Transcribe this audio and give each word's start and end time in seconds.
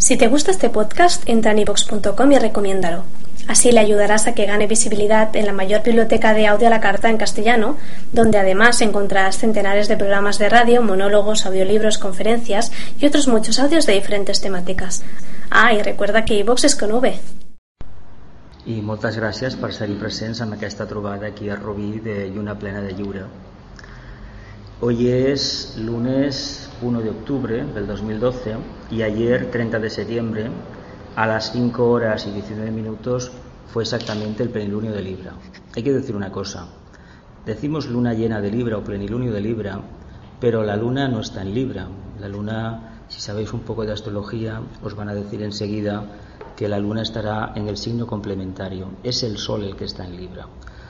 Si 0.00 0.16
te 0.16 0.28
gusta 0.28 0.50
este 0.50 0.70
podcast, 0.70 1.28
entra 1.28 1.52
en 1.52 1.58
ivox.com 1.58 2.32
y 2.32 2.38
recomiéndalo. 2.38 3.04
Así 3.48 3.70
le 3.70 3.80
ayudarás 3.80 4.26
a 4.26 4.32
que 4.32 4.46
gane 4.46 4.66
visibilidad 4.66 5.36
en 5.36 5.44
la 5.44 5.52
mayor 5.52 5.82
biblioteca 5.82 6.32
de 6.32 6.46
audio 6.46 6.68
a 6.68 6.70
la 6.70 6.80
carta 6.80 7.10
en 7.10 7.18
castellano, 7.18 7.76
donde 8.10 8.38
además 8.38 8.80
encontrarás 8.80 9.36
centenares 9.36 9.88
de 9.88 9.98
programas 9.98 10.38
de 10.38 10.48
radio, 10.48 10.80
monólogos, 10.80 11.44
audiolibros, 11.44 11.98
conferencias 11.98 12.72
y 12.98 13.04
otros 13.04 13.28
muchos 13.28 13.58
audios 13.58 13.84
de 13.84 13.92
diferentes 13.92 14.40
temáticas. 14.40 15.04
Ah, 15.50 15.74
y 15.74 15.82
recuerda 15.82 16.24
que 16.24 16.38
iVox 16.38 16.64
es 16.64 16.76
con 16.76 16.92
V. 16.92 17.20
I 18.64 18.80
moltes 18.80 19.20
gràcies 19.20 19.60
per 19.60 19.74
ser-hi 19.76 20.00
presents 20.00 20.40
en 20.40 20.56
aquesta 20.56 20.88
trobada 20.88 21.28
aquí 21.28 21.52
a 21.52 21.60
Rubí 21.60 22.00
de 22.00 22.30
Lluna 22.32 22.58
Plena 22.58 22.80
de 22.80 22.96
Lliure. 22.96 23.24
Hoy 24.80 25.08
es 25.12 25.76
lunes 25.76 26.70
1 26.80 27.00
de 27.02 27.10
octubre 27.10 27.64
del 27.74 27.86
2012 27.86 28.79
y 28.90 29.02
ayer, 29.02 29.50
30 29.50 29.78
de 29.78 29.90
septiembre, 29.90 30.50
a 31.16 31.26
las 31.26 31.52
5 31.52 31.88
horas 31.88 32.26
y 32.26 32.32
19 32.32 32.70
minutos 32.70 33.30
fue 33.72 33.84
exactamente 33.84 34.42
el 34.42 34.50
plenilunio 34.50 34.92
de 34.92 35.02
Libra. 35.02 35.34
Hay 35.76 35.82
que 35.82 35.92
decir 35.92 36.16
una 36.16 36.32
cosa, 36.32 36.66
decimos 37.46 37.86
luna 37.86 38.14
llena 38.14 38.40
de 38.40 38.50
Libra 38.50 38.78
o 38.78 38.84
plenilunio 38.84 39.32
de 39.32 39.40
Libra, 39.40 39.80
pero 40.40 40.64
la 40.64 40.76
luna 40.76 41.06
no 41.08 41.20
está 41.20 41.42
en 41.42 41.54
Libra. 41.54 41.86
La 42.20 42.28
luna, 42.28 43.04
si 43.08 43.20
sabéis 43.20 43.52
un 43.52 43.60
poco 43.60 43.84
de 43.84 43.92
astrología, 43.92 44.60
os 44.82 44.94
van 44.96 45.08
a 45.08 45.14
decir 45.14 45.42
enseguida 45.42 46.04
que 46.56 46.68
la 46.68 46.78
luna 46.78 47.02
estará 47.02 47.52
en 47.54 47.68
el 47.68 47.76
signo 47.76 48.06
complementario. 48.06 48.88
Es 49.02 49.22
el 49.22 49.38
sol 49.38 49.62
el 49.64 49.76
que 49.76 49.84
está 49.84 50.04
en 50.04 50.16
Libra. 50.16 50.46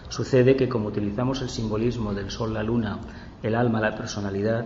Sucede 0.09 0.57
que 0.57 0.69
como 0.69 0.89
utilizamos 0.89 1.43
el 1.43 1.51
simbolismo 1.51 2.15
del 2.15 2.31
sol, 2.31 2.55
la 2.55 2.63
luna, 2.63 2.99
el 3.43 3.55
alma, 3.55 3.81
la 3.81 3.95
personalidad, 3.95 4.65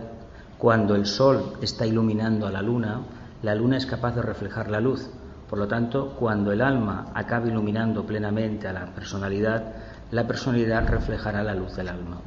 cuando 0.57 0.95
el 0.95 1.05
sol 1.05 1.53
está 1.61 1.85
iluminando 1.85 2.47
a 2.47 2.51
la 2.51 2.61
luna, 2.61 3.01
la 3.43 3.55
luna 3.55 3.77
es 3.77 3.85
capaz 3.85 4.15
de 4.15 4.21
reflejar 4.21 4.69
la 4.69 4.79
luz. 4.79 5.09
Por 5.49 5.59
lo 5.59 5.67
tanto, 5.67 6.15
cuando 6.17 6.51
el 6.51 6.61
alma 6.61 7.11
acabe 7.13 7.49
iluminando 7.49 8.05
plenamente 8.05 8.67
a 8.67 8.73
la 8.73 8.93
personalidad, 8.93 9.73
la 10.11 10.25
personalidad 10.25 10.87
reflejará 10.87 11.43
la 11.43 11.53
luz 11.53 11.75
del 11.75 11.89
alma. 11.89 12.21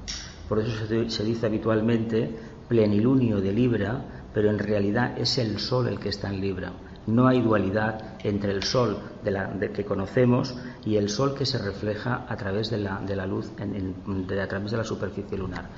Por 0.48 0.60
eso 0.60 0.86
se 0.86 1.24
dice 1.24 1.46
habitualmente 1.46 2.34
plenilunio 2.68 3.40
de 3.40 3.52
Libra, 3.52 4.00
pero 4.32 4.50
en 4.50 4.58
realidad 4.58 5.18
es 5.18 5.38
el 5.38 5.58
sol 5.58 5.88
el 5.88 5.98
que 5.98 6.10
está 6.10 6.28
en 6.28 6.40
Libra. 6.40 6.72
No 7.06 7.26
hay 7.26 7.40
dualidad 7.40 8.18
entre 8.22 8.52
el 8.52 8.62
sol 8.62 8.98
de 9.24 9.30
la, 9.30 9.58
que 9.72 9.84
conocemos 9.84 10.54
y 10.84 10.96
el 10.96 11.08
sol 11.08 11.34
que 11.34 11.46
se 11.46 11.58
refleja 11.58 12.26
a 12.28 12.36
través 12.36 12.68
de 12.68 12.78
la, 12.78 13.00
luz, 13.26 13.50
a 13.58 14.46
través 14.46 14.70
de 14.70 14.76
la 14.76 14.84
superficie 14.84 15.38
lunar. 15.38 15.70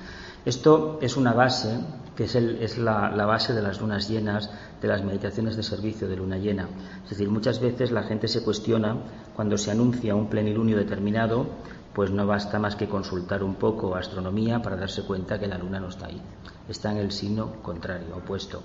Esto 0.43 0.97
es 1.01 1.17
una 1.17 1.33
base, 1.33 1.79
que 2.15 2.23
es, 2.23 2.35
es 2.35 2.77
la, 2.79 3.09
base 3.25 3.53
de 3.53 3.61
las 3.61 3.79
lunas 3.79 4.09
llenas, 4.09 4.49
de 4.81 4.87
las 4.87 5.03
meditaciones 5.03 5.55
de 5.55 5.61
servicio 5.61 6.07
de 6.07 6.15
luna 6.15 6.37
llena. 6.37 6.67
Es 7.03 7.11
decir, 7.11 7.29
muchas 7.29 7.59
veces 7.59 7.91
la 7.91 8.03
gente 8.03 8.27
se 8.27 8.43
cuestiona 8.43 8.97
cuando 9.35 9.55
se 9.57 9.69
anuncia 9.69 10.15
un 10.15 10.29
plenilunio 10.29 10.77
determinado, 10.77 11.45
pues 11.93 12.09
no 12.09 12.25
basta 12.25 12.57
más 12.57 12.75
que 12.75 12.89
consultar 12.89 13.43
un 13.43 13.55
poco 13.55 13.95
astronomía 13.95 14.61
para 14.61 14.77
darse 14.77 15.03
cuenta 15.03 15.39
que 15.39 15.47
la 15.47 15.59
luna 15.59 15.79
no 15.79 15.89
está 15.89 16.07
ahí, 16.07 16.21
está 16.67 16.91
en 16.91 16.97
el 16.97 17.11
signo 17.11 17.61
contrario, 17.61 18.15
opuesto. 18.15 18.63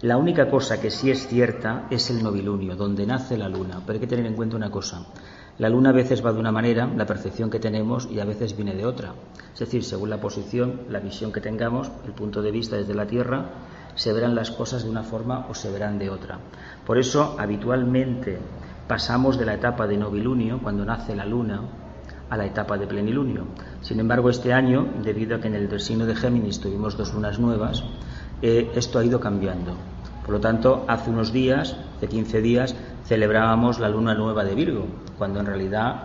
La 0.00 0.16
única 0.16 0.50
cosa 0.50 0.80
que 0.80 0.90
sí 0.90 1.12
es 1.12 1.28
cierta 1.28 1.86
es 1.88 2.10
el 2.10 2.24
novilunio, 2.24 2.74
donde 2.74 3.06
nace 3.06 3.38
la 3.38 3.48
luna, 3.48 3.80
pero 3.86 3.94
hay 3.94 4.00
que 4.00 4.08
tener 4.08 4.26
en 4.26 4.34
cuenta 4.34 4.56
una 4.56 4.70
cosa, 4.70 5.06
la 5.62 5.68
luna 5.68 5.90
a 5.90 5.92
veces 5.92 6.26
va 6.26 6.32
de 6.32 6.40
una 6.40 6.50
manera, 6.50 6.88
la 6.96 7.06
percepción 7.06 7.48
que 7.48 7.60
tenemos, 7.60 8.08
y 8.10 8.18
a 8.18 8.24
veces 8.24 8.56
viene 8.56 8.74
de 8.74 8.84
otra. 8.84 9.14
Es 9.54 9.60
decir, 9.60 9.84
según 9.84 10.10
la 10.10 10.20
posición, 10.20 10.80
la 10.90 10.98
visión 10.98 11.30
que 11.30 11.40
tengamos, 11.40 11.88
el 12.04 12.10
punto 12.10 12.42
de 12.42 12.50
vista 12.50 12.74
desde 12.74 12.96
la 12.96 13.06
Tierra, 13.06 13.44
se 13.94 14.12
verán 14.12 14.34
las 14.34 14.50
cosas 14.50 14.82
de 14.82 14.90
una 14.90 15.04
forma 15.04 15.46
o 15.48 15.54
se 15.54 15.70
verán 15.70 16.00
de 16.00 16.10
otra. 16.10 16.40
Por 16.84 16.98
eso, 16.98 17.36
habitualmente 17.38 18.40
pasamos 18.88 19.38
de 19.38 19.46
la 19.46 19.54
etapa 19.54 19.86
de 19.86 19.96
novilunio, 19.96 20.58
cuando 20.60 20.84
nace 20.84 21.14
la 21.14 21.26
luna, 21.26 21.60
a 22.28 22.36
la 22.36 22.44
etapa 22.44 22.76
de 22.76 22.88
plenilunio. 22.88 23.46
Sin 23.82 24.00
embargo, 24.00 24.30
este 24.30 24.52
año, 24.52 24.88
debido 25.04 25.36
a 25.36 25.40
que 25.40 25.46
en 25.46 25.54
el 25.54 25.78
signo 25.78 26.06
de 26.06 26.16
Géminis 26.16 26.58
tuvimos 26.58 26.96
dos 26.96 27.14
lunas 27.14 27.38
nuevas, 27.38 27.84
eh, 28.42 28.68
esto 28.74 28.98
ha 28.98 29.04
ido 29.04 29.20
cambiando. 29.20 29.76
Por 30.24 30.34
lo 30.34 30.40
tanto, 30.40 30.84
hace 30.88 31.10
unos 31.10 31.32
días, 31.32 31.76
de 32.00 32.08
15 32.08 32.40
días, 32.40 32.74
celebrábamos 33.04 33.78
la 33.78 33.88
luna 33.88 34.14
nueva 34.14 34.44
de 34.44 34.54
Virgo, 34.54 34.86
cuando 35.18 35.40
en 35.40 35.46
realidad 35.46 36.02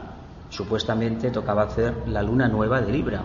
supuestamente 0.50 1.30
tocaba 1.30 1.64
hacer 1.64 1.94
la 2.08 2.22
luna 2.22 2.48
nueva 2.48 2.82
de 2.82 2.92
Libra, 2.92 3.22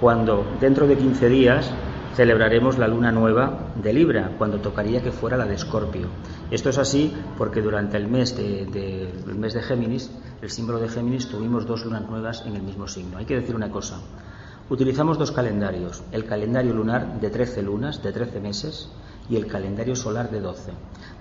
cuando 0.00 0.44
dentro 0.60 0.86
de 0.86 0.96
15 0.96 1.28
días 1.28 1.70
celebraremos 2.14 2.78
la 2.78 2.88
luna 2.88 3.12
nueva 3.12 3.72
de 3.74 3.92
Libra, 3.92 4.32
cuando 4.38 4.58
tocaría 4.58 5.02
que 5.02 5.12
fuera 5.12 5.36
la 5.36 5.44
de 5.44 5.54
Escorpio. 5.54 6.08
Esto 6.50 6.70
es 6.70 6.78
así 6.78 7.12
porque 7.36 7.60
durante 7.60 7.98
el 7.98 8.08
mes 8.08 8.34
de, 8.36 9.12
mes 9.36 9.52
de 9.52 9.62
Géminis, 9.62 10.10
el 10.40 10.50
símbolo 10.50 10.78
de 10.78 10.88
Géminis, 10.88 11.28
tuvimos 11.28 11.66
dos 11.66 11.84
lunas 11.84 12.08
nuevas 12.08 12.42
en 12.46 12.56
el 12.56 12.62
mismo 12.62 12.88
signo. 12.88 13.18
Hay 13.18 13.26
que 13.26 13.36
decir 13.36 13.54
una 13.54 13.70
cosa, 13.70 14.00
utilizamos 14.70 15.18
dos 15.18 15.30
calendarios, 15.30 16.02
el 16.10 16.24
calendario 16.24 16.72
lunar 16.72 17.20
de 17.20 17.28
13 17.28 17.62
lunas, 17.62 18.02
de 18.02 18.12
13 18.12 18.40
meses, 18.40 18.90
y 19.28 19.36
el 19.36 19.46
calendario 19.46 19.96
solar 19.96 20.30
de 20.30 20.40
12. 20.40 20.72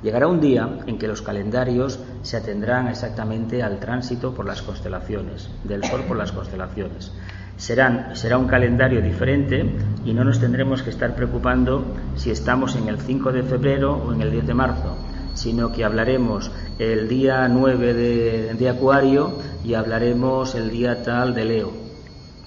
Llegará 0.04 0.28
un 0.28 0.40
día 0.40 0.80
en 0.86 0.98
que 0.98 1.08
los 1.08 1.22
calendarios 1.22 2.00
se 2.22 2.38
atendrán 2.38 2.88
exactamente 2.88 3.64
al 3.64 3.80
tránsito 3.80 4.34
por 4.34 4.46
las 4.46 4.62
constelaciones, 4.62 5.50
del 5.64 5.84
Sol 5.84 6.04
por 6.08 6.18
las 6.18 6.32
constelaciones. 6.32 7.12
Serán, 7.58 8.16
será 8.16 8.38
un 8.38 8.48
calendario 8.48 9.02
diferente 9.02 9.66
y 10.04 10.14
no 10.14 10.24
nos 10.24 10.40
tendremos 10.40 10.84
que 10.84 10.90
estar 10.90 11.16
preocupando 11.16 11.86
si 12.16 12.30
estamos 12.30 12.76
en 12.76 12.90
el 12.90 13.00
5 13.00 13.32
de 13.32 13.44
febrero 13.44 13.96
o 13.96 14.14
en 14.14 14.22
el 14.22 14.32
10 14.32 14.48
de 14.48 14.54
marzo, 14.54 14.98
sino 15.34 15.72
que 15.72 15.86
hablaremos 15.86 16.52
el 16.78 17.08
día 17.08 17.48
9 17.48 17.94
de, 17.94 18.54
de 18.54 18.70
Acuario 18.70 19.40
y 19.64 19.74
hablaremos 19.74 20.54
el 20.56 20.70
día 20.70 21.02
tal 21.02 21.34
de 21.34 21.46
Leo. 21.46 21.72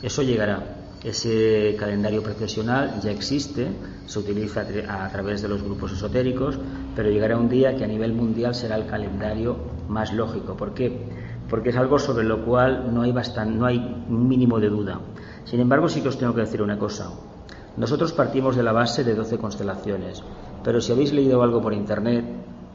Eso 0.03 0.23
llegará. 0.23 0.78
Ese 1.05 1.77
calendario 1.79 2.23
procesional 2.23 3.01
ya 3.01 3.13
existe, 3.13 3.69
se 4.07 4.19
utiliza 4.19 4.67
a 4.89 5.09
través 5.11 5.43
de 5.43 5.49
los 5.49 5.63
grupos 5.63 5.93
esotéricos, 5.93 6.59
pero 6.97 7.09
llegará 7.09 7.39
un 7.39 7.49
día 7.49 7.77
que 7.77 7.85
a 7.85 7.87
nivel 7.87 8.13
mundial 8.13 8.55
será 8.55 8.77
el 8.77 8.87
calendario 8.87 9.57
más 9.89 10.13
lógico. 10.13 10.57
¿Por 10.57 10.75
qué? 10.75 11.09
Porque 11.49 11.71
es 11.71 11.77
algo 11.77 12.01
sobre 12.01 12.25
lo 12.25 12.45
cual 12.45 12.93
no 12.93 13.03
hay, 13.03 13.15
no 13.47 13.67
hay 13.67 14.05
mínimo 14.09 14.59
de 14.59 14.69
duda. 14.69 15.01
Sin 15.45 15.61
embargo, 15.61 15.89
sí 15.89 16.03
que 16.03 16.09
os 16.09 16.19
tengo 16.19 16.35
que 16.35 16.41
decir 16.41 16.63
una 16.63 16.79
cosa. 16.79 17.11
Nosotros 17.77 18.13
partimos 18.13 18.57
de 18.57 18.65
la 18.65 18.73
base 18.73 19.05
de 19.05 19.15
12 19.15 19.39
constelaciones, 19.39 20.25
pero 20.65 20.81
si 20.81 20.91
habéis 20.91 21.13
leído 21.13 21.43
algo 21.45 21.63
por 21.63 21.73
Internet, 21.73 22.25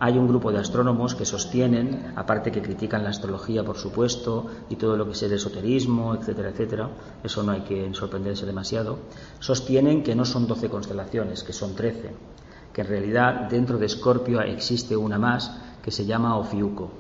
hay 0.04 0.18
un 0.18 0.28
grupo 0.28 0.52
de 0.52 0.60
astrónomos 0.60 1.16
que 1.16 1.24
sostienen, 1.24 2.12
aparte 2.18 2.52
que 2.52 2.62
critican 2.62 3.06
la 3.06 3.12
astrología, 3.12 3.64
por 3.64 3.78
supuesto, 3.78 4.48
y 4.70 4.76
todo 4.76 4.98
lo 4.98 5.06
que 5.06 5.14
es 5.14 5.24
el 5.24 5.32
esoterismo, 5.32 6.14
etcétera, 6.14 6.50
etcétera, 6.50 6.90
eso 7.24 7.42
no 7.42 7.54
hay 7.54 7.62
que 7.62 7.94
sorprenderse 7.94 8.46
demasiado, 8.46 9.00
sostienen 9.40 10.04
que 10.04 10.14
no 10.14 10.26
son 10.26 10.46
12 10.46 10.68
constelaciones, 10.68 11.42
que 11.44 11.54
son 11.54 11.74
13, 11.74 12.12
que 12.74 12.82
en 12.82 12.88
realidad 12.88 13.48
dentro 13.50 13.78
de 13.78 13.86
Escorpio 13.86 14.42
existe 14.42 14.98
una 14.98 15.18
más 15.18 15.58
que 15.82 15.92
se 15.92 16.06
llama 16.06 16.36
Ofiuco. 16.36 16.92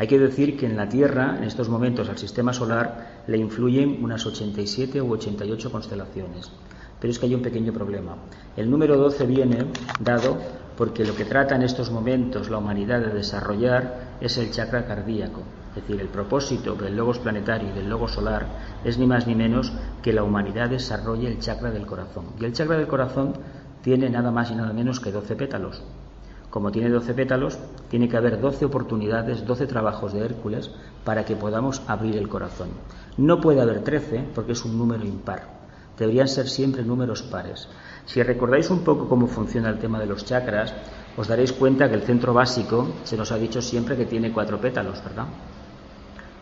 Hay 0.00 0.08
que 0.08 0.18
decir 0.18 0.56
que 0.56 0.66
en 0.66 0.76
la 0.76 0.88
Tierra, 0.88 1.36
en 1.38 1.44
estos 1.44 1.68
momentos, 1.68 2.08
al 2.08 2.18
sistema 2.18 2.52
solar 2.52 3.22
le 3.28 3.38
influyen 3.38 4.02
unas 4.02 4.26
87 4.26 5.00
u 5.00 5.12
88 5.12 5.70
constelaciones. 5.70 6.50
Pero 6.98 7.12
es 7.12 7.20
que 7.20 7.26
hay 7.26 7.36
un 7.36 7.42
pequeño 7.42 7.72
problema. 7.72 8.16
El 8.56 8.68
número 8.68 8.96
12 8.96 9.26
viene 9.26 9.66
dado 10.00 10.38
porque 10.76 11.04
lo 11.04 11.14
que 11.14 11.24
trata 11.24 11.54
en 11.54 11.62
estos 11.62 11.90
momentos 11.90 12.50
la 12.50 12.58
humanidad 12.58 13.00
de 13.00 13.12
desarrollar 13.12 14.16
es 14.20 14.38
el 14.38 14.50
chakra 14.50 14.86
cardíaco. 14.86 15.42
Es 15.70 15.82
decir, 15.82 16.00
el 16.00 16.08
propósito 16.08 16.74
del 16.74 16.96
logos 16.96 17.18
planetario 17.18 17.70
y 17.70 17.72
del 17.72 17.88
logos 17.88 18.12
solar 18.12 18.46
es 18.84 18.98
ni 18.98 19.06
más 19.06 19.26
ni 19.26 19.34
menos 19.34 19.72
que 20.02 20.12
la 20.12 20.22
humanidad 20.22 20.68
desarrolle 20.68 21.28
el 21.28 21.38
chakra 21.38 21.70
del 21.70 21.86
corazón. 21.86 22.26
Y 22.38 22.44
el 22.44 22.52
chakra 22.52 22.76
del 22.76 22.88
corazón 22.88 23.34
tiene 23.82 24.10
nada 24.10 24.30
más 24.30 24.50
y 24.50 24.54
nada 24.54 24.72
menos 24.72 25.00
que 25.00 25.12
12 25.12 25.34
pétalos. 25.34 25.82
Como 26.50 26.70
tiene 26.70 26.90
12 26.90 27.14
pétalos, 27.14 27.58
tiene 27.88 28.10
que 28.10 28.18
haber 28.18 28.38
12 28.38 28.66
oportunidades, 28.66 29.46
12 29.46 29.66
trabajos 29.66 30.12
de 30.12 30.20
Hércules 30.20 30.70
para 31.04 31.24
que 31.24 31.36
podamos 31.36 31.82
abrir 31.86 32.16
el 32.16 32.28
corazón. 32.28 32.68
No 33.16 33.40
puede 33.40 33.62
haber 33.62 33.82
13 33.82 34.26
porque 34.34 34.52
es 34.52 34.64
un 34.66 34.76
número 34.76 35.04
impar. 35.04 35.61
Deberían 36.02 36.26
ser 36.26 36.48
siempre 36.48 36.82
números 36.82 37.22
pares. 37.22 37.68
Si 38.06 38.20
recordáis 38.24 38.70
un 38.70 38.82
poco 38.82 39.08
cómo 39.08 39.28
funciona 39.28 39.70
el 39.70 39.78
tema 39.78 40.00
de 40.00 40.06
los 40.06 40.24
chakras, 40.24 40.74
os 41.16 41.28
daréis 41.28 41.52
cuenta 41.52 41.88
que 41.88 41.94
el 41.94 42.02
centro 42.02 42.34
básico 42.34 42.88
se 43.04 43.16
nos 43.16 43.30
ha 43.30 43.38
dicho 43.38 43.62
siempre 43.62 43.96
que 43.96 44.06
tiene 44.06 44.32
cuatro 44.32 44.60
pétalos, 44.60 45.00
¿verdad? 45.04 45.26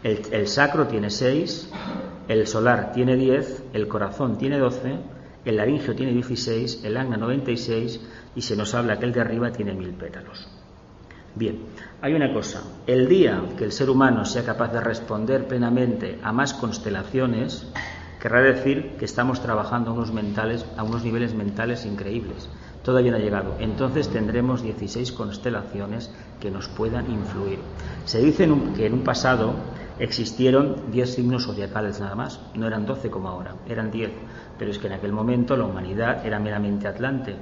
El, 0.03 0.49
sacro 0.49 0.87
tiene 0.87 1.11
seis, 1.11 1.69
el 2.27 2.47
solar 2.47 2.93
tiene 2.95 3.17
diez, 3.17 3.63
el 3.75 3.87
corazón 3.87 4.39
tiene 4.39 4.57
doce, 4.57 4.97
el 5.45 5.59
laringio 5.59 5.95
tiene 5.95 6.15
dieciséis, 6.15 6.83
el 6.83 6.97
agna 6.97 7.19
noventa 7.19 7.51
y 7.51 7.59
seis 7.59 8.01
y 8.35 8.41
se 8.41 8.57
nos 8.57 8.73
habla 8.73 8.99
que 8.99 9.05
el 9.05 9.13
de 9.13 9.21
arriba 9.21 9.53
tiene 9.53 9.75
mil 9.75 9.91
pétalos. 9.91 10.49
Bien, 11.35 11.59
hay 12.01 12.15
una 12.15 12.33
cosa. 12.33 12.63
El 12.87 13.11
día 13.11 13.43
que 13.59 13.65
el 13.65 13.73
ser 13.73 13.91
humano 13.91 14.25
sea 14.25 14.43
capaz 14.43 14.73
de 14.73 14.81
responder 14.81 15.47
plenamente 15.47 16.19
a 16.23 16.33
más 16.33 16.55
constelaciones, 16.55 17.71
querrá 18.21 18.43
decir 18.43 18.97
que 18.99 19.07
estamos 19.07 19.41
trabajando 19.41 19.91
a 19.91 19.95
unos, 19.95 20.13
mentales, 20.13 20.67
a 20.77 20.85
unos 20.85 21.03
niveles 21.03 21.35
mentales 21.35 21.87
increíbles. 21.87 22.49
Todavía 22.85 23.11
no 23.11 23.17
ha 23.17 23.21
llegado. 23.21 23.57
Entonces 23.59 24.09
tendremos 24.09 24.63
16 24.63 25.13
constelaciones 25.13 26.11
que 26.39 26.51
nos 26.51 26.69
puedan 26.69 27.11
influir. 27.11 27.59
Se 28.05 28.21
dice 28.21 28.49
que 28.77 28.87
en 28.87 28.95
un 28.95 29.05
pasado 29.05 29.55
existieron 29.99 30.91
10 30.93 31.15
signos 31.15 31.47
zodiacales 31.47 32.01
nada 32.01 32.15
más. 32.15 32.41
No 32.55 32.67
eran 32.67 32.87
12 32.87 33.11
como 33.11 33.29
ahora, 33.29 33.55
eran 33.69 33.91
10. 33.91 34.11
Pero 34.59 34.71
es 34.71 34.79
que 34.79 34.87
en 34.87 34.93
aquel 34.93 35.13
momento 35.13 35.57
la 35.57 35.65
humanidad 35.65 36.25
era 36.27 36.39
meramente 36.39 36.87
atlante 36.87 37.37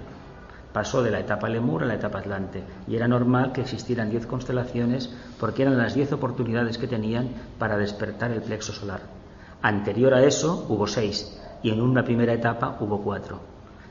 pasó 0.73 1.03
de 1.03 1.11
la 1.11 1.19
etapa 1.19 1.49
Lemur 1.49 1.83
a 1.83 1.87
la 1.87 1.95
etapa 1.95 2.19
Atlante 2.19 2.63
y 2.87 2.95
era 2.95 3.09
normal 3.09 3.51
que 3.53 3.63
existieran 3.63 4.11
diez 4.11 4.27
constelaciones 4.27 5.11
porque 5.41 5.63
eran 5.63 5.79
las 5.79 5.95
diez 5.95 6.13
oportunidades 6.13 6.79
que 6.79 6.87
tenían 6.87 7.31
para 7.59 7.77
despertar 7.77 8.31
el 8.31 8.43
plexo 8.43 8.73
solar. 8.73 9.18
Anterior 9.63 10.15
a 10.15 10.25
eso 10.25 10.67
hubo 10.69 10.87
seis 10.87 11.37
y 11.63 11.71
en 11.71 11.81
una 11.81 12.05
primera 12.05 12.33
etapa 12.33 12.77
hubo 12.81 13.03
cuatro. 13.03 13.41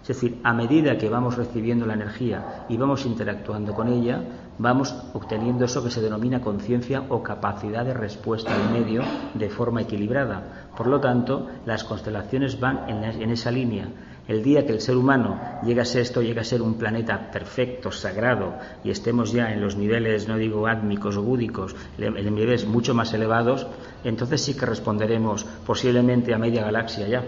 Es 0.01 0.07
decir, 0.07 0.39
a 0.43 0.53
medida 0.53 0.97
que 0.97 1.09
vamos 1.09 1.35
recibiendo 1.35 1.85
la 1.85 1.95
energía 1.95 2.65
y 2.69 2.77
vamos 2.77 3.05
interactuando 3.05 3.73
con 3.73 3.89
ella, 3.89 4.21
vamos 4.57 4.95
obteniendo 5.13 5.65
eso 5.65 5.83
que 5.83 5.91
se 5.91 6.01
denomina 6.01 6.39
conciencia 6.39 7.03
o 7.09 7.21
capacidad 7.21 7.83
de 7.83 7.93
respuesta 7.93 8.55
al 8.55 8.71
medio 8.71 9.01
de 9.33 9.49
forma 9.49 9.81
equilibrada. 9.81 10.69
Por 10.77 10.87
lo 10.87 11.01
tanto, 11.01 11.47
las 11.65 11.83
constelaciones 11.83 12.57
van 12.57 12.87
en, 12.87 13.29
esa 13.31 13.51
línea 13.51 13.89
el 14.27 14.44
día 14.44 14.65
que 14.65 14.74
el 14.74 14.81
ser 14.81 14.97
humano 14.97 15.39
llegue 15.63 15.81
a 15.81 15.85
ser 15.85 16.01
esto, 16.01 16.21
llegue 16.21 16.41
a 16.41 16.44
ser 16.44 16.62
un 16.62 16.75
planeta 16.75 17.31
perfecto, 17.31 17.91
sagrado, 17.91 18.56
y 18.83 18.91
estemos 18.91 19.31
ya 19.31 19.53
en 19.53 19.62
los 19.62 19.75
niveles, 19.75 20.27
no 20.27 20.38
digo 20.38 20.68
átmicos 20.68 21.15
o 21.18 21.24
búdicos, 21.24 21.75
en 21.97 22.35
niveles 22.35 22.65
mucho 22.65 22.94
más 22.94 23.13
elevados, 23.13 23.68
entonces 24.03 24.41
sí 24.41 24.53
que 24.53 24.65
responderemos 24.65 25.45
posiblemente 25.65 26.33
a 26.33 26.38
media 26.38 26.63
galaxia 26.63 27.07
ya. 27.07 27.24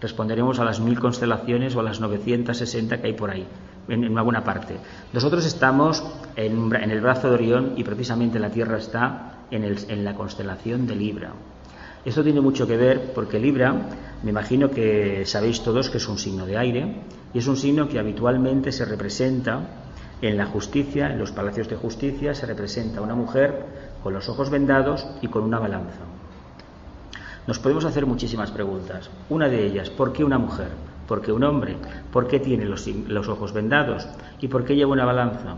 Responderemos 0.00 0.60
a 0.60 0.64
las 0.64 0.78
mil 0.78 1.00
constelaciones 1.00 1.74
o 1.74 1.80
a 1.80 1.82
las 1.82 2.00
960 2.00 3.00
que 3.00 3.06
hay 3.08 3.14
por 3.14 3.30
ahí, 3.30 3.46
en, 3.88 4.16
alguna 4.16 4.44
parte. 4.44 4.76
Nosotros 5.12 5.44
estamos 5.44 6.04
en, 6.36 6.72
el 6.72 7.00
brazo 7.00 7.28
de 7.28 7.34
Orión 7.34 7.72
y 7.76 7.82
precisamente 7.82 8.38
la 8.38 8.50
Tierra 8.50 8.78
está 8.78 9.32
en 9.50 10.04
la 10.04 10.14
constelación 10.14 10.86
de 10.86 10.94
Libra. 10.94 11.32
Esto 12.04 12.22
tiene 12.22 12.40
mucho 12.40 12.66
que 12.66 12.76
ver 12.76 13.12
porque 13.14 13.38
Libra, 13.38 13.74
me 14.22 14.30
imagino 14.30 14.70
que 14.70 15.24
sabéis 15.26 15.62
todos 15.62 15.90
que 15.90 15.98
es 15.98 16.08
un 16.08 16.18
signo 16.18 16.46
de 16.46 16.56
aire 16.56 17.02
y 17.34 17.38
es 17.38 17.46
un 17.46 17.56
signo 17.56 17.88
que 17.88 17.98
habitualmente 17.98 18.72
se 18.72 18.84
representa 18.84 19.60
en 20.20 20.36
la 20.36 20.46
justicia, 20.46 21.12
en 21.12 21.18
los 21.18 21.32
palacios 21.32 21.68
de 21.68 21.76
justicia, 21.76 22.34
se 22.34 22.46
representa 22.46 23.00
una 23.00 23.14
mujer 23.14 23.64
con 24.02 24.12
los 24.12 24.28
ojos 24.28 24.50
vendados 24.50 25.06
y 25.22 25.28
con 25.28 25.42
una 25.42 25.58
balanza. 25.58 26.00
Nos 27.46 27.58
podemos 27.58 27.84
hacer 27.84 28.04
muchísimas 28.04 28.50
preguntas. 28.50 29.08
Una 29.30 29.48
de 29.48 29.64
ellas, 29.64 29.90
¿por 29.90 30.12
qué 30.12 30.24
una 30.24 30.38
mujer? 30.38 30.68
¿Por 31.06 31.22
qué 31.22 31.32
un 31.32 31.44
hombre? 31.44 31.76
¿Por 32.12 32.28
qué 32.28 32.40
tiene 32.40 32.64
los, 32.64 32.86
los 32.86 33.28
ojos 33.28 33.52
vendados? 33.52 34.06
¿Y 34.40 34.48
por 34.48 34.64
qué 34.64 34.76
lleva 34.76 34.92
una 34.92 35.06
balanza? 35.06 35.56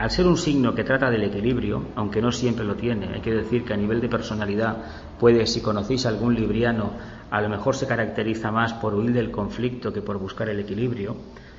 Al 0.00 0.10
ser 0.10 0.26
un 0.26 0.38
signo 0.38 0.74
que 0.74 0.82
trata 0.82 1.10
del 1.10 1.24
equilibrio, 1.24 1.88
aunque 1.94 2.22
no 2.22 2.32
siempre 2.32 2.64
lo 2.64 2.74
tiene, 2.74 3.12
hay 3.12 3.20
que 3.20 3.34
decir 3.34 3.66
que 3.66 3.74
a 3.74 3.76
nivel 3.76 4.00
de 4.00 4.08
personalidad 4.08 4.78
puede, 5.18 5.46
si 5.46 5.60
conocéis 5.60 6.06
algún 6.06 6.34
libriano, 6.34 6.92
a 7.30 7.38
lo 7.42 7.50
mejor 7.50 7.76
se 7.76 7.86
caracteriza 7.86 8.50
más 8.50 8.72
por 8.72 8.94
huir 8.94 9.12
del 9.12 9.30
conflicto 9.30 9.92
que 9.92 10.00
por 10.00 10.16
buscar 10.16 10.48
el 10.48 10.58
equilibrio, 10.58 11.16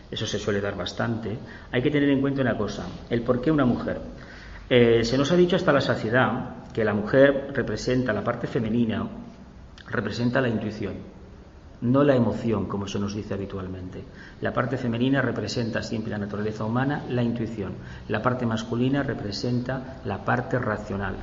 eso 0.09 0.25
se 0.25 0.39
suele 0.39 0.59
dar 0.59 0.75
bastante, 0.75 1.37
hay 1.71 1.83
que 1.83 1.91
tener 1.91 2.09
en 2.09 2.19
cuenta 2.19 2.41
una 2.41 2.57
cosa, 2.57 2.87
el 3.11 3.21
por 3.21 3.41
qué 3.41 3.51
una 3.51 3.65
mujer. 3.65 4.01
Eh, 4.67 5.03
se 5.03 5.19
nos 5.19 5.31
ha 5.31 5.35
dicho 5.35 5.55
hasta 5.55 5.71
la 5.71 5.81
saciedad 5.81 6.63
que 6.73 6.83
la 6.83 6.95
mujer 6.95 7.51
representa 7.53 8.11
la 8.11 8.23
parte 8.23 8.47
femenina, 8.47 9.07
representa 9.87 10.41
la 10.41 10.49
intuición 10.49 11.20
no 11.81 12.03
la 12.03 12.15
emoción, 12.15 12.67
como 12.67 12.87
se 12.87 12.99
nos 12.99 13.15
dice 13.15 13.33
habitualmente. 13.33 14.03
La 14.39 14.53
parte 14.53 14.77
femenina 14.77 15.21
representa 15.21 15.81
siempre 15.81 16.11
la 16.11 16.19
naturaleza 16.19 16.63
humana, 16.63 17.03
la 17.09 17.23
intuición. 17.23 17.73
La 18.07 18.21
parte 18.21 18.45
masculina 18.45 19.03
representa 19.03 20.01
la 20.05 20.23
parte 20.23 20.59
racional. 20.59 21.15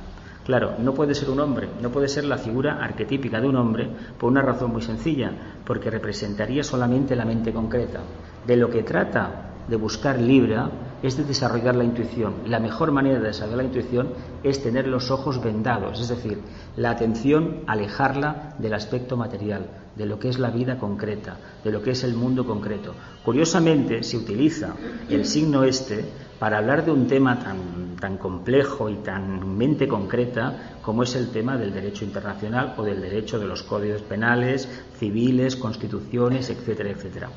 Claro, 0.45 0.75
no 0.79 0.93
puede 0.93 1.13
ser 1.15 1.29
un 1.29 1.39
hombre, 1.39 1.69
no 1.81 1.91
puede 1.91 2.07
ser 2.07 2.25
la 2.25 2.37
figura 2.37 2.83
arquetípica 2.83 3.39
de 3.39 3.47
un 3.47 3.55
hombre 3.55 3.89
por 4.17 4.31
una 4.31 4.41
razón 4.41 4.71
muy 4.71 4.81
sencilla, 4.81 5.31
porque 5.63 5.91
representaría 5.91 6.63
solamente 6.63 7.15
la 7.15 7.25
mente 7.25 7.53
concreta. 7.53 7.99
De 8.45 8.57
lo 8.57 8.69
que 8.69 8.83
trata 8.83 9.51
de 9.67 9.75
buscar 9.75 10.19
Libra 10.19 10.69
es 11.01 11.17
de 11.17 11.23
desarrollar 11.23 11.75
la 11.75 11.83
intuición. 11.83 12.35
La 12.45 12.59
mejor 12.59 12.91
manera 12.91 13.19
de 13.19 13.27
desarrollar 13.27 13.57
la 13.57 13.63
intuición 13.63 14.09
es 14.43 14.61
tener 14.61 14.87
los 14.87 15.11
ojos 15.11 15.41
vendados, 15.41 15.99
es 15.99 16.09
decir, 16.09 16.39
la 16.75 16.91
atención 16.91 17.61
alejarla 17.67 18.55
del 18.59 18.73
aspecto 18.73 19.17
material, 19.17 19.67
de 19.95 20.05
lo 20.05 20.19
que 20.19 20.29
es 20.29 20.39
la 20.39 20.49
vida 20.49 20.77
concreta, 20.77 21.37
de 21.63 21.71
lo 21.71 21.81
que 21.81 21.91
es 21.91 22.03
el 22.03 22.13
mundo 22.13 22.45
concreto. 22.45 22.93
Curiosamente, 23.23 24.03
se 24.03 24.17
utiliza 24.17 24.75
el 25.09 25.25
signo 25.25 25.63
este 25.63 26.05
para 26.39 26.57
hablar 26.57 26.85
de 26.85 26.91
un 26.91 27.07
tema 27.07 27.37
tan, 27.37 27.97
tan 27.99 28.17
complejo 28.17 28.89
y 28.89 28.95
tan 28.95 29.57
mente 29.57 29.87
concreta 29.87 30.77
como 30.81 31.03
es 31.03 31.15
el 31.15 31.31
tema 31.31 31.57
del 31.57 31.73
derecho 31.73 32.05
internacional 32.05 32.75
o 32.77 32.83
del 32.83 33.01
derecho 33.01 33.39
de 33.39 33.45
los 33.45 33.63
códigos 33.63 34.01
penales, 34.03 34.69
civiles, 34.97 35.57
constituciones, 35.57 36.49
etcétera, 36.49 36.91
etcétera. 36.91 37.29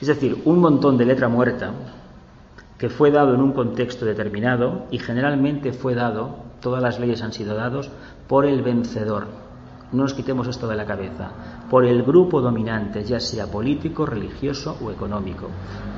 Es 0.00 0.08
decir, 0.08 0.40
un 0.44 0.58
montón 0.58 0.96
de 0.96 1.04
letra 1.04 1.28
muerta 1.28 1.72
que 2.78 2.90
fue 2.90 3.10
dado 3.10 3.34
en 3.34 3.40
un 3.40 3.52
contexto 3.52 4.04
determinado 4.04 4.86
y 4.90 4.98
generalmente 4.98 5.72
fue 5.72 5.94
dado, 5.94 6.36
todas 6.60 6.82
las 6.82 7.00
leyes 7.00 7.22
han 7.22 7.32
sido 7.32 7.54
dados 7.54 7.90
por 8.28 8.44
el 8.44 8.62
vencedor. 8.62 9.26
No 9.92 10.02
nos 10.02 10.14
quitemos 10.14 10.48
esto 10.48 10.66
de 10.66 10.74
la 10.74 10.84
cabeza, 10.84 11.30
por 11.70 11.86
el 11.86 12.02
grupo 12.02 12.40
dominante, 12.40 13.04
ya 13.04 13.20
sea 13.20 13.46
político, 13.46 14.04
religioso 14.04 14.76
o 14.84 14.90
económico. 14.90 15.46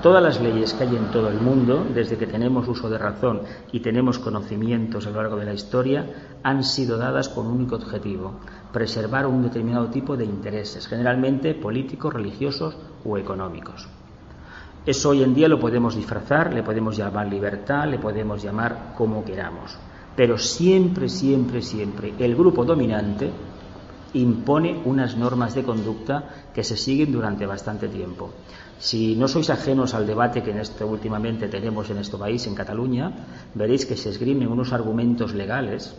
Todas 0.03 0.23
las 0.23 0.41
leyes 0.43 0.75
que 0.75 0.85
hay 0.85 0.95
en 0.95 1.11
todo 1.11 1.29
el 1.29 1.41
mundo, 1.41 1.87
desde 1.95 2.19
que 2.19 2.27
tenemos 2.27 2.69
uso 2.69 2.91
de 2.91 2.99
razón 2.99 3.41
y 3.73 3.81
tenemos 3.81 4.19
conocimientos 4.19 5.07
a 5.07 5.11
lo 5.11 5.23
largo 5.23 5.37
de 5.37 5.47
la 5.47 5.55
historia, 5.55 6.05
han 6.43 6.65
sido 6.65 6.99
dadas 6.99 7.31
con 7.31 7.47
un 7.47 7.55
único 7.55 7.77
objetivo, 7.77 8.41
preservar 8.73 9.27
un 9.27 9.43
determinado 9.43 9.89
tipo 9.89 10.19
de 10.19 10.27
intereses, 10.27 10.87
generalmente 10.87 11.55
políticos, 11.55 12.13
religiosos 12.13 12.77
o 13.07 13.17
económicos. 13.17 13.89
Eso 14.89 15.11
hoy 15.11 15.23
en 15.23 15.35
día 15.35 15.49
lo 15.49 15.61
podemos 15.61 15.95
disfrazar, 15.95 16.55
le 16.55 16.63
podemos 16.63 16.97
llamar 16.97 17.27
libertad, 17.27 17.87
le 17.87 17.99
podemos 17.99 18.43
llamar 18.43 18.95
como 18.97 19.23
queramos. 19.23 19.77
Pero 20.17 20.39
siempre, 20.39 21.11
siempre, 21.11 21.61
siempre 21.61 22.15
el 22.19 22.35
grupo 22.35 22.65
dominante 22.65 23.31
impone 24.15 24.81
unas 24.87 25.15
normas 25.15 25.55
de 25.55 25.63
conducta 25.63 26.47
que 26.55 26.65
se 26.65 26.79
siguen 26.79 27.13
durante 27.13 27.45
bastante 27.45 27.89
tiempo. 27.89 28.31
Si 28.79 29.15
no 29.15 29.29
sois 29.29 29.51
ajenos 29.51 29.93
al 29.93 30.07
debate 30.07 30.43
que 30.43 30.53
en 30.53 30.61
esto 30.61 30.87
últimamente 30.87 31.49
tenemos 31.49 31.91
en 31.91 31.99
este 31.99 32.17
país, 32.17 32.47
en 32.47 32.55
Cataluña, 32.55 33.13
veréis 33.53 33.85
que 33.85 33.95
se 33.95 34.09
esgrimen 34.09 34.49
unos 34.49 34.73
argumentos 34.73 35.35
legales 35.35 35.95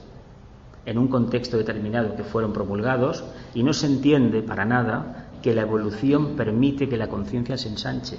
en 0.88 0.98
un 0.98 1.10
contexto 1.10 1.58
determinado 1.58 2.16
que 2.16 2.24
fueron 2.24 2.54
promulgados 2.54 3.24
y 3.54 3.62
no 3.62 3.72
se 3.72 3.86
entiende 3.86 4.42
para 4.42 4.66
nada 4.66 5.30
que 5.44 5.54
la 5.54 5.62
evolución 5.62 6.36
permite 6.36 6.90
que 6.90 6.98
la 6.98 7.08
conciencia 7.08 7.56
se 7.56 7.70
ensanche. 7.70 8.18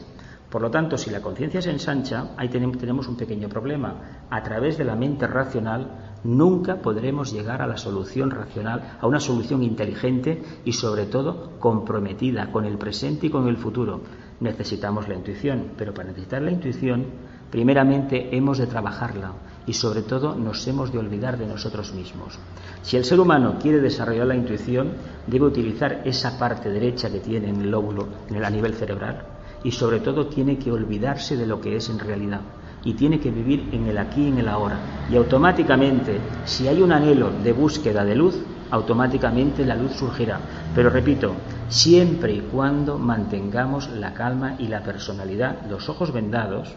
Por 0.51 0.63
lo 0.63 0.71
tanto, 0.71 0.99
si 0.99 1.11
la 1.11 1.23
conciencia 1.23 1.63
se 1.63 1.71
ensancha, 1.71 2.31
ahí 2.37 2.49
tenemos 2.49 3.07
un 3.07 3.17
pequeño 3.17 3.49
problema. 3.49 4.25
A 4.29 4.43
través 4.43 4.77
de 4.77 4.85
la 4.85 4.97
mente 4.97 5.29
racional 5.29 6.17
nunca 6.25 6.83
podremos 6.83 7.33
llegar 7.33 7.63
a 7.63 7.69
la 7.69 7.77
solución 7.77 8.33
racional, 8.33 8.99
a 9.01 9.07
una 9.07 9.21
solución 9.21 9.63
inteligente 9.63 10.43
y 10.65 10.73
sobre 10.73 11.07
todo 11.07 11.53
comprometida 11.61 12.51
con 12.51 12.65
el 12.65 12.79
presente 12.79 13.29
y 13.29 13.31
con 13.31 13.47
el 13.47 13.59
futuro. 13.59 14.01
Necesitamos 14.41 15.07
la 15.07 15.15
intuición, 15.15 15.73
pero 15.77 15.95
para 15.95 16.09
necesitar 16.09 16.43
la 16.43 16.51
intuición, 16.51 17.07
primeramente 17.49 18.37
hemos 18.37 18.59
de 18.59 18.67
trabajarla 18.67 19.33
y 19.67 19.75
sobre 19.75 20.03
todo 20.03 20.35
nos 20.35 20.67
hemos 20.67 20.91
de 20.91 20.99
olvidar 20.99 21.39
de 21.39 21.47
nosotros 21.47 21.95
mismos. 21.95 22.41
Si 22.83 22.97
el 22.97 23.05
ser 23.05 23.21
humano 23.21 23.57
quiere 23.63 23.79
desarrollar 23.79 24.27
la 24.27 24.35
intuición, 24.35 24.95
debe 25.29 25.47
utilizar 25.47 26.03
esa 26.05 26.41
parte 26.41 26.71
derecha 26.71 27.09
que 27.09 27.21
tiene 27.21 27.51
en 27.51 27.61
el 27.61 27.71
lóbulo, 27.71 28.09
a 28.43 28.51
nivel 28.51 28.75
cerebral, 28.75 29.27
y 29.65 29.73
sobre 29.73 30.01
todo 30.01 30.27
tiene 30.27 30.59
que 30.59 30.73
olvidarse 30.73 31.37
de 31.37 31.47
lo 31.47 31.61
que 31.61 31.77
es 31.77 31.89
en 31.91 31.99
realidad 31.99 32.41
y 32.85 32.95
tiene 32.95 33.21
que 33.21 33.31
vivir 33.31 33.69
en 33.73 33.87
el 33.87 33.99
aquí 33.99 34.23
y 34.23 34.29
en 34.29 34.39
el 34.39 34.49
ahora. 34.49 34.79
Y 35.11 35.17
automáticamente, 35.17 36.19
si 36.45 36.69
hay 36.69 36.81
un 36.81 36.93
anhelo 36.93 37.31
de 37.31 37.53
búsqueda 37.53 38.05
de 38.05 38.15
luz, 38.15 38.39
automáticamente 38.71 39.65
la 39.65 39.77
luz 39.77 39.93
surgirá. 39.93 40.41
Pero 40.75 40.91
repito, 40.91 41.35
siempre 41.69 42.35
y 42.35 42.41
cuando 42.41 42.99
mantengamos 42.99 43.91
la 43.91 44.15
calma 44.15 44.57
y 44.59 44.69
la 44.69 44.83
personalidad, 44.83 45.67
los 45.69 45.89
ojos 45.89 46.13
vendados, 46.13 46.75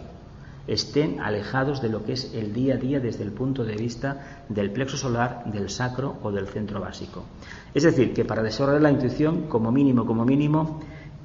estén 0.65 1.19
alejados 1.19 1.81
de 1.81 1.89
lo 1.89 2.05
que 2.05 2.13
es 2.13 2.33
el 2.33 2.53
día 2.53 2.75
a 2.75 2.77
día 2.77 2.99
desde 2.99 3.23
el 3.23 3.31
punto 3.31 3.65
de 3.65 3.75
vista 3.75 4.45
del 4.47 4.71
plexo 4.71 4.95
solar, 4.95 5.43
del 5.45 5.69
sacro 5.69 6.17
o 6.23 6.31
del 6.31 6.47
centro 6.47 6.79
básico. 6.79 7.23
Es 7.73 7.83
decir, 7.83 8.13
que 8.13 8.23
para 8.23 8.43
desarrollar 8.43 8.81
la 8.81 8.91
intuición, 8.91 9.47
como 9.49 9.71
mínimo, 9.71 10.05
como 10.05 10.23
mínimo, 10.25 10.79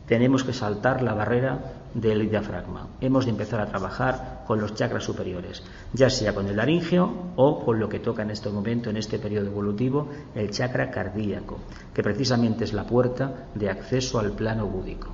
tenemos 0.09 0.43
que 0.43 0.55
saltar 0.55 1.03
la 1.03 1.13
barrera 1.13 1.59
del 1.95 2.31
diafragma. 2.31 2.89
Hemos 3.01 3.27
de 3.27 3.31
empezar 3.31 3.61
a 3.61 3.67
trabajar 3.67 4.43
con 4.47 4.61
los 4.61 4.75
chakras 4.75 5.05
superiores, 5.05 5.63
ya 5.93 6.09
sea 6.09 6.35
con 6.35 6.47
el 6.47 6.57
laringeo 6.57 7.33
o 7.37 7.65
con 7.65 7.79
lo 7.79 7.89
que 7.89 8.01
toca 8.01 8.23
en 8.23 8.31
este 8.31 8.49
momento, 8.49 8.89
en 8.89 8.97
este 8.97 9.19
periodo 9.19 9.47
evolutivo, 9.47 10.09
el 10.35 10.51
chakra 10.51 10.91
cardíaco, 10.91 11.59
que 11.93 12.03
precisamente 12.03 12.65
es 12.65 12.73
la 12.73 12.85
puerta 12.85 13.49
de 13.55 13.69
acceso 13.69 14.19
al 14.19 14.33
plano 14.33 14.67
búdico. 14.67 15.09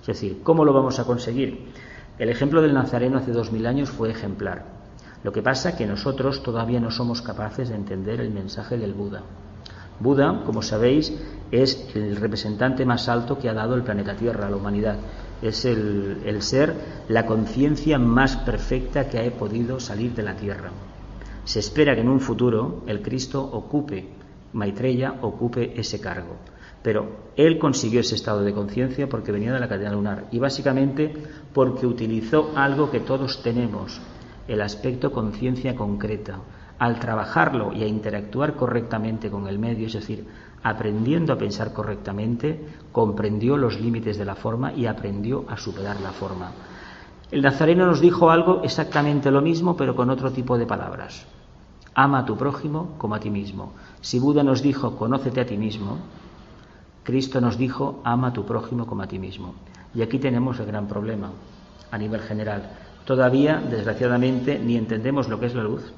Es 0.00 0.08
decir, 0.08 0.40
¿cómo 0.42 0.64
lo 0.64 0.72
vamos 0.72 0.98
a 0.98 1.04
conseguir? 1.04 1.68
El 2.18 2.28
ejemplo 2.28 2.60
del 2.60 2.74
Nazareno 2.74 3.18
hace 3.18 3.30
dos 3.30 3.52
mil 3.52 3.66
años 3.66 3.90
fue 3.90 4.10
ejemplar. 4.10 4.64
Lo 5.22 5.32
que 5.32 5.42
pasa 5.42 5.70
es 5.70 5.74
que 5.76 5.86
nosotros 5.86 6.42
todavía 6.42 6.80
no 6.80 6.90
somos 6.90 7.22
capaces 7.22 7.68
de 7.68 7.76
entender 7.76 8.20
el 8.20 8.30
mensaje 8.30 8.76
del 8.76 8.92
Buda. 8.92 9.22
Buda, 10.02 10.42
como 10.44 10.62
sabéis, 10.62 11.12
es 11.52 11.88
el 11.94 12.16
representante 12.16 12.84
más 12.84 13.08
alto 13.08 13.38
que 13.38 13.48
ha 13.48 13.54
dado 13.54 13.74
el 13.74 13.82
planeta 13.82 14.16
Tierra 14.16 14.46
a 14.46 14.50
la 14.50 14.56
humanidad. 14.56 14.98
Es 15.40 15.64
el, 15.64 16.40
ser, 16.40 16.74
la 17.08 17.26
conciencia 17.26 17.98
más 17.98 18.36
perfecta 18.38 19.08
que 19.08 19.18
ha 19.18 19.30
podido 19.38 19.78
salir 19.78 20.14
de 20.14 20.22
la 20.22 20.34
Tierra. 20.34 20.70
Se 21.44 21.58
espera 21.58 21.94
que 21.94 22.00
en 22.00 22.08
un 22.08 22.20
futuro 22.20 22.82
el 22.86 23.02
Cristo 23.02 23.42
ocupe, 23.42 24.08
Maitreya 24.52 25.18
ocupe 25.22 25.78
ese 25.78 26.00
cargo. 26.00 26.36
Pero 26.82 27.30
él 27.36 27.58
consiguió 27.58 28.00
ese 28.00 28.14
estado 28.14 28.42
de 28.42 28.52
conciencia 28.52 29.08
porque 29.08 29.30
venía 29.30 29.52
de 29.52 29.60
la 29.60 29.68
cadena 29.68 29.92
lunar 29.92 30.26
y 30.32 30.38
básicamente 30.38 31.12
porque 31.52 31.86
utilizó 31.86 32.52
algo 32.56 32.90
que 32.90 33.00
todos 33.00 33.42
tenemos, 33.42 34.00
el 34.48 34.60
aspecto 34.60 35.12
conciencia 35.12 35.76
concreta 35.76 36.40
al 36.82 36.98
trabajarlo 36.98 37.72
y 37.72 37.84
a 37.84 37.86
interactuar 37.86 38.56
correctamente 38.56 39.30
con 39.30 39.46
el 39.46 39.56
medio, 39.56 39.86
es 39.86 39.92
decir, 39.92 40.26
aprendiendo 40.64 41.32
a 41.32 41.38
pensar 41.38 41.72
correctamente, 41.72 42.58
comprendió 42.90 43.56
los 43.56 43.80
límites 43.80 44.18
de 44.18 44.24
la 44.24 44.34
forma 44.34 44.72
y 44.72 44.86
aprendió 44.86 45.44
a 45.48 45.56
superar 45.56 46.00
la 46.00 46.10
forma. 46.10 46.50
El 47.30 47.40
Nazareno 47.40 47.86
nos 47.86 48.00
dijo 48.00 48.32
algo 48.32 48.62
exactamente 48.64 49.30
lo 49.30 49.40
mismo, 49.40 49.76
pero 49.76 49.94
con 49.94 50.10
otro 50.10 50.32
tipo 50.32 50.58
de 50.58 50.66
palabras. 50.66 51.24
Ama 51.94 52.18
a 52.18 52.24
tu 52.24 52.36
prójimo 52.36 52.96
como 52.98 53.14
a 53.14 53.20
ti 53.20 53.30
mismo. 53.30 53.74
Si 54.00 54.18
Buda 54.18 54.42
nos 54.42 54.60
dijo, 54.60 54.96
conócete 54.96 55.40
a 55.40 55.46
ti 55.46 55.56
mismo, 55.56 55.98
Cristo 57.04 57.40
nos 57.40 57.58
dijo, 57.58 58.00
ama 58.02 58.28
a 58.28 58.32
tu 58.32 58.44
prójimo 58.44 58.88
como 58.88 59.02
a 59.02 59.06
ti 59.06 59.20
mismo. 59.20 59.54
Y 59.94 60.02
aquí 60.02 60.18
tenemos 60.18 60.58
el 60.58 60.66
gran 60.66 60.88
problema 60.88 61.30
a 61.92 61.96
nivel 61.96 62.22
general. 62.22 62.72
Todavía, 63.04 63.62
desgraciadamente, 63.70 64.58
ni 64.58 64.76
entendemos 64.76 65.28
lo 65.28 65.38
que 65.38 65.46
es 65.46 65.54
la 65.54 65.62
luz, 65.62 65.92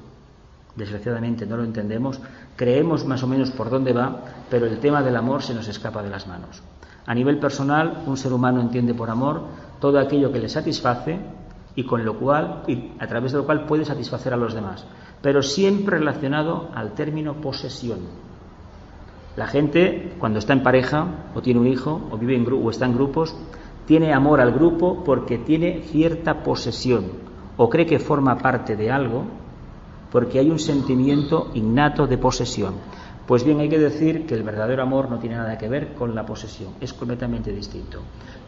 desgraciadamente 0.75 1.45
no 1.45 1.57
lo 1.57 1.63
entendemos, 1.63 2.19
creemos 2.55 3.05
más 3.05 3.23
o 3.23 3.27
menos 3.27 3.51
por 3.51 3.69
dónde 3.69 3.93
va, 3.93 4.23
pero 4.49 4.65
el 4.65 4.79
tema 4.79 5.01
del 5.01 5.15
amor 5.15 5.41
se 5.41 5.53
nos 5.53 5.67
escapa 5.67 6.03
de 6.03 6.09
las 6.09 6.27
manos. 6.27 6.61
A 7.05 7.13
nivel 7.13 7.39
personal, 7.39 8.03
un 8.07 8.17
ser 8.17 8.33
humano 8.33 8.61
entiende 8.61 8.93
por 8.93 9.09
amor 9.09 9.43
todo 9.79 9.99
aquello 9.99 10.31
que 10.31 10.39
le 10.39 10.49
satisface 10.49 11.19
y 11.75 11.83
con 11.83 12.03
lo 12.03 12.17
cual 12.17 12.63
y 12.67 12.91
a 12.99 13.07
través 13.07 13.31
de 13.31 13.39
lo 13.39 13.45
cual 13.45 13.65
puede 13.65 13.85
satisfacer 13.85 14.33
a 14.33 14.37
los 14.37 14.53
demás, 14.53 14.85
pero 15.21 15.41
siempre 15.41 15.99
relacionado 15.99 16.69
al 16.73 16.93
término 16.93 17.35
posesión. 17.35 17.99
La 19.35 19.47
gente 19.47 20.13
cuando 20.17 20.39
está 20.39 20.53
en 20.53 20.63
pareja 20.63 21.07
o 21.35 21.41
tiene 21.41 21.59
un 21.59 21.67
hijo 21.67 22.01
o 22.09 22.17
vive 22.17 22.35
en 22.35 22.47
o 22.51 22.69
está 22.69 22.85
en 22.85 22.95
grupos 22.95 23.35
tiene 23.85 24.13
amor 24.13 24.39
al 24.39 24.53
grupo 24.53 25.03
porque 25.03 25.37
tiene 25.37 25.81
cierta 25.83 26.41
posesión 26.41 27.05
o 27.57 27.69
cree 27.69 27.85
que 27.85 27.99
forma 27.99 28.37
parte 28.37 28.75
de 28.75 28.89
algo 28.89 29.25
porque 30.15 30.39
hay 30.39 30.49
un 30.49 30.59
sentimiento 30.59 31.51
innato 31.55 32.07
de 32.07 32.17
posesión. 32.17 32.75
Pues 33.27 33.43
bien, 33.43 33.59
hay 33.59 33.67
que 33.67 33.77
decir 33.77 34.25
que 34.25 34.33
el 34.33 34.43
verdadero 34.43 34.81
amor 34.81 35.09
no 35.09 35.19
tiene 35.19 35.35
nada 35.35 35.57
que 35.57 35.67
ver 35.67 35.93
con 35.93 36.15
la 36.15 36.25
posesión, 36.25 36.71
es 36.79 36.93
completamente 36.93 37.51
distinto. 37.51 37.99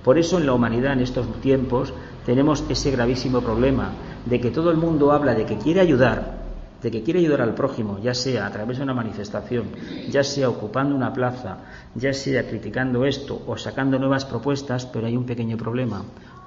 Por 0.01 0.17
eso 0.17 0.38
en 0.38 0.45
la 0.45 0.53
humanidad 0.53 0.93
en 0.93 1.01
estos 1.01 1.27
tiempos 1.41 1.93
tenemos 2.25 2.63
ese 2.69 2.89
gravísimo 2.91 3.41
problema 3.41 3.91
de 4.25 4.39
que 4.39 4.50
todo 4.50 4.71
el 4.71 4.77
mundo 4.77 5.12
habla 5.12 5.33
de 5.33 5.45
que 5.45 5.57
quiere 5.57 5.81
ayudar, 5.81 6.38
de 6.81 6.89
que 6.89 7.03
quiere 7.03 7.19
ayudar 7.19 7.41
al 7.41 7.53
prójimo, 7.53 8.00
ya 8.01 8.13
sea 8.13 8.47
a 8.47 8.51
través 8.53 8.77
de 8.77 8.83
una 8.83 8.93
manifestación, 8.93 9.65
ya 10.09 10.24
sea 10.24 10.47
ocupando 10.47 10.95
una 10.95 11.12
plaza, 11.12 11.65
ya 11.95 12.13
sea 12.13 12.47
criticando 12.47 13.03
esto 13.03 13.41
o 13.45 13.57
sacando 13.57 14.00
nuevas 14.00 14.24
propuestas, 14.24 14.86
pero 14.86 15.05
hay 15.07 15.17
un 15.17 15.25
pequeño 15.25 15.57
problema. 15.57 16.01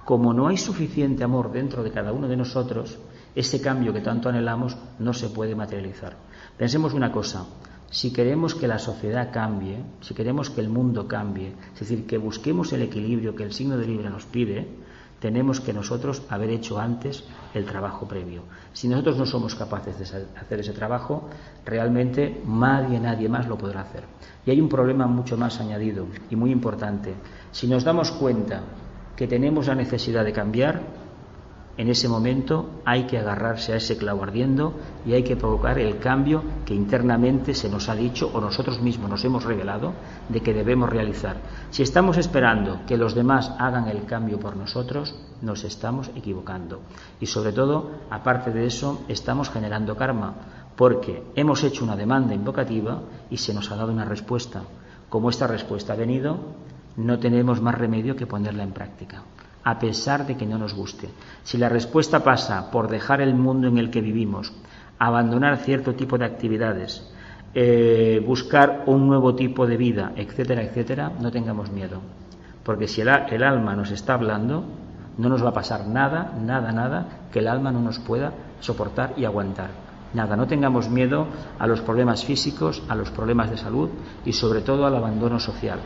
Como 0.06 0.32
no 0.32 0.48
hay 0.48 0.56
suficiente 0.56 1.24
amor 1.24 1.52
dentro 1.52 1.82
de 1.82 1.90
cada 1.90 2.10
uno 2.10 2.26
de 2.26 2.38
nosotros, 2.38 2.98
ese 3.34 3.60
cambio 3.60 3.92
que 3.92 4.00
tanto 4.00 4.28
anhelamos 4.28 4.76
no 4.98 5.12
se 5.12 5.28
puede 5.28 5.54
materializar. 5.54 6.16
Pensemos 6.56 6.94
una 6.94 7.12
cosa, 7.12 7.46
si 7.90 8.12
queremos 8.12 8.54
que 8.54 8.68
la 8.68 8.78
sociedad 8.78 9.30
cambie, 9.32 9.82
si 10.00 10.14
queremos 10.14 10.48
que 10.50 10.60
el 10.60 10.68
mundo 10.68 11.08
cambie, 11.08 11.54
es 11.74 11.80
decir, 11.80 12.06
que 12.06 12.18
busquemos 12.18 12.72
el 12.72 12.82
equilibrio 12.82 13.34
que 13.34 13.42
el 13.42 13.52
signo 13.52 13.76
de 13.76 13.86
Libra 13.86 14.10
nos 14.10 14.26
pide, 14.26 14.68
tenemos 15.18 15.60
que 15.60 15.72
nosotros 15.72 16.22
haber 16.30 16.50
hecho 16.50 16.78
antes 16.78 17.24
el 17.52 17.66
trabajo 17.66 18.08
previo. 18.08 18.44
Si 18.72 18.88
nosotros 18.88 19.18
no 19.18 19.26
somos 19.26 19.54
capaces 19.54 19.98
de 19.98 20.04
hacer 20.04 20.60
ese 20.60 20.72
trabajo, 20.72 21.28
realmente 21.64 22.42
nadie, 22.46 22.98
nadie 22.98 23.28
más 23.28 23.46
lo 23.46 23.58
podrá 23.58 23.82
hacer. 23.82 24.04
Y 24.46 24.50
hay 24.50 24.60
un 24.60 24.68
problema 24.68 25.06
mucho 25.06 25.36
más 25.36 25.60
añadido 25.60 26.06
y 26.30 26.36
muy 26.36 26.50
importante. 26.50 27.14
Si 27.52 27.66
nos 27.66 27.84
damos 27.84 28.12
cuenta 28.12 28.62
que 29.14 29.26
tenemos 29.26 29.66
la 29.66 29.74
necesidad 29.74 30.24
de 30.24 30.32
cambiar, 30.32 30.80
en 31.80 31.88
ese 31.88 32.10
momento 32.10 32.82
hay 32.84 33.04
que 33.04 33.16
agarrarse 33.16 33.72
a 33.72 33.76
ese 33.76 33.96
clavo 33.96 34.22
ardiendo 34.22 34.74
y 35.06 35.14
hay 35.14 35.22
que 35.22 35.34
provocar 35.34 35.78
el 35.78 35.98
cambio 35.98 36.42
que 36.66 36.74
internamente 36.74 37.54
se 37.54 37.70
nos 37.70 37.88
ha 37.88 37.94
dicho 37.94 38.30
o 38.34 38.38
nosotros 38.38 38.82
mismos 38.82 39.08
nos 39.08 39.24
hemos 39.24 39.44
revelado 39.44 39.94
de 40.28 40.42
que 40.42 40.52
debemos 40.52 40.90
realizar. 40.90 41.38
Si 41.70 41.82
estamos 41.82 42.18
esperando 42.18 42.82
que 42.86 42.98
los 42.98 43.14
demás 43.14 43.54
hagan 43.58 43.88
el 43.88 44.04
cambio 44.04 44.38
por 44.38 44.58
nosotros, 44.58 45.18
nos 45.40 45.64
estamos 45.64 46.10
equivocando. 46.14 46.80
Y 47.18 47.24
sobre 47.24 47.52
todo, 47.52 47.92
aparte 48.10 48.50
de 48.50 48.66
eso, 48.66 49.00
estamos 49.08 49.48
generando 49.48 49.96
karma, 49.96 50.34
porque 50.76 51.22
hemos 51.34 51.64
hecho 51.64 51.82
una 51.82 51.96
demanda 51.96 52.34
invocativa 52.34 53.00
y 53.30 53.38
se 53.38 53.54
nos 53.54 53.70
ha 53.70 53.76
dado 53.76 53.90
una 53.90 54.04
respuesta. 54.04 54.64
Como 55.08 55.30
esta 55.30 55.46
respuesta 55.46 55.94
ha 55.94 55.96
venido, 55.96 56.36
no 56.98 57.18
tenemos 57.18 57.62
más 57.62 57.74
remedio 57.74 58.16
que 58.16 58.26
ponerla 58.26 58.64
en 58.64 58.72
práctica 58.72 59.22
a 59.64 59.78
pesar 59.78 60.26
de 60.26 60.36
que 60.36 60.46
no 60.46 60.58
nos 60.58 60.74
guste. 60.74 61.08
Si 61.42 61.58
la 61.58 61.68
respuesta 61.68 62.24
pasa 62.24 62.70
por 62.70 62.88
dejar 62.88 63.20
el 63.20 63.34
mundo 63.34 63.68
en 63.68 63.78
el 63.78 63.90
que 63.90 64.00
vivimos, 64.00 64.52
abandonar 64.98 65.58
cierto 65.58 65.94
tipo 65.94 66.18
de 66.18 66.24
actividades, 66.24 67.10
eh, 67.54 68.22
buscar 68.26 68.84
un 68.86 69.06
nuevo 69.06 69.34
tipo 69.34 69.66
de 69.66 69.76
vida, 69.76 70.12
etcétera, 70.16 70.62
etcétera, 70.62 71.12
no 71.20 71.30
tengamos 71.30 71.70
miedo. 71.70 72.00
Porque 72.64 72.88
si 72.88 73.00
el, 73.00 73.08
el 73.08 73.42
alma 73.42 73.74
nos 73.74 73.90
está 73.90 74.14
hablando, 74.14 74.64
no 75.18 75.28
nos 75.28 75.44
va 75.44 75.50
a 75.50 75.54
pasar 75.54 75.86
nada, 75.86 76.32
nada, 76.40 76.72
nada 76.72 77.06
que 77.32 77.40
el 77.40 77.48
alma 77.48 77.72
no 77.72 77.80
nos 77.80 77.98
pueda 77.98 78.32
soportar 78.60 79.14
y 79.16 79.24
aguantar. 79.24 79.70
Nada, 80.12 80.36
no 80.36 80.46
tengamos 80.46 80.88
miedo 80.88 81.26
a 81.58 81.66
los 81.66 81.80
problemas 81.80 82.24
físicos, 82.24 82.82
a 82.88 82.94
los 82.94 83.10
problemas 83.10 83.50
de 83.50 83.58
salud 83.58 83.90
y 84.24 84.32
sobre 84.32 84.60
todo 84.60 84.86
al 84.86 84.96
abandono 84.96 85.38
social 85.38 85.78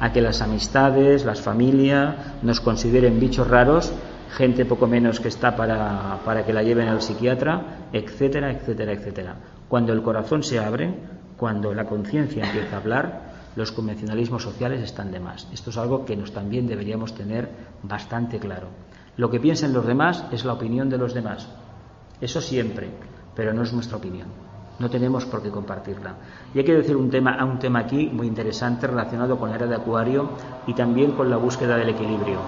a 0.00 0.12
que 0.12 0.22
las 0.22 0.40
amistades, 0.40 1.24
las 1.24 1.40
familias 1.40 2.16
nos 2.42 2.60
consideren 2.60 3.20
bichos 3.20 3.46
raros, 3.46 3.92
gente 4.30 4.64
poco 4.64 4.86
menos 4.86 5.20
que 5.20 5.28
está 5.28 5.54
para, 5.54 6.20
para 6.24 6.44
que 6.44 6.52
la 6.52 6.62
lleven 6.62 6.88
al 6.88 7.02
psiquiatra, 7.02 7.88
etcétera, 7.92 8.50
etcétera, 8.50 8.92
etcétera. 8.92 9.36
Cuando 9.68 9.92
el 9.92 10.02
corazón 10.02 10.42
se 10.42 10.58
abre, 10.58 10.94
cuando 11.36 11.74
la 11.74 11.84
conciencia 11.84 12.44
empieza 12.44 12.76
a 12.76 12.80
hablar, 12.80 13.20
los 13.56 13.72
convencionalismos 13.72 14.42
sociales 14.42 14.80
están 14.82 15.12
de 15.12 15.20
más. 15.20 15.46
Esto 15.52 15.70
es 15.70 15.76
algo 15.76 16.04
que 16.04 16.16
nos 16.16 16.32
también 16.32 16.66
deberíamos 16.66 17.14
tener 17.14 17.48
bastante 17.82 18.38
claro. 18.38 18.68
Lo 19.16 19.30
que 19.30 19.40
piensen 19.40 19.72
los 19.72 19.86
demás 19.86 20.24
es 20.32 20.44
la 20.44 20.54
opinión 20.54 20.88
de 20.88 20.98
los 20.98 21.12
demás. 21.12 21.46
Eso 22.20 22.40
siempre, 22.40 22.88
pero 23.34 23.52
no 23.52 23.62
es 23.62 23.72
nuestra 23.72 23.98
opinión 23.98 24.49
no 24.80 24.88
tenemos 24.88 25.26
por 25.26 25.42
qué 25.42 25.50
compartirla. 25.50 26.14
Y 26.54 26.58
hay 26.58 26.64
que 26.64 26.74
decir 26.74 26.96
un 26.96 27.10
tema, 27.10 27.38
un 27.44 27.58
tema 27.58 27.80
aquí 27.80 28.10
muy 28.12 28.26
interesante 28.26 28.86
relacionado 28.86 29.38
con 29.38 29.50
la 29.50 29.56
era 29.56 29.66
de 29.66 29.76
Acuario 29.76 30.30
y 30.66 30.72
también 30.72 31.12
con 31.12 31.30
la 31.30 31.36
búsqueda 31.36 31.76
del 31.76 31.90
equilibrio. 31.90 32.38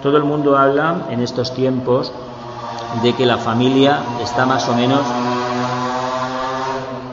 Todo 0.00 0.16
el 0.16 0.24
mundo 0.24 0.56
habla 0.56 1.08
en 1.10 1.20
estos 1.20 1.52
tiempos 1.54 2.12
de 3.02 3.12
que 3.14 3.26
la 3.26 3.38
familia 3.38 4.00
está 4.22 4.46
más 4.46 4.68
o 4.68 4.74
menos 4.74 5.00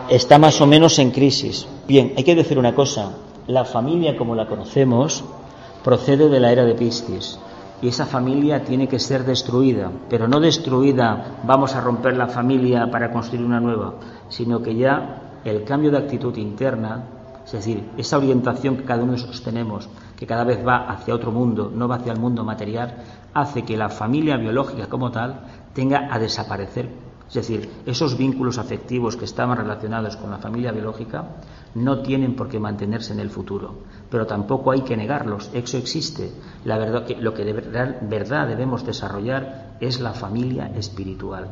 está 0.10 0.38
más 0.38 0.62
o 0.62 0.68
menos 0.68 1.00
en 1.00 1.10
crisis. 1.10 1.66
Bien, 1.88 2.14
hay 2.16 2.24
que 2.24 2.36
decir 2.36 2.60
una 2.60 2.76
cosa, 2.76 3.14
la 3.48 3.66
familia 3.66 4.16
como 4.16 4.36
la 4.36 4.46
conocemos 4.46 5.24
procede 5.84 6.30
de 6.30 6.40
la 6.40 6.52
era 6.52 6.66
de 6.66 6.76
Piscis 6.76 7.40
y 7.84 7.90
esa 7.90 8.06
familia 8.06 8.64
tiene 8.64 8.88
que 8.88 8.98
ser 8.98 9.26
destruida, 9.26 9.92
pero 10.10 10.26
no 10.26 10.40
destruida, 10.40 11.42
vamos 11.44 11.76
a 11.76 11.82
romper 11.82 12.16
la 12.16 12.28
familia 12.28 12.90
para 12.90 13.12
construir 13.12 13.46
una 13.46 13.60
nueva, 13.60 13.96
sino 14.30 14.64
que 14.64 14.74
ya 14.74 15.42
el 15.44 15.66
cambio 15.66 15.92
de 15.92 15.98
actitud 15.98 16.34
interna, 16.38 17.04
es 17.46 17.52
decir, 17.52 17.90
esa 17.98 18.20
orientación 18.20 18.78
que 18.78 18.86
cada 18.86 19.04
uno 19.04 19.12
de 19.12 19.18
nosotros 19.18 19.44
tenemos, 19.44 19.90
que 20.16 20.26
cada 20.26 20.46
vez 20.46 20.66
va 20.66 20.90
hacia 20.90 21.14
otro 21.14 21.34
mundo, 21.34 21.70
no 21.76 21.90
va 21.90 21.96
hacia 21.96 22.14
el 22.14 22.20
mundo 22.22 22.46
material, 22.46 23.04
hace 23.34 23.64
que 23.64 23.76
la 23.76 23.90
familia 23.90 24.38
biológica 24.38 24.88
como 24.88 25.12
tal 25.12 25.42
tenga 25.74 26.08
a 26.10 26.20
desaparecer. 26.20 26.90
Es 27.28 27.34
decir, 27.34 27.70
esos 27.86 28.18
vínculos 28.18 28.60
afectivos 28.60 29.18
que 29.18 29.26
estaban 29.26 29.58
relacionados 29.58 30.16
con 30.16 30.32
la 30.32 30.38
familia 30.38 30.72
biológica 30.72 31.26
no 31.76 32.02
tienen 32.02 32.36
por 32.36 32.48
qué 32.48 32.60
mantenerse 32.60 33.12
en 33.12 33.20
el 33.20 33.30
futuro, 33.30 33.76
pero 34.14 34.28
tampoco 34.28 34.70
hay 34.70 34.82
que 34.82 34.96
negarlos, 34.96 35.50
eso 35.56 35.76
existe. 35.76 36.30
La 36.66 36.78
verdad, 36.78 37.04
lo 37.20 37.34
que 37.34 37.44
de 37.44 37.52
verdad 37.52 38.48
debemos 38.48 38.86
desarrollar 38.86 39.78
es 39.80 40.00
la 40.00 40.14
familia 40.14 40.68
espiritual. 40.76 41.48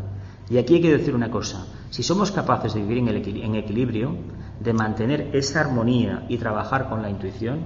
Y 0.47 0.59
aquí 0.59 0.75
hay 0.75 0.81
que 0.81 0.95
decir 0.95 1.15
una 1.15 1.31
cosa, 1.31 1.65
si 1.89 2.03
somos 2.03 2.31
capaces 2.31 2.75
de 2.75 2.81
vivir 2.81 2.99
en, 2.99 3.55
equilibrio, 3.55 4.15
de 4.59 4.73
mantener 4.73 5.35
esa 5.35 5.61
armonía 5.61 6.27
y 6.29 6.37
trabajar 6.37 6.87
con 6.87 7.01
la 7.01 7.09
intuición, 7.09 7.61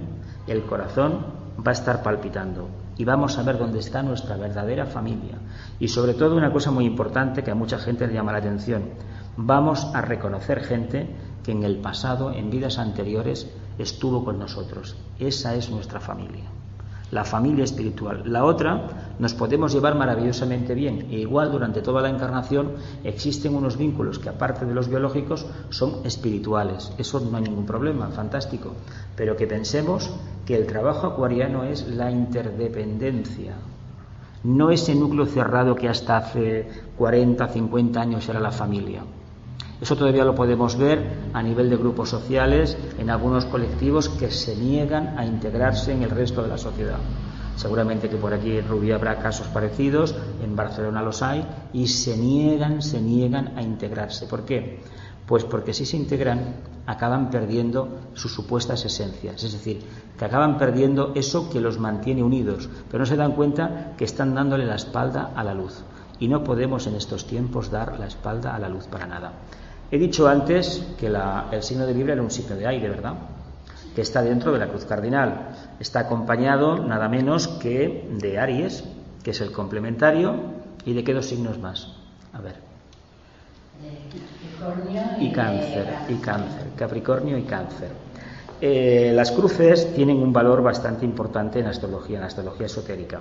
el 0.46 0.62
corazón 0.62 1.26
va 1.58 1.72
a 1.72 1.74
estar 1.74 2.02
palpitando 2.02 2.70
y 2.96 3.04
vamos 3.04 3.36
a 3.36 3.42
ver 3.42 3.58
dónde 3.58 3.80
está 3.80 4.02
nuestra 4.02 4.38
verdadera 4.38 4.86
familia. 4.86 5.36
Y 5.78 5.88
sobre 5.88 6.14
todo 6.14 6.38
una 6.38 6.54
cosa 6.54 6.70
muy 6.70 6.86
importante 6.86 7.44
que 7.44 7.50
a 7.50 7.54
mucha 7.54 7.76
gente 7.76 8.06
le 8.06 8.14
llama 8.14 8.32
la 8.32 8.38
atención, 8.38 8.84
vamos 9.36 9.94
a 9.94 10.00
reconocer 10.00 10.64
gente 10.64 11.06
que 11.44 11.52
en 11.52 11.64
el 11.64 11.80
pasado, 11.80 12.32
en 12.32 12.48
vidas 12.48 12.78
anteriores, 12.78 13.46
estuvo 13.78 14.24
con 14.24 14.38
nosotros. 14.38 14.96
Esa 15.18 15.54
es 15.54 15.70
nuestra 15.70 16.00
familia, 16.00 16.44
la 17.10 17.24
familia 17.24 17.64
espiritual. 17.64 18.22
La 18.26 18.44
otra 18.44 19.14
nos 19.18 19.34
podemos 19.34 19.72
llevar 19.72 19.94
maravillosamente 19.94 20.74
bien 20.74 21.08
e 21.10 21.20
igual 21.20 21.52
durante 21.52 21.82
toda 21.82 22.02
la 22.02 22.10
encarnación 22.10 22.72
existen 23.04 23.54
unos 23.54 23.76
vínculos 23.76 24.18
que 24.18 24.28
aparte 24.28 24.66
de 24.66 24.74
los 24.74 24.88
biológicos 24.88 25.46
son 25.70 26.04
espirituales. 26.04 26.92
Eso 26.98 27.20
no 27.20 27.36
hay 27.36 27.44
ningún 27.44 27.66
problema, 27.66 28.08
fantástico. 28.08 28.74
Pero 29.16 29.36
que 29.36 29.46
pensemos 29.46 30.10
que 30.44 30.56
el 30.56 30.66
trabajo 30.66 31.06
acuariano 31.06 31.64
es 31.64 31.86
la 31.88 32.10
interdependencia. 32.10 33.54
No 34.44 34.70
ese 34.70 34.94
núcleo 34.94 35.26
cerrado 35.26 35.74
que 35.74 35.88
hasta 35.88 36.18
hace 36.18 36.68
40, 36.96 37.48
50 37.48 38.00
años 38.00 38.28
era 38.28 38.38
la 38.38 38.52
familia. 38.52 39.02
Eso 39.80 39.94
todavía 39.94 40.24
lo 40.24 40.34
podemos 40.34 40.76
ver 40.76 41.04
a 41.34 41.42
nivel 41.42 41.68
de 41.68 41.76
grupos 41.76 42.08
sociales, 42.08 42.78
en 42.98 43.10
algunos 43.10 43.44
colectivos 43.44 44.08
que 44.08 44.30
se 44.30 44.56
niegan 44.56 45.18
a 45.18 45.26
integrarse 45.26 45.92
en 45.92 46.02
el 46.02 46.10
resto 46.10 46.42
de 46.42 46.48
la 46.48 46.56
sociedad. 46.56 46.98
Seguramente 47.56 48.08
que 48.08 48.16
por 48.16 48.32
aquí 48.32 48.56
en 48.56 48.68
Rubí 48.68 48.92
habrá 48.92 49.18
casos 49.18 49.48
parecidos, 49.48 50.14
en 50.42 50.56
Barcelona 50.56 51.02
los 51.02 51.22
hay, 51.22 51.46
y 51.72 51.88
se 51.88 52.16
niegan, 52.16 52.80
se 52.80 53.00
niegan 53.00 53.56
a 53.56 53.62
integrarse. 53.62 54.26
¿Por 54.26 54.44
qué? 54.44 54.80
Pues 55.26 55.44
porque 55.44 55.74
si 55.74 55.84
se 55.84 55.96
integran 55.96 56.56
acaban 56.86 57.30
perdiendo 57.30 57.98
sus 58.14 58.32
supuestas 58.32 58.84
esencias, 58.84 59.42
es 59.42 59.52
decir, 59.52 59.82
que 60.16 60.24
acaban 60.24 60.56
perdiendo 60.56 61.12
eso 61.14 61.50
que 61.50 61.60
los 61.60 61.78
mantiene 61.78 62.22
unidos, 62.22 62.68
pero 62.88 63.00
no 63.00 63.06
se 63.06 63.16
dan 63.16 63.32
cuenta 63.32 63.92
que 63.98 64.04
están 64.04 64.34
dándole 64.34 64.64
la 64.64 64.76
espalda 64.76 65.32
a 65.34 65.42
la 65.42 65.52
luz. 65.52 65.82
Y 66.18 66.28
no 66.28 66.44
podemos 66.44 66.86
en 66.86 66.94
estos 66.94 67.26
tiempos 67.26 67.70
dar 67.70 67.98
la 67.98 68.06
espalda 68.06 68.54
a 68.54 68.58
la 68.58 68.68
luz 68.68 68.86
para 68.86 69.06
nada. 69.06 69.32
He 69.90 69.98
dicho 69.98 70.26
antes 70.26 70.84
que 70.98 71.06
el 71.06 71.62
signo 71.62 71.86
de 71.86 71.94
Libra 71.94 72.14
era 72.14 72.22
un 72.22 72.30
signo 72.30 72.56
de 72.56 72.66
aire, 72.66 72.88
¿verdad? 72.88 73.14
Que 73.94 74.02
está 74.02 74.22
dentro 74.22 74.52
de 74.52 74.58
la 74.58 74.68
cruz 74.68 74.84
cardinal. 74.84 75.48
Está 75.78 76.00
acompañado 76.00 76.78
nada 76.78 77.08
menos 77.08 77.48
que 77.48 78.08
de 78.20 78.38
Aries, 78.38 78.84
que 79.22 79.30
es 79.30 79.40
el 79.40 79.52
complementario, 79.52 80.34
y 80.84 80.92
de 80.92 81.04
qué 81.04 81.14
dos 81.14 81.26
signos 81.26 81.58
más. 81.58 81.92
A 82.32 82.40
ver. 82.40 82.56
Y 85.20 85.32
cáncer, 85.32 85.86
y 86.08 86.14
cáncer, 86.14 86.66
Capricornio 86.76 87.36
y 87.38 87.42
cáncer. 87.42 87.90
Eh, 88.60 89.12
las 89.14 89.32
cruces 89.32 89.94
tienen 89.94 90.16
un 90.16 90.32
valor 90.32 90.62
bastante 90.62 91.04
importante 91.04 91.58
en 91.58 91.66
la 91.66 91.72
astrología, 91.72 92.16
en 92.16 92.22
la 92.22 92.28
astrología 92.28 92.66
esotérica. 92.66 93.20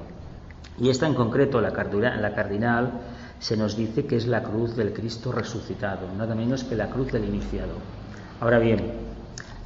Y 0.80 0.90
esta 0.90 1.08
en 1.08 1.14
concreto, 1.14 1.62
la 1.62 1.72
cardinal, 1.72 2.92
se 3.40 3.58
nos 3.58 3.76
dice 3.76 4.06
que 4.06 4.16
es 4.16 4.28
la 4.28 4.44
cruz 4.44 4.76
del 4.76 4.94
Cristo 4.94 5.32
resucitado, 5.32 6.08
nada 6.18 6.36
menos 6.36 6.64
que 6.64 6.76
la 6.76 6.90
cruz 6.90 7.12
del 7.12 7.26
iniciado. 7.26 7.74
Ahora 8.42 8.60
bien, 8.60 8.80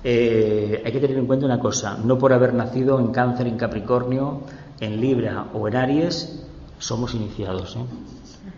eh, 0.04 0.82
hay 0.86 0.92
que 0.92 1.00
tener 1.00 1.18
en 1.18 1.28
cuenta 1.28 1.46
una 1.46 1.60
cosa, 1.60 1.98
no 2.04 2.18
por 2.18 2.34
haber 2.34 2.54
nacido 2.54 3.00
en 3.00 3.12
cáncer, 3.12 3.48
en 3.48 3.58
Capricornio, 3.58 4.42
en 4.80 5.00
Libra 5.02 5.48
o 5.54 5.68
en 5.68 5.76
Aries, 5.76 6.46
somos 6.78 7.14
iniciados. 7.16 7.76
¿eh? 7.76 7.86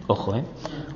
Ojo, 0.08 0.36
¿eh? 0.36 0.44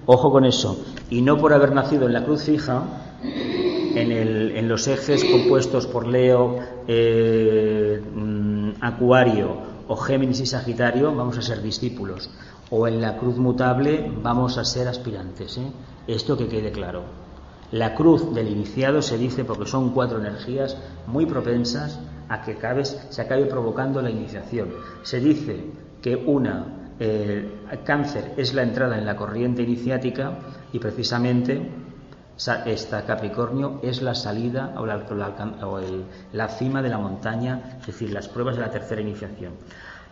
Ojo 0.05 0.31
con 0.31 0.45
eso. 0.45 0.83
Y 1.09 1.21
no 1.21 1.37
por 1.37 1.53
haber 1.53 1.73
nacido 1.73 2.05
en 2.05 2.13
la 2.13 2.23
cruz 2.23 2.43
fija, 2.43 2.83
en, 3.23 4.11
en 4.11 4.67
los 4.67 4.87
ejes 4.87 5.23
compuestos 5.23 5.87
por 5.87 6.05
Leo, 6.05 6.57
eh, 6.87 8.01
mm, 8.13 8.71
Acuario 8.81 9.74
o 9.87 9.95
Géminis 9.95 10.39
y 10.39 10.45
Sagitario, 10.45 11.15
vamos 11.15 11.37
a 11.37 11.41
ser 11.41 11.61
discípulos 11.61 12.29
o 12.69 12.87
en 12.87 13.01
la 13.01 13.17
cruz 13.17 13.37
mutable 13.37 14.11
vamos 14.21 14.57
a 14.57 14.65
ser 14.65 14.87
aspirantes. 14.87 15.57
¿eh? 15.57 15.71
Esto 16.07 16.37
que 16.37 16.47
quede 16.47 16.71
claro. 16.71 17.03
La 17.71 17.95
cruz 17.95 18.33
del 18.33 18.49
iniciado 18.49 19.01
se 19.01 19.17
dice 19.17 19.43
porque 19.43 19.65
son 19.65 19.91
cuatro 19.91 20.19
energías 20.19 20.77
muy 21.07 21.25
propensas 21.25 21.99
a 22.29 22.41
que 22.41 22.57
se 23.09 23.21
acabe 23.21 23.45
provocando 23.45 24.01
la 24.01 24.09
iniciación. 24.09 24.69
Se 25.03 25.19
dice 25.19 25.63
que 26.01 26.15
una, 26.15 26.93
el 26.99 27.49
cáncer 27.83 28.33
es 28.37 28.53
la 28.53 28.63
entrada 28.63 28.97
en 28.97 29.05
la 29.05 29.15
corriente 29.15 29.63
iniciática 29.63 30.39
y 30.71 30.79
precisamente 30.79 31.84
esta 32.37 33.05
Capricornio 33.05 33.79
es 33.81 34.01
la 34.01 34.13
salida 34.13 34.73
o, 34.77 34.85
la, 34.85 35.05
la 36.33 36.47
cima 36.49 36.81
de 36.81 36.89
la 36.89 36.97
montaña, 36.97 37.77
es 37.79 37.87
decir, 37.87 38.11
las 38.11 38.27
pruebas 38.27 38.55
de 38.55 38.61
la 38.61 38.71
tercera 38.71 39.01
iniciación. 39.01 39.53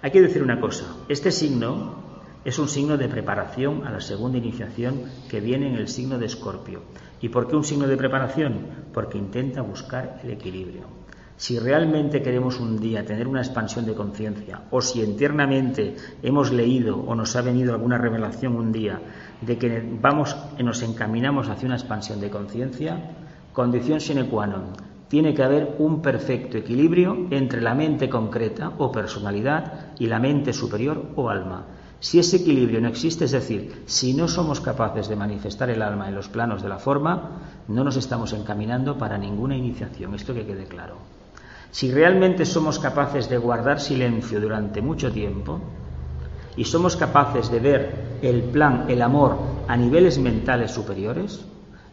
Hay 0.02 0.12
que 0.12 0.22
decir 0.22 0.42
una 0.42 0.60
cosa, 0.60 0.86
este 1.10 1.32
signo 1.32 2.14
es 2.46 2.60
un 2.60 2.68
signo 2.68 2.98
de 2.98 3.08
preparación 3.08 3.86
a 3.88 3.92
la 3.92 4.02
segunda 4.02 4.38
iniciación 4.38 5.04
que 5.30 5.40
viene 5.40 5.68
en 5.68 5.76
el 5.76 5.88
signo 5.88 6.18
de 6.18 6.26
Escorpio. 6.26 6.82
¿Y 7.22 7.30
por 7.30 7.48
qué 7.48 7.56
un 7.56 7.64
signo 7.64 7.88
de 7.88 7.96
preparación? 7.96 8.68
Porque 8.94 9.18
intenta 9.18 9.62
buscar 9.62 10.20
el 10.24 10.32
equilibrio. 10.32 11.03
Si 11.36 11.60
realmente 11.60 12.22
queremos 12.22 12.60
un 12.60 12.80
día 12.80 13.06
tener 13.06 13.28
una 13.28 13.42
expansión 13.42 13.86
de 13.86 13.96
conciencia, 13.96 14.62
o 14.72 14.82
si 14.82 15.02
internamente 15.02 15.96
hemos 16.22 16.52
leído 16.52 16.98
o 16.98 17.16
nos 17.16 17.36
ha 17.36 17.42
venido 17.42 17.74
alguna 17.74 17.98
revelación 17.98 18.56
un 18.56 18.72
día 18.72 19.02
de 19.42 19.58
que 19.58 19.82
vamos, 20.02 20.38
nos 20.60 20.82
encaminamos 20.84 21.50
hacia 21.50 21.66
una 21.66 21.76
expansión 21.76 22.22
de 22.22 22.30
conciencia, 22.30 23.18
condición 23.52 24.00
sine 24.00 24.30
qua 24.30 24.48
non, 24.48 24.78
tiene 25.10 25.34
que 25.34 25.44
haber 25.44 25.76
un 25.78 26.02
perfecto 26.02 26.58
equilibrio 26.58 27.28
entre 27.30 27.62
la 27.62 27.76
mente 27.76 28.10
concreta 28.10 28.74
o 28.78 28.92
personalidad 28.92 29.94
y 30.00 30.08
la 30.08 30.20
mente 30.20 30.54
superior 30.54 31.14
o 31.16 31.30
alma. 31.30 31.66
Si 32.00 32.20
ese 32.20 32.38
equilibrio 32.38 32.82
no 32.82 32.90
existe, 32.90 33.26
es 33.26 33.32
decir, 33.32 33.84
si 33.86 34.14
no 34.14 34.28
somos 34.28 34.60
capaces 34.60 35.08
de 35.08 35.16
manifestar 35.16 35.70
el 35.70 35.82
alma 35.82 36.10
en 36.10 36.16
los 36.16 36.30
planos 36.30 36.62
de 36.62 36.70
la 36.70 36.80
forma, 36.80 37.42
no 37.68 37.84
nos 37.84 37.96
estamos 37.96 38.34
encaminando 38.34 38.98
para 38.98 39.18
ninguna 39.18 39.56
iniciación. 39.56 40.14
Esto 40.14 40.34
que 40.34 40.46
quede 40.46 40.66
claro. 40.66 41.13
Si 41.74 41.92
realmente 41.92 42.46
somos 42.46 42.78
capaces 42.78 43.30
de 43.30 43.40
guardar 43.40 43.80
silencio 43.80 44.40
durante 44.40 44.80
mucho 44.80 45.12
tiempo 45.12 45.60
y 46.56 46.66
somos 46.66 46.96
capaces 46.96 47.50
de 47.50 47.60
ver 47.60 48.20
el 48.22 48.44
plan, 48.44 48.86
el 48.90 49.02
amor 49.02 49.38
a 49.68 49.76
niveles 49.76 50.20
mentales 50.20 50.70
superiores, 50.70 51.44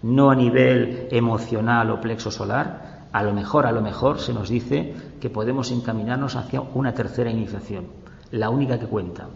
no 0.03 0.31
a 0.31 0.35
nivel 0.35 1.09
emocional 1.11 1.91
o 1.91 1.99
plexo 1.99 2.31
solar, 2.31 3.09
a 3.11 3.23
lo 3.23 3.33
mejor, 3.33 3.65
a 3.65 3.73
lo 3.73 3.81
mejor 3.81 4.21
se 4.21 4.35
nos 4.35 4.51
dice 4.51 4.95
que 5.19 5.31
podemos 5.31 5.71
encaminarnos 5.71 6.37
hacia 6.37 6.61
una 6.61 6.93
tercera 6.93 7.31
iniciación, 7.31 7.87
la 8.33 8.51
única 8.51 8.79
que 8.79 8.87
cuenta. 8.87 9.29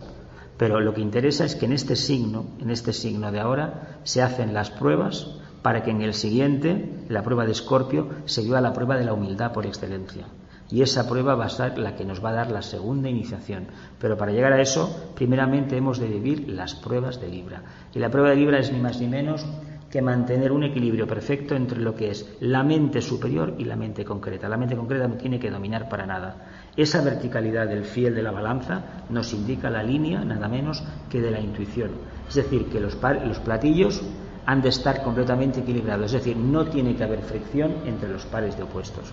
Pero 0.59 0.79
lo 0.79 0.93
que 0.93 1.01
interesa 1.01 1.47
es 1.47 1.57
que 1.57 1.65
en 1.65 1.73
este 1.73 1.97
signo, 1.97 2.45
en 2.61 2.69
este 2.69 2.93
signo 2.93 3.33
de 3.33 3.41
ahora, 3.41 3.99
se 4.03 4.21
hacen 4.21 4.53
las 4.53 4.69
pruebas 4.69 5.39
para 5.65 5.83
que 5.83 5.93
en 5.93 6.03
el 6.03 6.13
siguiente, 6.13 6.91
la 7.09 7.23
prueba 7.23 7.47
de 7.47 7.53
Escorpio, 7.53 8.11
se 8.27 8.43
viva 8.43 8.61
la 8.61 8.75
prueba 8.75 8.99
de 8.99 9.05
la 9.07 9.15
humildad 9.15 9.53
por 9.53 9.65
excelencia. 9.65 10.27
Y 10.71 10.83
esa 10.83 11.09
prueba 11.09 11.37
va 11.37 11.47
a 11.47 11.49
ser 11.49 11.79
la 11.79 11.97
que 11.97 12.05
nos 12.05 12.23
va 12.23 12.29
a 12.29 12.35
dar 12.35 12.51
la 12.51 12.61
segunda 12.61 13.09
iniciación. 13.09 13.69
Pero 13.99 14.19
para 14.19 14.33
llegar 14.33 14.53
a 14.53 14.61
eso, 14.61 14.95
primeramente 15.15 15.79
hemos 15.79 15.99
de 15.99 16.09
vivir 16.09 16.51
las 16.51 16.75
pruebas 16.75 17.19
de 17.19 17.31
Libra. 17.31 17.63
Y 17.95 17.99
la 17.99 18.11
prueba 18.11 18.29
de 18.29 18.37
Libra 18.37 18.59
es 18.59 18.71
ni 18.71 18.79
más 18.79 19.01
ni 19.01 19.09
menos 19.09 19.47
que 19.91 20.03
mantener 20.03 20.53
un 20.53 20.65
equilibrio 20.65 21.07
perfecto 21.07 21.55
entre 21.55 21.81
lo 21.81 21.95
que 21.95 22.11
es 22.11 22.37
la 22.41 22.63
mente 22.63 23.01
superior 23.01 23.55
y 23.57 23.65
la 23.65 23.77
mente 23.77 24.05
concreta. 24.05 24.51
La 24.51 24.59
mente 24.59 24.77
concreta 24.77 25.09
no 25.09 25.15
tiene 25.15 25.41
que 25.41 25.51
dominar 25.51 25.89
para 25.89 26.05
nada. 26.05 26.45
Esa 26.77 27.01
verticalidad 27.01 27.69
del 27.69 27.85
fiel 27.85 28.15
de 28.15 28.23
la 28.23 28.33
balanza 28.33 29.07
nos 29.09 29.33
indica 29.33 29.71
la 29.71 29.83
línea 29.83 30.27
nada 30.27 30.47
menos 30.47 30.85
que 31.09 31.23
de 31.23 31.31
la 31.31 31.41
intuición. 31.41 31.93
Es 32.29 32.35
decir, 32.35 32.67
que 32.67 32.81
los 32.81 32.97
platillos 32.97 34.03
han 34.47 34.63
de 34.63 34.69
estar 34.69 35.03
completamente 35.03 35.61
equilibrados, 35.61 36.07
es 36.07 36.25
decir, 36.25 36.37
no 36.37 36.67
tiene 36.67 36.95
que 36.95 37.05
haber 37.05 37.23
fricción 37.23 37.73
entre 37.87 38.09
los 38.09 38.25
pares 38.27 38.57
de 38.57 38.63
opuestos. 38.63 39.13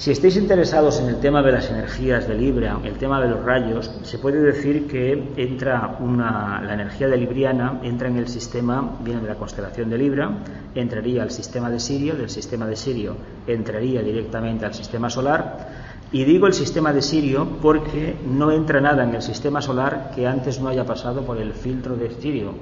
Si 0.00 0.10
estáis 0.10 0.38
interesados 0.38 0.98
en 0.98 1.10
el 1.10 1.20
tema 1.20 1.42
de 1.42 1.52
las 1.52 1.68
energías 1.68 2.26
de 2.26 2.34
Libra, 2.34 2.78
el 2.84 2.94
tema 2.94 3.20
de 3.20 3.28
los 3.28 3.44
rayos, 3.44 3.90
se 4.02 4.16
puede 4.16 4.40
decir 4.40 4.88
que 4.88 5.34
entra 5.36 5.98
una, 6.00 6.62
la 6.62 6.72
energía 6.72 7.06
de 7.06 7.18
Libriana 7.18 7.80
entra 7.82 8.08
en 8.08 8.16
el 8.16 8.26
sistema, 8.26 8.96
viene 9.04 9.20
de 9.20 9.28
la 9.28 9.34
constelación 9.34 9.90
de 9.90 9.98
Libra, 9.98 10.30
entraría 10.74 11.22
al 11.22 11.30
sistema 11.30 11.68
de 11.68 11.78
Sirio, 11.78 12.14
del 12.14 12.30
sistema 12.30 12.66
de 12.66 12.76
Sirio 12.76 13.14
entraría 13.46 14.00
directamente 14.00 14.64
al 14.64 14.72
sistema 14.72 15.10
solar 15.10 15.68
y 16.12 16.24
digo 16.24 16.46
el 16.46 16.54
sistema 16.54 16.94
de 16.94 17.02
Sirio 17.02 17.46
porque 17.60 18.16
no 18.26 18.50
entra 18.52 18.80
nada 18.80 19.04
en 19.04 19.14
el 19.14 19.20
sistema 19.20 19.60
solar 19.60 20.12
que 20.14 20.26
antes 20.26 20.60
no 20.60 20.70
haya 20.70 20.86
pasado 20.86 21.26
por 21.26 21.36
el 21.36 21.52
filtro 21.52 21.94
de 21.96 22.10
Sirio. 22.10 22.54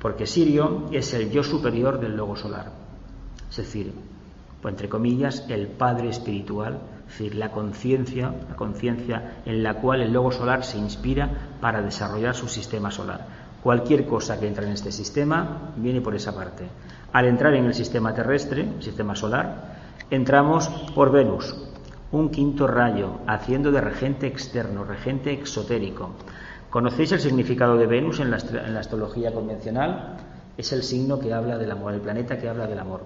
Porque 0.00 0.26
Sirio 0.26 0.86
es 0.92 1.12
el 1.14 1.30
yo 1.30 1.42
superior 1.42 2.00
del 2.00 2.16
logo 2.16 2.36
solar, 2.36 2.72
es 3.50 3.56
decir, 3.56 3.92
pues 4.62 4.72
entre 4.72 4.88
comillas, 4.88 5.44
el 5.48 5.68
Padre 5.68 6.08
espiritual, 6.08 6.78
es 7.06 7.18
decir, 7.18 7.34
la 7.34 7.50
conciencia, 7.50 8.34
la 8.48 8.56
conciencia 8.56 9.42
en 9.44 9.62
la 9.62 9.74
cual 9.74 10.02
el 10.02 10.12
logo 10.12 10.32
solar 10.32 10.64
se 10.64 10.78
inspira 10.78 11.56
para 11.60 11.82
desarrollar 11.82 12.34
su 12.34 12.48
sistema 12.48 12.90
solar. 12.90 13.26
Cualquier 13.62 14.06
cosa 14.06 14.38
que 14.38 14.46
entra 14.46 14.64
en 14.64 14.72
este 14.72 14.92
sistema 14.92 15.72
viene 15.76 16.00
por 16.00 16.14
esa 16.14 16.34
parte. 16.34 16.64
Al 17.12 17.26
entrar 17.26 17.54
en 17.54 17.66
el 17.66 17.74
sistema 17.74 18.14
terrestre, 18.14 18.66
sistema 18.80 19.14
solar, 19.14 19.76
entramos 20.10 20.68
por 20.94 21.10
Venus, 21.10 21.54
un 22.12 22.30
quinto 22.30 22.66
rayo, 22.66 23.20
haciendo 23.26 23.70
de 23.70 23.80
regente 23.80 24.26
externo, 24.26 24.84
regente 24.84 25.32
exotérico. 25.32 26.10
¿Conocéis 26.70 27.10
el 27.10 27.18
significado 27.18 27.76
de 27.76 27.88
Venus 27.88 28.20
en 28.20 28.30
la, 28.30 28.36
astrología 28.78 29.34
convencional? 29.34 30.14
Es 30.56 30.72
el 30.72 30.84
signo 30.84 31.18
que 31.18 31.34
habla 31.34 31.58
del 31.58 31.72
amor, 31.72 31.94
el 31.94 32.00
planeta 32.00 32.38
que 32.38 32.48
habla 32.48 32.68
del 32.68 32.78
amor. 32.78 33.00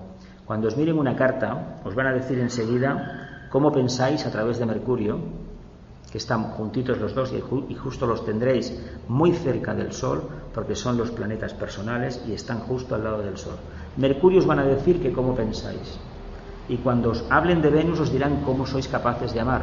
Cuando 0.44 0.68
os 0.68 0.77
miren 0.77 0.98
una 0.98 1.16
carta, 1.16 1.81
os 1.83 1.94
van 1.94 2.09
a 2.09 2.12
decir 2.12 2.38
enseguida 2.38 3.46
cómo 3.48 3.72
pensáis 3.72 4.27
a 4.27 4.31
través 4.31 4.59
de 4.59 4.66
Mercurio, 4.66 5.18
que 6.12 6.18
están 6.18 6.44
juntitos 6.50 6.98
los 6.98 7.14
dos 7.14 7.33
y 7.33 7.74
justo 7.74 8.07
los 8.07 8.27
tendréis 8.27 8.79
muy 9.09 9.33
cerca 9.33 9.74
del 9.74 9.94
Sol, 9.94 10.29
porque 10.53 10.77
son 10.77 10.98
los 10.98 11.11
planetas 11.11 11.55
personales 11.55 12.22
y 12.29 12.35
están 12.35 12.61
justo 12.61 12.94
al 12.94 13.05
lado 13.05 13.22
del 13.22 13.38
Sol. 13.38 13.57
Mercurio 13.96 14.40
os 14.40 14.46
van 14.46 14.59
a 14.59 14.66
decir 14.66 15.00
que 15.00 15.11
cómo 15.11 15.35
pensáis. 15.35 15.98
Y 16.68 16.77
cuando 16.77 17.12
os 17.12 17.24
hablen 17.31 17.62
de 17.62 17.70
Venus 17.70 17.98
os 17.98 18.12
dirán 18.12 18.42
cómo 18.44 18.66
sois 18.66 18.88
capaces 18.88 19.33
de 19.33 19.40
amar. 19.40 19.62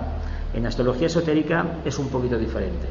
En 0.55 0.65
astrología 0.65 1.05
esotérica 1.05 1.77
es 1.85 1.99
un 1.99 2.09
poquito 2.09 2.39
diferente. 2.39 2.87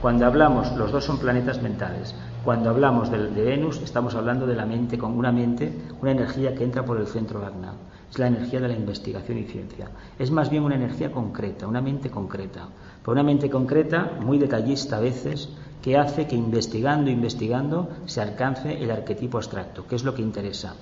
Cuando 0.00 0.24
hablamos, 0.24 0.74
los 0.78 0.92
dos 0.92 1.04
son 1.04 1.18
planetas 1.18 1.60
mentales. 1.60 2.14
Cuando 2.42 2.70
hablamos 2.70 3.10
de, 3.10 3.18
Venus, 3.18 3.82
estamos 3.82 4.14
hablando 4.14 4.46
de 4.46 4.56
la 4.56 4.64
mente, 4.64 4.96
con 4.96 5.12
una 5.12 5.30
mente, 5.30 5.70
una 6.00 6.12
energía 6.12 6.54
que 6.54 6.64
entra 6.64 6.86
por 6.86 6.98
el 6.98 7.06
centro 7.06 7.44
agna. 7.44 7.74
Es 8.10 8.18
la 8.18 8.28
energía 8.28 8.60
de 8.60 8.68
la 8.68 8.74
investigación 8.74 9.36
y 9.36 9.44
ciencia. 9.44 9.90
Es 10.18 10.30
más 10.30 10.48
bien 10.48 10.62
una 10.62 10.76
energía 10.76 11.12
concreta, 11.12 11.66
una 11.66 11.82
mente 11.82 12.08
concreta. 12.08 12.68
Pero 13.02 13.12
una 13.12 13.22
mente 13.22 13.50
concreta, 13.50 14.12
muy 14.24 14.38
detallista 14.38 14.96
a 14.96 15.00
veces, 15.00 15.50
que 15.82 15.98
hace 15.98 16.26
que 16.26 16.34
investigando, 16.34 17.10
investigando, 17.10 17.90
se 18.06 18.22
alcance 18.22 18.82
el 18.82 18.90
arquetipo 18.90 19.36
abstracto, 19.36 19.86
que 19.86 19.96
es 19.96 20.04
lo 20.04 20.14
que 20.14 20.22
interesa. 20.22 20.76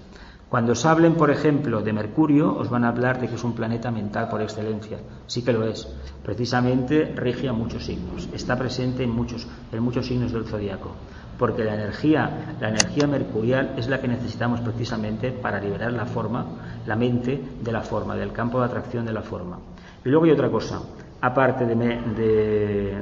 Cuando 0.49 0.73
os 0.73 0.87
hablen, 0.87 1.15
por 1.15 1.31
ejemplo, 1.31 1.83
de 1.83 1.93
Mercurio, 1.93 2.57
os 2.57 2.71
van 2.71 2.85
a 2.85 2.89
hablar 2.89 3.21
de 3.21 3.29
que 3.29 3.35
es 3.35 3.45
un 3.45 3.53
planeta 3.53 3.91
mental 3.91 4.31
por 4.31 4.41
excelencia. 4.41 4.97
Sí 5.27 5.45
que 5.45 5.53
lo 5.53 5.63
es. 5.65 5.87
Precisamente 6.25 7.13
rige 7.15 7.49
a 7.49 7.53
muchos 7.53 7.85
signos. 7.85 8.31
Está 8.33 8.57
presente 8.57 9.03
en 9.03 9.11
muchos, 9.11 9.47
en 9.71 9.83
muchos 9.83 10.07
signos 10.07 10.33
del 10.33 10.47
zodiaco. 10.47 10.93
Porque 11.39 11.65
la 11.65 11.75
energía, 11.75 12.57
la 12.61 12.71
energía 12.71 13.07
mercurial 13.07 13.75
es 13.77 13.89
la 13.89 14.01
que 14.01 14.09
necesitamos 14.09 14.63
precisamente 14.63 15.33
para 15.33 15.61
liberar 15.61 15.93
la 15.93 16.07
forma, 16.07 16.47
la 16.87 16.97
mente 16.97 17.39
de 17.63 17.73
la 17.73 17.83
forma, 17.83 18.17
del 18.17 18.33
campo 18.33 18.59
de 18.59 18.65
atracción 18.65 19.05
de 19.05 19.13
la 19.13 19.23
forma. 19.23 19.59
Y 20.03 20.09
luego 20.09 20.25
hay 20.25 20.31
otra 20.31 20.49
cosa. 20.49 20.81
Aparte 21.21 21.67
de, 21.67 21.75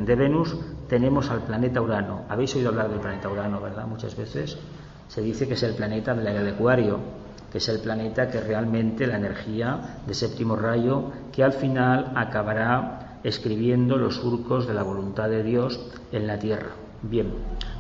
de, 0.05 0.15
Venus, 0.17 0.57
tenemos 0.89 1.31
al 1.31 1.43
planeta 1.43 1.81
Urano. 1.81 2.23
Habéis 2.29 2.57
oído 2.57 2.71
hablar 2.71 2.91
del 2.91 2.99
planeta 2.99 3.29
Urano, 3.29 3.61
¿verdad? 3.61 3.87
Muchas 3.87 4.17
veces. 4.17 4.59
Se 5.07 5.21
dice 5.21 5.47
que 5.47 5.55
es 5.55 5.63
el 5.63 5.77
planeta 5.77 6.13
de 6.13 6.25
la 6.25 6.33
era 6.33 6.43
de 6.43 6.51
Acuario 6.51 7.16
es 7.57 7.69
el 7.69 7.81
planeta 7.81 8.29
que 8.29 8.41
realmente 8.41 9.07
la 9.07 9.17
energía 9.17 9.99
de 10.07 10.15
séptimo 10.15 10.57
rayo, 10.57 11.11
que 11.33 11.43
al 11.43 11.53
final 11.53 12.13
acabará 12.15 13.19
escribiendo 13.23 13.97
los 13.97 14.17
surcos 14.17 14.67
de 14.67 14.75
la 14.75 14.83
voluntad 14.83 15.29
de 15.29 15.43
Dios 15.43 15.81
en 16.13 16.27
la 16.27 16.39
Tierra. 16.39 16.71
Bien, 17.03 17.33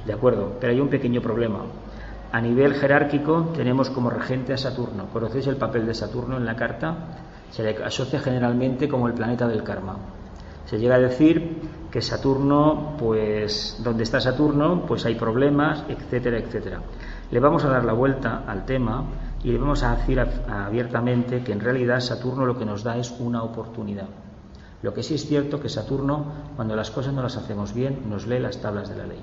de 0.04 0.12
acuerdo, 0.12 0.56
pero 0.60 0.72
hay 0.72 0.80
un 0.80 0.88
pequeño 0.88 1.20
problema. 1.20 1.60
A 2.32 2.40
nivel 2.40 2.74
jerárquico 2.74 3.52
tenemos 3.54 3.90
como 3.90 4.10
regente 4.10 4.52
a 4.52 4.56
Saturno. 4.56 5.06
¿Conocéis 5.12 5.46
el 5.46 5.56
papel 5.56 5.86
de 5.86 5.94
Saturno 5.94 6.36
en 6.36 6.44
la 6.44 6.56
carta? 6.56 6.96
Se 7.50 7.62
le 7.62 7.82
asocia 7.82 8.20
generalmente 8.20 8.88
como 8.88 9.06
el 9.06 9.14
planeta 9.14 9.46
del 9.46 9.62
karma. 9.62 9.96
Se 10.66 10.78
llega 10.78 10.96
a 10.96 10.98
decir 10.98 11.60
que 11.90 12.02
Saturno, 12.02 12.96
pues 12.98 13.80
donde 13.82 14.02
está 14.02 14.20
Saturno, 14.20 14.84
pues 14.84 15.06
hay 15.06 15.14
problemas, 15.14 15.84
etcétera, 15.88 16.38
etcétera. 16.38 16.80
Le 17.30 17.40
vamos 17.40 17.64
a 17.64 17.68
dar 17.68 17.84
la 17.84 17.92
vuelta 17.92 18.42
al 18.46 18.66
tema 18.66 19.04
y 19.46 19.54
a 19.54 19.94
decir 19.94 20.18
abiertamente 20.18 21.44
que 21.44 21.52
en 21.52 21.60
realidad 21.60 22.00
Saturno 22.00 22.46
lo 22.46 22.58
que 22.58 22.64
nos 22.64 22.82
da 22.82 22.96
es 22.96 23.14
una 23.20 23.44
oportunidad. 23.44 24.08
Lo 24.82 24.92
que 24.92 25.04
sí 25.04 25.14
es 25.14 25.24
cierto 25.24 25.60
que 25.60 25.68
Saturno, 25.68 26.24
cuando 26.56 26.74
las 26.74 26.90
cosas 26.90 27.14
no 27.14 27.22
las 27.22 27.36
hacemos 27.36 27.72
bien, 27.72 28.10
nos 28.10 28.26
lee 28.26 28.40
las 28.40 28.60
tablas 28.60 28.88
de 28.88 28.96
la 28.96 29.06
ley. 29.06 29.20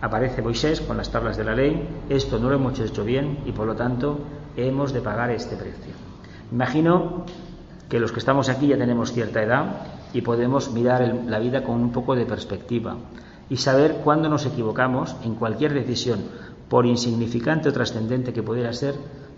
Aparece 0.00 0.40
Moisés 0.40 0.80
con 0.80 0.96
las 0.96 1.10
tablas 1.10 1.36
de 1.36 1.44
la 1.44 1.54
ley, 1.54 1.86
esto 2.08 2.38
no 2.38 2.48
lo 2.48 2.54
hemos 2.54 2.80
hecho 2.80 3.04
bien 3.04 3.40
y 3.44 3.52
por 3.52 3.66
lo 3.66 3.76
tanto 3.76 4.20
hemos 4.56 4.94
de 4.94 5.02
pagar 5.02 5.30
este 5.30 5.56
precio. 5.56 5.92
Imagino 6.50 7.26
que 7.90 8.00
los 8.00 8.10
que 8.10 8.20
estamos 8.20 8.48
aquí 8.48 8.68
ya 8.68 8.78
tenemos 8.78 9.12
cierta 9.12 9.42
edad 9.42 9.82
y 10.14 10.22
podemos 10.22 10.72
mirar 10.72 11.14
la 11.26 11.40
vida 11.40 11.62
con 11.62 11.74
un 11.82 11.92
poco 11.92 12.16
de 12.16 12.24
perspectiva 12.24 12.96
y 13.50 13.58
saber 13.58 14.00
cuándo 14.04 14.30
nos 14.30 14.46
equivocamos 14.46 15.14
en 15.24 15.34
cualquier 15.34 15.74
decisión, 15.74 16.20
por 16.68 16.86
insignificante 16.86 17.68
o 17.68 17.72
trascendente 17.72 18.32
que 18.32 18.42
pudiera 18.42 18.72
ser, 18.72 18.94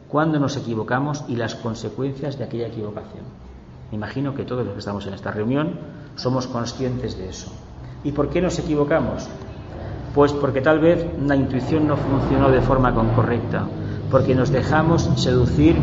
cuando 0.09 0.41
nos 0.41 0.57
equivocamos 0.57 1.25
y 1.29 1.37
las 1.37 1.55
consecuencias 1.55 2.37
de 2.39 2.45
aquella 2.45 2.67
equivocación. 2.67 3.23
Me 3.91 3.97
imagino 3.97 4.35
que 4.35 4.45
todos 4.45 4.65
los 4.65 4.75
que 4.75 4.81
estamos 4.81 5.07
en 5.07 5.15
esta 5.15 5.31
reunión 5.31 5.79
somos 6.17 6.47
conscientes 6.47 7.17
de 7.17 7.29
eso. 7.29 7.53
¿Y 8.03 8.13
por 8.13 8.31
qué 8.31 8.41
nos 8.41 8.59
equivocamos? 8.59 9.29
Pues 10.15 10.33
porque 10.33 10.61
tal 10.61 10.81
vez 10.81 11.07
la 11.25 11.37
intuición 11.37 11.87
no 11.87 11.97
funcionó 11.97 12.51
de 12.51 12.61
forma 12.61 12.93
correcta, 13.15 13.67
porque 14.11 14.35
nos 14.35 14.51
dejamos 14.51 15.09
seducir 15.15 15.77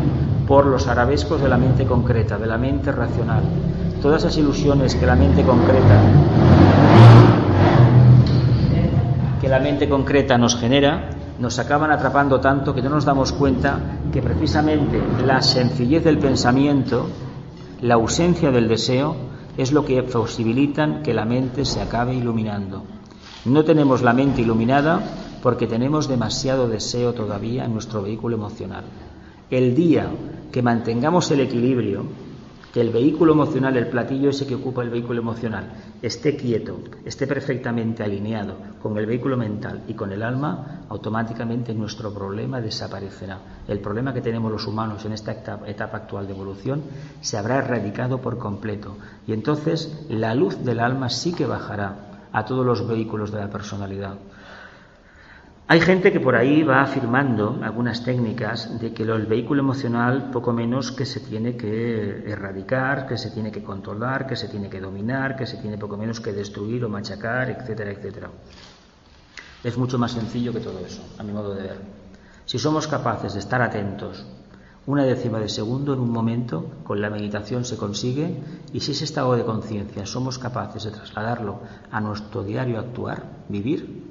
por 0.46 0.66
los 0.66 0.86
arabescos 0.86 1.40
de 1.40 1.48
la 1.48 1.56
mente 1.56 1.86
concreta, 1.86 2.36
de 2.36 2.46
la 2.46 2.58
mente 2.58 2.92
racional. 2.92 3.42
Todas 4.02 4.22
esas 4.22 4.36
ilusiones 4.36 4.94
que 4.94 5.06
la 5.06 5.16
mente 5.16 5.42
concreta 5.42 6.02
que 9.40 9.48
la 9.48 9.60
mente 9.60 9.88
concreta 9.88 10.36
nos 10.36 10.56
genera 10.56 11.10
nos 11.38 11.58
acaban 11.58 11.90
atrapando 11.90 12.40
tanto 12.40 12.74
que 12.74 12.82
no 12.82 12.90
nos 12.90 13.04
damos 13.04 13.32
cuenta 13.32 13.78
que 14.12 14.22
precisamente 14.22 15.00
la 15.24 15.40
sencillez 15.40 16.04
del 16.04 16.18
pensamiento, 16.18 17.08
la 17.80 17.94
ausencia 17.94 18.50
del 18.50 18.68
deseo, 18.68 19.16
es 19.56 19.72
lo 19.72 19.84
que 19.84 20.02
posibilitan 20.02 21.02
que 21.02 21.14
la 21.14 21.24
mente 21.24 21.64
se 21.64 21.80
acabe 21.80 22.14
iluminando. 22.14 22.84
No 23.44 23.64
tenemos 23.64 24.02
la 24.02 24.12
mente 24.12 24.42
iluminada 24.42 25.00
porque 25.42 25.66
tenemos 25.66 26.08
demasiado 26.08 26.68
deseo 26.68 27.12
todavía 27.12 27.64
en 27.64 27.72
nuestro 27.72 28.02
vehículo 28.02 28.36
emocional. 28.36 28.84
El 29.50 29.74
día 29.74 30.10
que 30.52 30.62
mantengamos 30.62 31.30
el 31.30 31.40
equilibrio, 31.40 32.04
que 32.72 32.80
el 32.80 32.90
vehículo 32.90 33.32
emocional, 33.32 33.76
el 33.76 33.88
platillo 33.88 34.30
ese 34.30 34.46
que 34.46 34.54
ocupa 34.54 34.82
el 34.82 34.90
vehículo 34.90 35.20
emocional, 35.20 35.72
esté 36.02 36.36
quieto, 36.36 36.78
esté 37.04 37.26
perfectamente 37.26 38.02
alineado 38.02 38.56
con 38.82 38.96
el 38.98 39.06
vehículo 39.06 39.36
mental 39.36 39.82
y 39.88 39.94
con 39.94 40.12
el 40.12 40.22
alma, 40.22 40.82
automáticamente 40.88 41.74
nuestro 41.74 42.12
problema 42.12 42.60
desaparecerá. 42.60 43.38
El 43.66 43.80
problema 43.80 44.12
que 44.12 44.20
tenemos 44.20 44.52
los 44.52 44.66
humanos 44.66 45.04
en 45.04 45.12
esta 45.12 45.32
etapa 45.32 45.96
actual 45.96 46.26
de 46.26 46.34
evolución 46.34 46.82
se 47.20 47.38
habrá 47.38 47.58
erradicado 47.58 48.20
por 48.20 48.38
completo 48.38 48.96
y 49.26 49.32
entonces 49.32 50.06
la 50.08 50.34
luz 50.34 50.64
del 50.64 50.80
alma 50.80 51.08
sí 51.08 51.32
que 51.32 51.46
bajará 51.46 52.28
a 52.32 52.44
todos 52.44 52.64
los 52.64 52.86
vehículos 52.86 53.32
de 53.32 53.38
la 53.38 53.50
personalidad. 53.50 54.16
Hay 55.70 55.82
gente 55.82 56.10
que 56.12 56.18
por 56.18 56.34
ahí 56.34 56.62
va 56.62 56.80
afirmando 56.80 57.60
algunas 57.62 58.02
técnicas 58.02 58.80
de 58.80 58.94
que 58.94 59.02
el 59.02 59.26
vehículo 59.26 59.60
emocional 59.60 60.30
poco 60.30 60.50
menos 60.50 60.92
que 60.92 61.04
se 61.04 61.20
tiene 61.20 61.58
que 61.58 62.24
erradicar, 62.26 63.06
que 63.06 63.18
se 63.18 63.30
tiene 63.32 63.52
que 63.52 63.62
controlar, 63.62 64.26
que 64.26 64.34
se 64.34 64.48
tiene 64.48 64.70
que 64.70 64.80
dominar, 64.80 65.36
que 65.36 65.44
se 65.44 65.58
tiene 65.58 65.76
poco 65.76 65.98
menos 65.98 66.20
que 66.20 66.32
destruir 66.32 66.86
o 66.86 66.88
machacar, 66.88 67.50
etcétera, 67.50 67.90
etcétera. 67.90 68.30
Es 69.62 69.76
mucho 69.76 69.98
más 69.98 70.12
sencillo 70.12 70.54
que 70.54 70.60
todo 70.60 70.78
eso, 70.78 71.02
a 71.18 71.22
mi 71.22 71.32
modo 71.32 71.54
de 71.54 71.62
ver. 71.62 71.80
Si 72.46 72.58
somos 72.58 72.88
capaces 72.88 73.34
de 73.34 73.40
estar 73.40 73.60
atentos 73.60 74.24
una 74.86 75.04
décima 75.04 75.38
de 75.38 75.50
segundo 75.50 75.92
en 75.92 76.00
un 76.00 76.10
momento, 76.10 76.64
con 76.82 77.02
la 77.02 77.10
meditación 77.10 77.66
se 77.66 77.76
consigue, 77.76 78.40
y 78.72 78.80
si 78.80 78.92
ese 78.92 79.04
estado 79.04 79.36
de 79.36 79.44
conciencia 79.44 80.06
somos 80.06 80.38
capaces 80.38 80.84
de 80.84 80.92
trasladarlo 80.92 81.60
a 81.90 82.00
nuestro 82.00 82.42
diario 82.42 82.78
actuar, 82.78 83.22
vivir, 83.50 84.07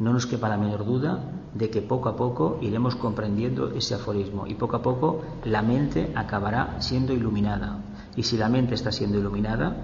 no 0.00 0.14
nos 0.14 0.26
quepa 0.26 0.48
la 0.48 0.56
menor 0.56 0.84
duda 0.84 1.20
de 1.52 1.68
que 1.68 1.82
poco 1.82 2.08
a 2.08 2.16
poco 2.16 2.58
iremos 2.62 2.96
comprendiendo 2.96 3.70
ese 3.70 3.94
aforismo 3.94 4.46
y 4.46 4.54
poco 4.54 4.76
a 4.76 4.82
poco 4.82 5.22
la 5.44 5.62
mente 5.62 6.10
acabará 6.14 6.80
siendo 6.80 7.12
iluminada. 7.12 7.78
Y 8.16 8.22
si 8.22 8.38
la 8.38 8.48
mente 8.48 8.74
está 8.74 8.90
siendo 8.90 9.18
iluminada, 9.18 9.76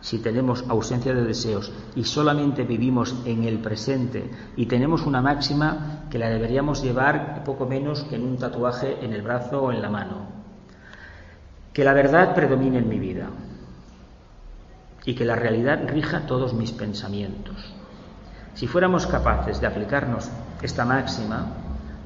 si 0.00 0.20
tenemos 0.20 0.64
ausencia 0.68 1.12
de 1.12 1.24
deseos 1.24 1.72
y 1.96 2.04
solamente 2.04 2.62
vivimos 2.62 3.16
en 3.26 3.42
el 3.42 3.58
presente 3.58 4.30
y 4.56 4.66
tenemos 4.66 5.04
una 5.04 5.20
máxima 5.20 6.04
que 6.10 6.18
la 6.18 6.30
deberíamos 6.30 6.80
llevar 6.82 7.42
poco 7.44 7.66
menos 7.66 8.04
que 8.04 8.16
en 8.16 8.22
un 8.22 8.38
tatuaje 8.38 9.04
en 9.04 9.12
el 9.12 9.22
brazo 9.22 9.64
o 9.64 9.72
en 9.72 9.82
la 9.82 9.90
mano. 9.90 10.28
Que 11.72 11.84
la 11.84 11.92
verdad 11.92 12.36
predomine 12.36 12.78
en 12.78 12.88
mi 12.88 13.00
vida 13.00 13.30
y 15.04 15.14
que 15.14 15.24
la 15.24 15.34
realidad 15.34 15.88
rija 15.88 16.26
todos 16.26 16.54
mis 16.54 16.70
pensamientos 16.70 17.79
Si 18.60 18.66
fuéramos 18.66 19.06
capaces 19.06 19.58
de 19.58 19.66
aplicarnos 19.66 20.28
esta 20.60 20.84
máxima, 20.84 21.46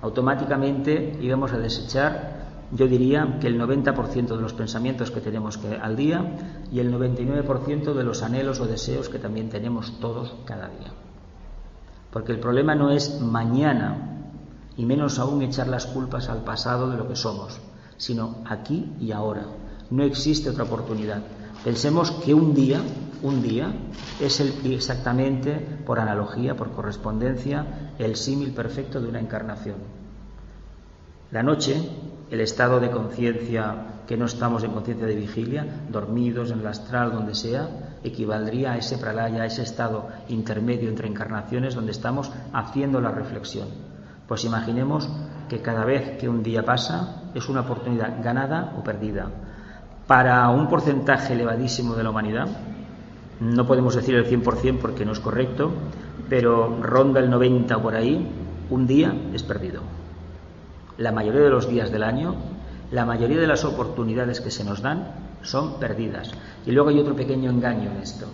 automáticamente 0.02 1.18
íbamos 1.20 1.50
a 1.50 1.58
desechar, 1.58 2.70
yo 2.70 2.86
diría, 2.86 3.40
que 3.40 3.48
el 3.48 3.60
90% 3.60 4.36
de 4.36 4.40
los 4.40 4.52
pensamientos 4.52 5.10
que 5.10 5.20
tenemos 5.20 5.58
al 5.82 5.96
día 5.96 6.22
y 6.70 6.78
el 6.78 6.94
99% 6.94 7.92
de 7.92 8.04
los 8.04 8.22
anhelos 8.22 8.60
o 8.60 8.66
deseos 8.66 9.08
que 9.08 9.18
también 9.18 9.48
tenemos 9.48 9.98
todos 9.98 10.36
cada 10.44 10.68
día. 10.68 10.92
Porque 12.12 12.30
el 12.30 12.38
problema 12.38 12.76
no 12.76 12.92
es 12.92 13.20
mañana, 13.20 14.30
y 14.76 14.86
menos 14.86 15.18
aún 15.18 15.42
echar 15.42 15.66
las 15.66 15.86
culpas 15.86 16.28
al 16.28 16.44
pasado 16.44 16.88
de 16.88 16.98
lo 16.98 17.08
que 17.08 17.16
somos, 17.16 17.58
sino 17.96 18.36
aquí 18.44 18.92
y 19.00 19.10
ahora. 19.10 19.42
No 19.90 20.04
existe 20.04 20.50
otra 20.50 20.62
oportunidad. 20.62 21.20
Pensemos 21.64 22.12
que 22.12 22.32
un 22.32 22.54
día, 22.54 22.80
un 23.24 23.42
día, 23.42 23.72
es 24.20 24.38
exactamente, 24.64 25.54
por 25.86 25.98
analogía, 25.98 26.54
por 26.56 26.72
correspondencia, 26.72 27.92
el 27.98 28.16
símil 28.16 28.52
perfecto 28.52 29.00
de 29.00 29.08
una 29.08 29.18
encarnación. 29.18 29.76
La 31.30 31.42
noche, 31.42 31.74
el 32.30 32.40
estado 32.42 32.80
de 32.80 32.90
conciencia 32.90 34.02
que 34.06 34.18
no 34.18 34.26
estamos 34.26 34.62
en 34.62 34.72
conciencia 34.72 35.06
de 35.06 35.14
vigilia, 35.14 35.66
dormidos 35.88 36.50
en 36.50 36.60
el 36.60 36.66
astral, 36.66 37.12
donde 37.12 37.34
sea, 37.34 37.96
equivaldría 38.04 38.72
a 38.72 38.76
ese 38.76 38.98
pralaya, 38.98 39.42
a 39.42 39.46
ese 39.46 39.62
estado 39.62 40.06
intermedio 40.28 40.90
entre 40.90 41.08
encarnaciones 41.08 41.74
donde 41.74 41.92
estamos 41.92 42.30
haciendo 42.52 43.00
la 43.00 43.10
reflexión. 43.10 43.68
Pues 44.28 44.44
imaginemos 44.44 45.08
que 45.48 45.62
cada 45.62 45.86
vez 45.86 46.18
que 46.18 46.28
un 46.28 46.42
día 46.42 46.62
pasa 46.62 47.22
es 47.34 47.48
una 47.48 47.62
oportunidad 47.62 48.22
ganada 48.22 48.74
o 48.78 48.84
perdida. 48.84 49.30
Para 50.06 50.46
un 50.50 50.68
porcentaje 50.68 51.32
elevadísimo 51.32 51.94
de 51.94 52.02
la 52.02 52.10
humanidad, 52.10 52.48
no 53.40 53.66
podemos 53.66 53.94
decir 53.94 54.14
el 54.14 54.26
100% 54.26 54.78
porque 54.78 55.04
no 55.04 55.12
es 55.12 55.20
correcto, 55.20 55.72
pero 56.28 56.80
ronda 56.82 57.20
el 57.20 57.30
90 57.30 57.80
por 57.82 57.94
ahí, 57.94 58.26
un 58.70 58.86
día 58.86 59.14
es 59.32 59.42
perdido. 59.42 59.82
La 60.96 61.12
mayoría 61.12 61.42
de 61.42 61.50
los 61.50 61.68
días 61.68 61.90
del 61.90 62.04
año, 62.04 62.36
la 62.90 63.04
mayoría 63.04 63.40
de 63.40 63.46
las 63.46 63.64
oportunidades 63.64 64.40
que 64.40 64.50
se 64.50 64.64
nos 64.64 64.80
dan 64.80 65.08
son 65.42 65.78
perdidas. 65.78 66.30
Y 66.64 66.70
luego 66.70 66.90
hay 66.90 67.00
otro 67.00 67.16
pequeño 67.16 67.50
engaño 67.50 67.90
en 67.90 67.98
esto. 67.98 68.26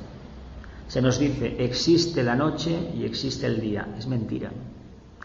Se 0.87 1.01
nos 1.01 1.19
dice, 1.19 1.57
existe 1.65 2.23
la 2.23 2.35
noche 2.35 2.93
y 2.97 3.05
existe 3.05 3.47
el 3.47 3.61
día. 3.61 3.89
Es 3.97 4.07
mentira. 4.07 4.51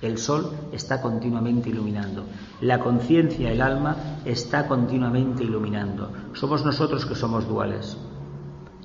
El 0.02 0.18
sol 0.18 0.52
está 0.72 1.02
continuamente 1.02 1.70
iluminando. 1.70 2.26
La 2.62 2.80
conciencia, 2.80 3.52
el 3.52 3.62
alma, 3.62 4.20
está 4.26 4.68
continuamente 4.68 5.44
iluminando. 5.44 6.12
Somos 6.34 6.64
nosotros 6.64 7.06
que 7.06 7.16
somos 7.16 7.48
duales. 7.48 7.98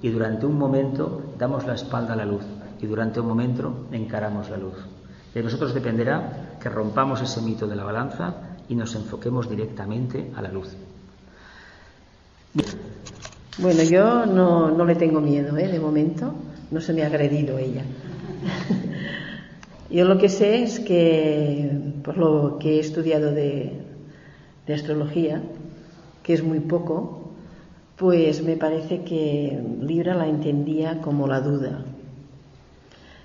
Y 0.02 0.08
durante 0.08 0.46
un 0.46 0.58
momento 0.58 1.34
damos 1.38 1.66
la 1.66 1.74
espalda 1.74 2.14
a 2.14 2.16
la 2.16 2.24
luz 2.24 2.44
y 2.80 2.86
durante 2.86 3.20
un 3.20 3.26
momento 3.26 3.86
encaramos 3.92 4.48
la 4.50 4.56
luz. 4.56 4.76
De 5.34 5.42
nosotros 5.42 5.74
dependerá 5.74 6.56
que 6.60 6.68
rompamos 6.68 7.20
ese 7.20 7.42
mito 7.42 7.66
de 7.66 7.76
la 7.76 7.84
balanza 7.84 8.34
y 8.68 8.74
nos 8.74 8.94
enfoquemos 8.94 9.48
directamente 9.48 10.30
a 10.34 10.42
la 10.42 10.50
luz. 10.50 10.74
Bueno, 13.58 13.82
yo 13.82 14.26
no, 14.26 14.70
no 14.70 14.84
le 14.84 14.94
tengo 14.94 15.20
miedo, 15.20 15.56
¿eh? 15.56 15.68
de 15.68 15.78
momento. 15.78 16.32
No 16.70 16.80
se 16.80 16.92
me 16.92 17.02
ha 17.02 17.06
agredido 17.06 17.58
ella. 17.58 17.84
Yo 19.90 20.04
lo 20.04 20.18
que 20.18 20.28
sé 20.28 20.62
es 20.62 20.78
que, 20.78 21.68
por 22.04 22.16
lo 22.16 22.58
que 22.60 22.76
he 22.76 22.78
estudiado 22.78 23.32
de, 23.32 23.72
astrología, 24.72 25.42
que 26.22 26.32
es 26.32 26.44
muy 26.44 26.60
poco, 26.60 27.19
pues 28.00 28.42
me 28.42 28.56
parece 28.56 29.02
que 29.02 29.60
Libra 29.82 30.14
la 30.14 30.26
entendía 30.26 31.02
como 31.02 31.26
la 31.26 31.42
duda. 31.42 31.84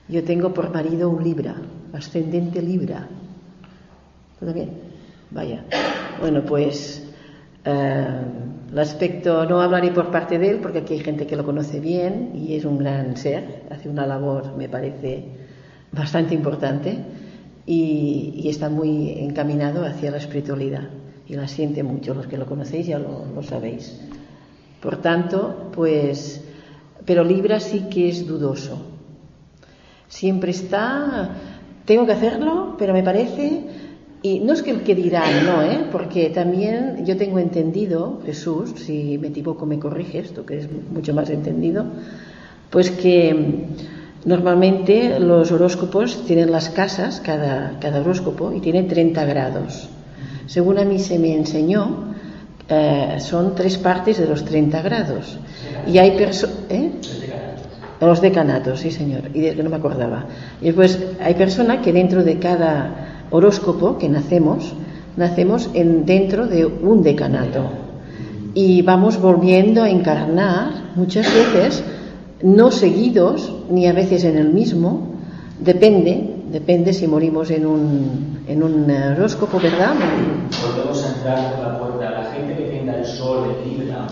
Yo 0.10 0.22
tengo 0.26 0.54
por 0.54 0.74
marido 0.74 1.10
un 1.10 1.24
Libra, 1.24 1.56
ascendente 1.94 2.62
Libra. 2.62 3.08
¿Todo 4.38 4.54
bien? 4.54 4.72
Vaya. 5.32 5.64
Bueno, 6.20 6.44
pues 6.44 7.08
eh, 7.64 8.06
el 8.70 8.80
aspecto, 8.80 9.46
no 9.46 9.62
hablaré 9.62 9.92
por 9.92 10.12
parte 10.12 10.38
de 10.38 10.50
él, 10.50 10.60
porque 10.62 10.80
aquí 10.80 10.96
hay 10.96 11.00
gente 11.00 11.26
que 11.26 11.38
lo 11.38 11.46
conoce 11.46 11.80
bien 11.80 12.32
y 12.36 12.56
es 12.56 12.66
un 12.66 12.78
gran 12.78 13.16
ser, 13.16 13.64
hace 13.70 13.88
una 13.88 14.06
labor, 14.06 14.58
me 14.58 14.68
parece, 14.68 15.24
bastante 15.94 16.36
importante 16.36 16.98
y, 17.66 18.50
está 18.50 18.68
muy 18.70 19.12
encaminado 19.20 19.86
hacia 19.86 20.12
la 20.12 20.18
espiritualidad 20.18 20.90
y 21.30 21.36
la 21.36 21.48
siente 21.48 21.82
mucho. 21.82 22.14
Los 22.14 22.28
que 22.28 22.38
lo 22.38 22.46
conocéis 22.46 22.88
ya 22.88 23.00
lo, 23.00 23.42
sabéis. 23.42 24.02
Por 24.86 24.98
tanto, 24.98 25.72
pues, 25.74 26.44
pero 27.06 27.24
Libra 27.24 27.60
sí 27.60 27.88
que 27.90 28.08
es 28.08 28.28
dudoso. 28.28 28.78
Siempre 30.08 30.52
está, 30.52 31.32
tengo 31.86 32.06
que 32.06 32.12
hacerlo, 32.12 32.76
pero 32.78 32.94
me 32.94 33.02
parece, 33.02 33.64
y 34.22 34.42
no 34.42 34.54
es 34.54 34.62
que 34.62 34.70
el 34.70 34.84
que 34.84 34.94
dirán, 34.94 35.44
no, 35.44 35.64
¿eh? 35.64 35.88
porque 35.92 36.30
también 36.30 37.04
yo 37.04 37.18
tengo 37.18 37.40
entendido, 37.40 38.22
Jesús, 38.28 38.76
si 38.76 39.18
me 39.18 39.30
equivoco 39.30 39.66
me 39.66 39.80
corriges, 39.80 40.36
tú 40.36 40.46
que 40.46 40.54
eres 40.54 40.70
mucho 40.92 41.16
más 41.16 41.32
entendido, 41.32 41.86
pues 42.70 42.92
que 42.92 43.66
Normalmente 44.26 45.20
los 45.20 45.52
horóscopos 45.52 46.26
tienen 46.26 46.52
las 46.52 46.70
casas, 46.70 47.22
cada, 47.24 47.78
cada 47.80 48.02
horóscopo, 48.02 48.52
y 48.54 48.60
tiene 48.60 48.82
30 48.82 49.24
grados. 49.24 49.88
Según 50.48 50.80
a 50.80 50.84
mí 50.84 50.98
se 50.98 51.20
me 51.20 51.36
enseñó, 51.36 52.15
eh, 52.70 53.18
son 53.20 53.56
tres 53.56 53.78
partes 53.78 54.18
de 54.18 54.28
los 54.28 54.44
30 54.44 54.82
grados. 54.82 55.38
Y 55.88 55.98
hay 55.98 56.12
personas... 56.12 56.56
¿eh? 56.70 56.92
Los 58.02 58.22
decanatos, 58.22 58.82
sí 58.82 58.92
señor, 58.92 59.32
y 59.34 59.42
de 59.42 59.56
que 59.56 59.64
no 59.64 59.70
me 59.70 59.78
acordaba. 59.78 60.26
Y 60.62 60.66
después 60.66 61.00
hay 61.20 61.34
personas 61.34 61.80
que 61.80 61.94
dentro 61.94 62.24
de 62.24 62.38
cada 62.38 63.26
horóscopo 63.32 63.98
que 63.98 64.10
nacemos, 64.10 64.74
nacemos 65.18 65.70
en, 65.74 66.06
dentro 66.06 66.46
de 66.46 66.66
un 66.66 67.02
decanato. 67.02 67.70
Y 68.54 68.82
vamos 68.84 69.20
volviendo 69.20 69.82
a 69.82 69.90
encarnar 69.90 70.92
muchas 70.96 71.26
veces 71.34 71.84
no 72.42 72.72
seguidos 72.72 73.54
ni 73.70 73.88
a 73.88 73.94
veces 73.94 74.24
en 74.24 74.38
el 74.38 74.50
mismo, 74.50 75.08
depende, 75.60 76.36
depende 76.52 76.94
si 76.94 77.08
morimos 77.08 77.50
en 77.50 77.66
un, 77.66 78.44
en 78.48 78.62
un 78.62 78.92
horóscopo, 78.92 79.60
¿verdad? 79.60 79.94
Volvemos 80.62 81.04
a 81.04 81.16
entrar 81.16 81.56
por 81.56 81.66
la 81.66 81.80
puerta. 81.80 82.12
La 82.12 82.32
gente 82.32 82.56
que 82.56 82.70
tenga 82.70 82.98
el 82.98 83.05
sol 83.16 83.56
en 83.64 83.80
Libra, 83.80 84.08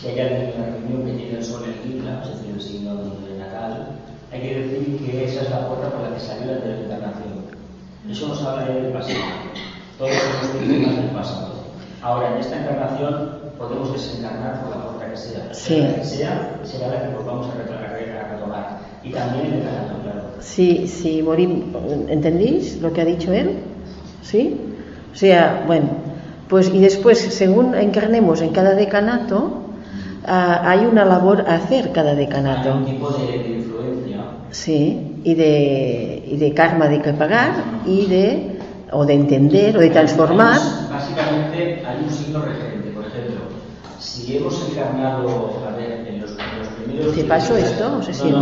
si 0.00 0.08
hay 0.08 0.20
alguien 0.20 0.52
en 0.54 0.60
la 0.60 0.66
reunión 0.68 1.06
que 1.06 1.12
tiene 1.12 1.38
el 1.38 1.44
sol 1.44 1.62
en 1.64 1.90
Libra, 1.90 2.22
es 2.22 2.36
decir, 2.36 2.54
el 2.54 2.60
signo 2.60 2.96
de 2.96 3.38
natal, 3.38 3.88
hay 4.32 4.40
que 4.40 4.60
decir 4.60 4.98
que 5.04 5.24
esa 5.24 5.42
es 5.42 5.50
la 5.50 5.68
puerta 5.68 5.90
por 5.90 6.02
la 6.02 6.14
que 6.14 6.20
salió 6.20 6.46
la 6.46 6.58
encarnación. 6.58 7.48
Eso 8.08 8.28
nos 8.28 8.42
habla 8.42 8.64
del 8.66 8.92
pasado. 8.92 9.18
Todos 9.98 10.10
los 10.12 10.60
víctimas 10.60 10.96
del 10.96 11.10
pasado. 11.10 11.54
Ahora, 12.02 12.32
en 12.32 12.38
esta 12.38 12.60
encarnación 12.60 13.38
podemos 13.58 13.92
desencarnar 13.92 14.62
por 14.62 14.76
la 14.76 14.82
puerta 14.84 15.10
que 15.10 15.16
sea. 15.16 15.52
Sí. 15.52 15.80
La 15.80 15.94
que 15.96 16.04
sea 16.04 16.60
será 16.62 16.88
la 16.88 17.02
que 17.02 17.16
volvamos 17.16 17.48
a 17.48 17.58
retomar. 17.58 17.88
Y 19.02 19.10
también 19.10 19.54
el 19.54 19.62
claro. 19.62 20.24
Sí, 20.40 20.86
sí, 20.86 21.22
morimos. 21.22 21.82
¿Entendéis 22.08 22.80
lo 22.80 22.92
que 22.92 23.00
ha 23.00 23.04
dicho 23.04 23.32
él? 23.32 23.58
¿Sí? 24.22 24.60
O 25.12 25.16
sea, 25.16 25.64
bueno, 25.66 25.88
pues 26.48 26.68
y 26.72 26.80
después, 26.80 27.18
según 27.18 27.74
encarnemos 27.74 28.40
en 28.40 28.50
cada 28.50 28.74
decanato, 28.74 29.62
ah, 30.26 30.62
hay 30.64 30.86
una 30.86 31.04
labor 31.04 31.44
a 31.46 31.56
hacer 31.56 31.92
cada 31.92 32.14
decanato. 32.14 32.72
Hay 32.72 32.78
un 32.78 32.84
tipo 32.86 33.10
de, 33.10 33.58
influencia. 33.58 34.24
Sí, 34.50 35.20
y 35.24 35.34
de, 35.34 36.24
y 36.26 36.36
de 36.36 36.54
karma 36.54 36.88
de 36.88 37.02
que 37.02 37.12
pagar 37.12 37.52
y 37.86 38.06
de 38.06 38.58
o 38.90 39.04
de 39.04 39.14
entender 39.14 39.76
o 39.76 39.80
de 39.80 39.90
transformar. 39.90 40.60
Básicamente 40.90 41.84
hay 41.86 42.04
un 42.04 42.10
signo 42.10 42.40
regente, 42.40 42.90
por 42.94 43.04
ejemplo, 43.04 43.40
si 43.98 44.36
hemos 44.36 44.70
encarnado, 44.70 45.62
a 45.68 45.76
ver, 45.76 46.06
en 46.08 46.22
los, 46.22 46.30
primeros... 46.30 47.14
¿Te 47.14 47.24
pasó 47.24 47.56
esto? 47.56 47.90
No 47.90 48.02
sé 48.02 48.14
si... 48.14 48.32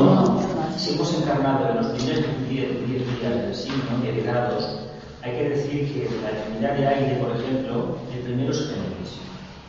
Si 0.76 0.94
hemos 0.94 1.14
encarnado 1.14 1.70
en 1.70 1.76
los 1.78 1.86
primeros 1.86 2.24
10 2.50 2.86
días 2.86 3.42
del 3.42 3.54
signo, 3.54 3.98
10 4.02 4.24
grados, 4.24 4.85
hay 5.26 5.38
que 5.38 5.48
decir 5.50 5.92
que 5.92 6.08
la 6.22 6.28
actividad 6.28 6.76
de 6.76 6.86
aire, 6.86 7.16
por 7.16 7.36
ejemplo, 7.36 7.96
el 8.14 8.20
primero 8.20 8.52
es 8.52 8.68
Géminis, 8.68 9.18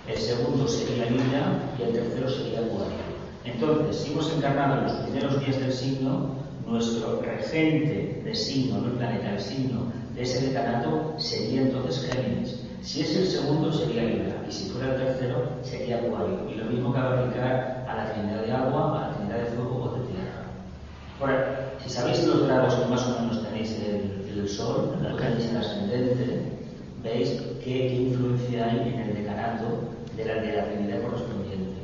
el 0.07 0.17
segundo 0.17 0.67
sería 0.67 1.09
Libra 1.09 1.59
y 1.79 1.81
el 1.81 1.93
tercero 1.93 2.29
sería 2.29 2.59
Acuario. 2.59 3.07
Entonces, 3.43 3.97
si 3.97 4.11
hemos 4.11 4.31
encarnado 4.33 4.77
en 4.77 4.83
los 4.83 4.93
primeros 4.97 5.39
días 5.39 5.59
del 5.59 5.73
signo, 5.73 6.35
nuestro 6.67 7.21
regente 7.21 8.21
de 8.23 8.35
signo, 8.35 8.81
no 8.81 8.87
el 8.87 8.93
planeta, 8.93 9.33
el 9.33 9.39
signo 9.39 9.91
de 10.13 10.21
ese 10.21 10.47
decanato 10.47 11.15
sería 11.17 11.61
entonces 11.61 12.07
Géminis. 12.11 12.61
Si 12.83 13.01
es 13.01 13.15
el 13.15 13.27
segundo 13.27 13.73
sería 13.73 14.03
Libra 14.03 14.45
y 14.47 14.51
si 14.51 14.69
fuera 14.69 14.93
el 14.93 15.01
tercero 15.01 15.49
sería 15.63 15.97
Acuario. 15.97 16.47
Y 16.51 16.55
lo 16.55 16.65
mismo 16.65 16.93
que 16.93 16.99
aplicar 16.99 17.83
a 17.89 17.95
la 17.95 18.13
trinidad 18.13 18.43
de 18.43 18.51
agua, 18.51 18.97
a 18.97 19.07
la 19.07 19.15
trinidad 19.15 19.37
de 19.39 19.45
fuego 19.55 19.83
o 19.83 19.97
de 19.97 20.07
tierra. 20.07 20.43
Bueno, 21.19 21.37
si 21.83 21.89
sabéis 21.89 22.27
los 22.27 22.45
grados 22.45 22.75
que 22.75 22.85
más 22.85 23.07
o 23.07 23.21
menos 23.21 23.43
tenéis 23.43 23.71
el, 23.81 24.16
el 24.39 24.49
Sol, 24.49 24.97
lo 25.01 25.15
tenéis 25.15 25.49
el 25.49 25.57
ascendente, 25.57 26.41
veis 27.03 27.41
qué, 27.63 27.95
influencia 27.95 28.65
hay 28.65 28.93
en 28.93 28.99
el 29.01 29.15
decanato 29.15 29.65
de 30.15 30.25
la, 30.25 30.35
de 30.35 30.55
la 30.55 30.65
trinidad 30.65 31.01
correspondiente. 31.01 31.77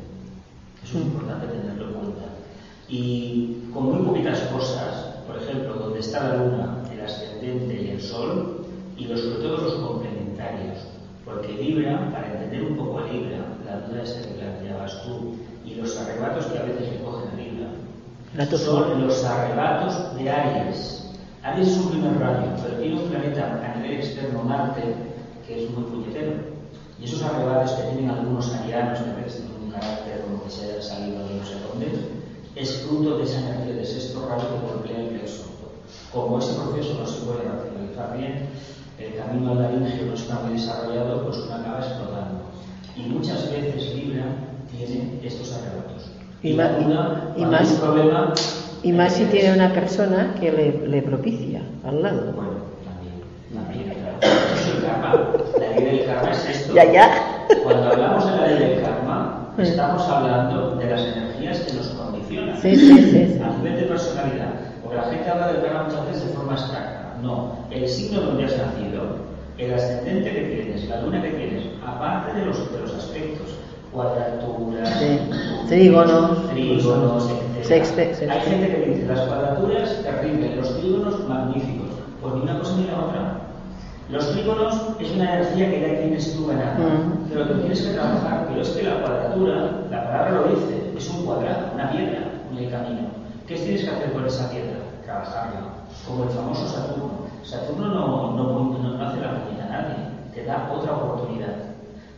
Eso 0.83 0.97
es 0.97 1.05
importante 1.05 1.47
tenerlo 1.47 1.87
en 1.87 1.93
cuenta. 1.93 2.21
Y 2.89 3.69
con 3.73 3.85
muy 3.85 4.05
poquitas 4.05 4.39
cosas, 4.51 5.15
por 5.27 5.37
ejemplo, 5.37 5.75
donde 5.75 5.99
está 5.99 6.27
la 6.27 6.37
luna, 6.37 6.83
el 6.91 7.01
ascendente 7.01 7.81
y 7.81 7.89
el 7.91 8.01
sol, 8.01 8.65
y 8.97 9.05
los, 9.05 9.19
sobre 9.19 9.41
todo 9.43 9.57
los 9.57 9.73
complementarios. 9.75 10.77
Porque 11.25 11.53
Libra, 11.53 12.09
para 12.11 12.33
entender 12.33 12.63
un 12.63 12.77
poco 12.77 12.99
a 12.99 13.07
Libra, 13.07 13.37
la 13.65 13.79
duda 13.87 14.03
es 14.03 14.11
que 14.11 14.33
planteabas 14.33 15.03
tú, 15.03 15.35
y 15.65 15.75
los 15.75 15.97
arrebatos 15.97 16.45
que 16.47 16.59
a 16.59 16.63
veces 16.63 16.91
le 16.91 17.03
cogen 17.03 17.29
a 17.29 17.35
Libra, 17.35 18.57
son 18.57 19.07
los 19.07 19.23
arrebatos 19.23 20.15
de 20.17 20.29
Aries. 20.29 21.02
Aries 21.43 21.67
es 21.67 21.77
un 21.77 21.89
primer 21.89 22.19
rayo, 22.19 22.55
pero 22.63 22.77
tiene 22.77 23.01
un 23.01 23.09
planeta 23.09 23.61
a 23.61 23.77
nivel 23.77 23.99
externo, 23.99 24.43
Marte, 24.43 24.81
que 25.45 25.65
es 25.65 25.71
muy 25.71 25.83
puñetero. 25.83 26.35
Y 27.01 27.03
esos 27.03 27.21
arrebatos 27.21 27.71
que 27.73 27.83
tienen 27.83 28.09
algunos 28.09 28.53
arianos, 28.53 28.99
que 28.99 29.11
tienen 29.11 29.63
un 29.65 29.71
carácter 29.71 30.21
como 30.21 30.41
que 30.43 30.49
se 30.49 30.71
haya 30.71 30.81
salido 30.81 31.27
de 31.27 31.35
no 31.35 31.45
sé 31.45 31.55
dónde, 31.67 31.91
es 32.55 32.77
fruto 32.83 33.17
de 33.17 33.23
esa 33.23 33.39
energía 33.39 33.75
de 33.75 33.85
sexto 33.85 34.25
rayo 34.29 34.47
que 34.47 34.67
golpea 34.67 34.99
el 34.99 35.07
plexo. 35.09 35.43
Como 36.13 36.39
ese 36.39 36.53
proceso 36.53 36.93
no 36.99 37.05
se 37.05 37.21
puede 37.25 37.43
racionalizar 37.43 38.17
bien, 38.17 38.47
el 38.97 39.15
camino 39.15 39.51
al 39.51 39.61
laringio 39.63 40.05
no 40.05 40.13
está 40.13 40.39
muy 40.39 40.53
desarrollado, 40.53 41.25
pues 41.25 41.37
uno 41.39 41.55
acaba 41.55 41.79
explotando. 41.79 42.43
Y 42.95 43.01
muchas 43.01 43.51
veces 43.51 43.93
Libra 43.95 44.25
tiene 44.71 45.19
estos 45.21 45.51
arrebatos. 45.51 46.09
Y, 46.41 46.53
más, 46.53 46.71
y, 47.35 47.45
más, 47.45 47.71
problema, 47.73 48.33
y 48.83 48.91
más 48.91 49.13
si 49.13 49.25
tiene 49.25 49.53
una 49.53 49.73
persona 49.73 50.35
que 50.39 50.51
le, 50.51 50.87
le 50.87 51.01
propicia 51.01 51.61
al 51.85 52.03
lado. 52.03 52.33
Bueno, 52.33 52.51
también. 52.83 53.93
La 55.59 55.69
ley 55.75 55.85
del 55.97 56.05
karma 56.05 56.31
es 56.31 56.49
esto. 56.49 56.73
Ya, 56.73 56.91
ya. 56.91 57.45
Cuando 57.63 57.91
hablamos 57.91 58.25
de 58.25 58.37
la 58.37 58.47
ley 58.47 58.69
del 58.69 58.81
karma, 58.81 59.53
estamos 59.57 60.07
hablando 60.09 60.75
de 60.75 60.89
las 60.89 61.01
energías 61.01 61.59
que 61.61 61.73
nos 61.73 61.87
condicionan 61.89 62.57
Sí, 62.61 62.75
sí, 62.75 62.87
sí. 62.87 63.11
sí. 63.11 63.41
a 63.41 63.57
nivel 63.57 63.75
de 63.79 63.85
personalidad. 63.87 64.49
Porque 64.81 64.97
la 64.97 65.03
gente 65.03 65.29
habla 65.29 65.47
del 65.53 65.61
karma 65.63 65.83
muchas 65.83 66.05
veces 66.07 66.27
de 66.27 66.33
forma 66.33 66.53
abstracta. 66.53 66.99
No, 67.21 67.57
el 67.71 67.87
signo 67.87 68.19
donde 68.21 68.45
has 68.45 68.57
nacido, 68.57 69.33
el 69.57 69.73
ascendente 69.73 70.29
que 70.31 70.41
tienes, 70.41 70.89
la 70.89 71.01
luna 71.01 71.21
que 71.21 71.29
tienes, 71.29 71.63
aparte 71.85 72.37
de 72.37 72.45
los, 72.45 72.71
de 72.73 72.79
los 72.81 72.93
aspectos, 72.95 73.47
cuadraturas, 73.93 74.89
Sí. 74.99 75.19
Trígonos. 75.67 76.49
trígonos, 76.49 77.29
etc. 77.29 77.63
Sexte- 77.63 78.15
sexte. 78.15 78.29
Hay 78.29 78.41
gente 78.41 78.67
que 78.75 78.85
dice 78.91 79.05
las 79.07 79.19
cuadraturas 79.27 80.01
terribles, 80.03 80.57
los 80.57 80.77
trígonos 80.79 81.27
magníficos. 81.27 81.87
Pues 82.21 82.33
ni 82.35 82.41
una 82.41 82.59
cosa 82.59 82.75
ni 82.77 82.87
la 82.87 82.99
otra. 82.99 83.37
Los 84.09 84.31
trígonos 84.31 84.75
es 84.99 85.11
una 85.11 85.33
energía 85.35 85.69
que 85.71 85.81
ya 85.81 85.99
tienes 86.01 86.35
tú 86.35 86.47
ganada, 86.47 86.75
Mm. 86.77 87.29
pero 87.29 87.47
que 87.47 87.53
tienes 87.55 87.81
que 87.81 87.93
trabajar. 87.93 88.45
Pero 88.49 88.61
es 88.61 88.69
que 88.69 88.83
la 88.83 89.01
cuadratura, 89.01 89.55
la 89.89 90.03
palabra 90.03 90.31
lo 90.31 90.43
dice, 90.49 90.93
es 90.97 91.09
un 91.09 91.25
cuadrado, 91.25 91.71
una 91.73 91.89
piedra 91.91 92.19
en 92.51 92.57
el 92.57 92.69
camino. 92.69 93.07
¿Qué 93.47 93.55
tienes 93.55 93.83
que 93.83 93.89
hacer 93.89 94.11
con 94.13 94.25
esa 94.25 94.49
piedra? 94.51 94.77
Trabajarla. 95.05 95.61
Como 96.07 96.23
el 96.23 96.29
famoso 96.29 96.67
Saturno. 96.67 97.23
Saturno 97.43 97.87
no, 97.87 98.31
no, 98.35 98.43
no, 98.43 98.97
no 98.97 99.03
hace 99.05 99.19
la 99.21 99.31
puñeta 99.43 99.65
a 99.65 99.69
nadie, 99.69 99.95
te 100.33 100.43
da 100.45 100.69
otra 100.73 100.93
oportunidad. 100.93 101.53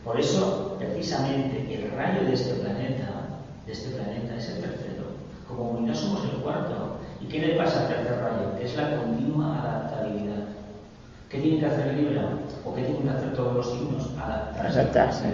Por 0.06 0.20
eso, 0.20 0.76
precisamente, 0.78 1.66
el 1.68 1.90
rayo 1.90 2.24
de 2.28 2.34
este 2.34 2.54
planeta, 2.54 3.42
de 3.66 3.72
este 3.72 3.90
planeta, 3.90 4.36
es 4.36 4.48
el 4.50 4.60
tercero. 4.60 5.02
Como 5.48 5.70
humanidad 5.70 5.94
somos 5.94 6.22
el 6.22 6.40
cuarto. 6.42 6.98
¿Y 7.20 7.26
qué 7.26 7.40
le 7.40 7.56
pasa 7.56 7.80
al 7.80 7.88
tercer 7.88 8.20
rayo? 8.20 8.56
Que 8.56 8.66
es 8.66 8.76
la 8.76 8.98
continua 8.98 9.60
adaptabilidad. 9.60 10.44
¿Qué 11.28 11.40
tiene 11.40 11.58
que 11.58 11.66
hacer 11.66 11.94
Libra? 11.94 12.38
¿O 12.64 12.72
qué 12.72 12.82
tienen 12.82 13.02
que 13.02 13.10
hacer 13.10 13.34
todos 13.34 13.56
los 13.56 13.66
signos? 13.72 14.10
Adaptarse. 14.16 14.78
Adaptarse. 14.78 15.24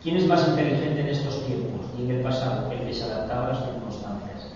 ¿Quién 0.00 0.16
es 0.16 0.28
más 0.28 0.46
inteligente 0.46 1.00
en 1.00 1.08
estos 1.08 1.44
tiempos 1.44 1.86
y 1.98 2.04
en 2.04 2.10
el 2.12 2.20
pasado? 2.22 2.70
El 2.70 2.86
que 2.86 2.94
se 2.94 3.02
adaptaba 3.02 3.46
a 3.46 3.48
las 3.48 3.64
circunstancias. 3.64 4.52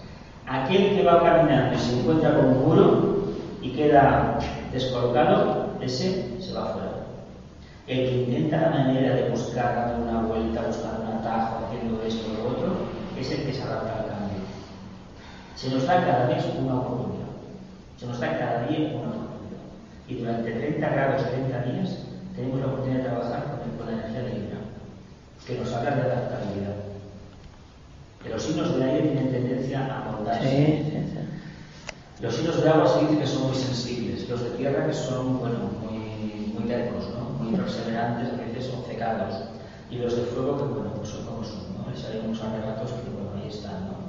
Aquel 0.47 0.95
que 0.95 1.03
va 1.03 1.21
caminando 1.21 1.75
y 1.75 1.79
se 1.81 1.99
encuentra 1.99 2.37
con 2.37 2.47
un 2.47 2.65
muro 2.65 3.25
y 3.61 3.73
queda 3.73 4.39
descolocado, 4.73 5.71
ese 5.81 6.41
se 6.41 6.53
va 6.53 6.67
fuera. 6.67 6.92
El 7.87 8.09
que 8.09 8.17
intenta 8.23 8.61
la 8.61 8.71
manera 8.71 9.15
de 9.17 9.31
buscar, 9.31 9.75
dando 9.75 10.09
una 10.09 10.23
vuelta, 10.23 10.63
buscar 10.63 11.01
un 11.01 11.19
atajo, 11.19 11.67
haciendo 11.67 12.01
esto 12.05 12.31
o 12.31 12.35
lo 12.35 12.51
otro, 12.51 12.77
es 13.19 13.31
el 13.33 13.45
que 13.45 13.53
se 13.53 13.63
adapta 13.63 13.99
al 13.99 14.07
cambio. 14.07 14.39
Se 15.57 15.69
nos 15.69 15.87
da 15.87 16.05
cada 16.05 16.27
mes 16.29 16.45
una 16.59 16.79
oportunidad. 16.79 17.27
Se 17.99 18.07
nos 18.07 18.21
da 18.21 18.39
cada 18.39 18.67
día 18.69 18.95
una 18.95 19.09
oportunidad. 19.09 19.63
Y 20.07 20.15
durante 20.15 20.53
30 20.53 20.89
grados, 20.89 21.31
30 21.31 21.63
días, 21.63 21.99
tenemos 22.37 22.61
la 22.61 22.67
oportunidad 22.67 23.03
de 23.03 23.09
trabajar 23.09 23.45
con, 23.77 23.87
la 23.87 23.93
energía 23.93 24.23
de 24.23 24.35
Libra, 24.35 24.59
que 25.45 25.59
nos 25.59 25.73
habla 25.73 25.91
de 25.91 26.03
adaptabilidad. 26.03 26.77
Que 28.23 28.29
los 28.29 28.43
signos 28.43 28.77
de 28.77 28.85
aire 28.85 29.09
tienen 29.09 29.33
tendencia 29.33 29.85
a 29.85 30.11
moldarse. 30.13 30.49
Sí, 30.49 30.85
sí, 30.85 31.11
sí. 31.11 32.23
Los 32.23 32.37
signos 32.37 32.63
de 32.63 32.69
agua 32.69 32.87
se 32.87 33.01
dice 33.01 33.19
que 33.19 33.27
son 33.27 33.49
muy 33.49 33.57
sensibles, 33.57 34.29
los 34.29 34.41
de 34.41 34.51
tierra 34.51 34.87
que 34.87 34.95
son, 34.95 35.41
bueno, 35.41 35.59
muy, 35.83 36.55
muy 36.55 36.69
tercos, 36.69 37.09
¿no? 37.11 37.22
Muy 37.53 37.61
perseverantes, 37.61 38.33
a 38.33 38.37
veces 38.49 38.73
obcecados. 38.73 39.35
Y 39.91 39.97
los 39.99 40.17
de 40.17 40.23
fuego 40.33 40.57
que, 40.57 40.65
bueno, 40.65 40.91
pues 40.97 41.11
son 41.11 41.25
como 41.27 41.45
son, 41.45 41.77
¿no? 41.77 41.91
Les 41.91 42.03
hay 42.07 42.23
unos 42.25 42.41
arrebatos 42.41 42.91
que, 42.93 43.11
bueno, 43.13 43.31
ahí 43.37 43.49
están, 43.49 43.93
¿no? 43.93 44.01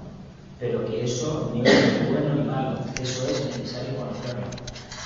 Pero 0.59 0.85
que 0.85 1.03
eso 1.03 1.51
ni 1.53 1.61
es 1.61 2.09
bueno 2.09 2.35
ni 2.35 2.43
malo, 2.47 2.79
eso 3.01 3.27
es 3.27 3.45
necesario 3.45 3.97
conocerlo. 3.99 4.47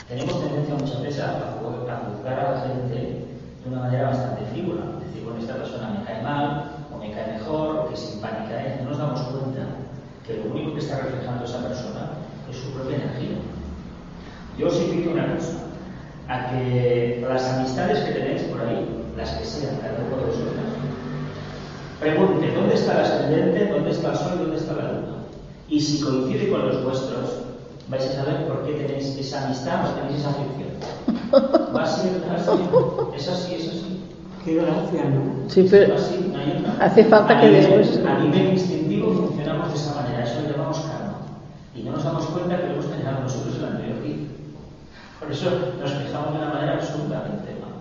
Tenemos 0.07 0.39
tendencia 0.39 0.75
muchas 0.75 1.01
veces 1.01 1.23
a, 1.23 1.57
ju- 1.59 1.89
a 1.89 1.95
juzgar 2.05 2.39
a 2.39 2.51
la 2.53 2.61
gente 2.61 2.93
de 2.93 3.65
una 3.69 3.81
manera 3.81 4.09
bastante 4.09 4.45
frívola. 4.53 5.01
Decir, 5.01 5.23
bueno, 5.25 5.39
esta 5.39 5.55
persona 5.55 5.97
me 5.97 6.05
cae 6.05 6.21
mal, 6.21 6.71
o 6.93 6.97
me 6.97 7.11
cae 7.11 7.33
mejor, 7.33 7.77
o 7.77 7.89
que 7.89 7.97
simpática 7.97 8.63
es. 8.63 8.81
No 8.83 8.89
nos 8.91 8.99
damos 8.99 9.21
cuenta 9.33 9.65
que 10.27 10.37
lo 10.37 10.51
único 10.51 10.73
que 10.75 10.79
está 10.79 10.99
reflejando 10.99 11.43
esa 11.43 11.63
persona 11.67 12.09
es 12.51 12.55
su 12.55 12.69
propia 12.71 12.97
energía. 12.97 13.37
Yo 14.59 14.67
os 14.67 14.79
invito 14.79 15.09
a 15.09 15.13
una 15.13 15.35
cosa, 15.35 15.53
a 16.29 16.49
que 16.49 17.25
las 17.27 17.43
amistades 17.53 17.99
que 17.99 18.11
tenéis 18.11 18.41
por 18.43 18.61
ahí, 18.61 18.85
las 19.15 19.31
que 19.31 19.45
sean, 19.45 19.77
cada 19.81 19.97
uno 20.05 20.17
de 20.17 20.25
vosotros, 20.25 20.53
pregunte 21.99 22.51
dónde 22.53 22.75
está 22.75 22.93
el 22.93 22.99
ascendente, 23.05 23.67
dónde 23.71 23.91
está 23.91 24.11
el 24.11 24.17
sol 24.17 24.31
y 24.35 24.41
dónde 24.43 24.57
está 24.57 24.73
la 24.73 24.91
luna. 24.91 25.07
Y 25.69 25.79
si 25.81 26.01
coincide 26.01 26.49
con 26.49 26.67
los 26.67 26.83
vuestros, 26.83 27.29
vais 27.89 28.05
a 28.05 28.13
saber 28.13 28.47
por 28.47 28.65
qué 28.65 28.73
tenéis 28.73 29.17
esa 29.17 29.45
amistad 29.45 29.85
o 29.89 29.93
tenéis 29.99 30.19
esa 30.19 30.29
aflicción. 30.29 30.67
Va 31.75 31.83
a 31.83 31.87
ser 31.87 32.11
así, 32.35 32.51
es 33.15 33.27
así, 33.27 33.55
es 33.55 33.67
así. 33.69 34.03
Qué 34.45 34.55
gracia, 34.55 35.03
¿no? 35.09 35.49
Sí, 35.49 35.67
pero 35.69 35.95
así, 35.95 36.29
no 36.31 36.39
hay 36.39 36.57
otra. 36.59 36.85
hace 36.85 37.03
falta 37.03 37.37
A 37.37 37.41
que 37.41 37.47
nivel- 37.47 37.61
después- 37.81 38.05
A 38.05 38.19
nivel 38.19 38.49
instintivo 38.53 39.11
funcionamos 39.13 39.69
de 39.69 39.75
esa 39.75 39.95
manera, 39.95 40.23
eso 40.23 40.41
lo 40.43 40.51
llamamos 40.51 40.79
karma. 40.79 41.17
Y 41.75 41.81
no 41.83 41.91
nos 41.91 42.03
damos 42.03 42.25
cuenta 42.27 42.55
que 42.57 42.67
lo 42.67 42.73
hemos 42.73 42.85
generado 42.85 43.19
nosotros 43.23 43.55
en 43.55 43.61
la 43.61 43.67
anterior. 43.69 43.97
Por 45.19 45.31
eso 45.31 45.49
nos 45.79 45.91
fijamos 45.91 46.33
de 46.33 46.37
una 46.37 46.53
manera 46.53 46.73
absolutamente 46.73 47.51
mal. 47.59 47.73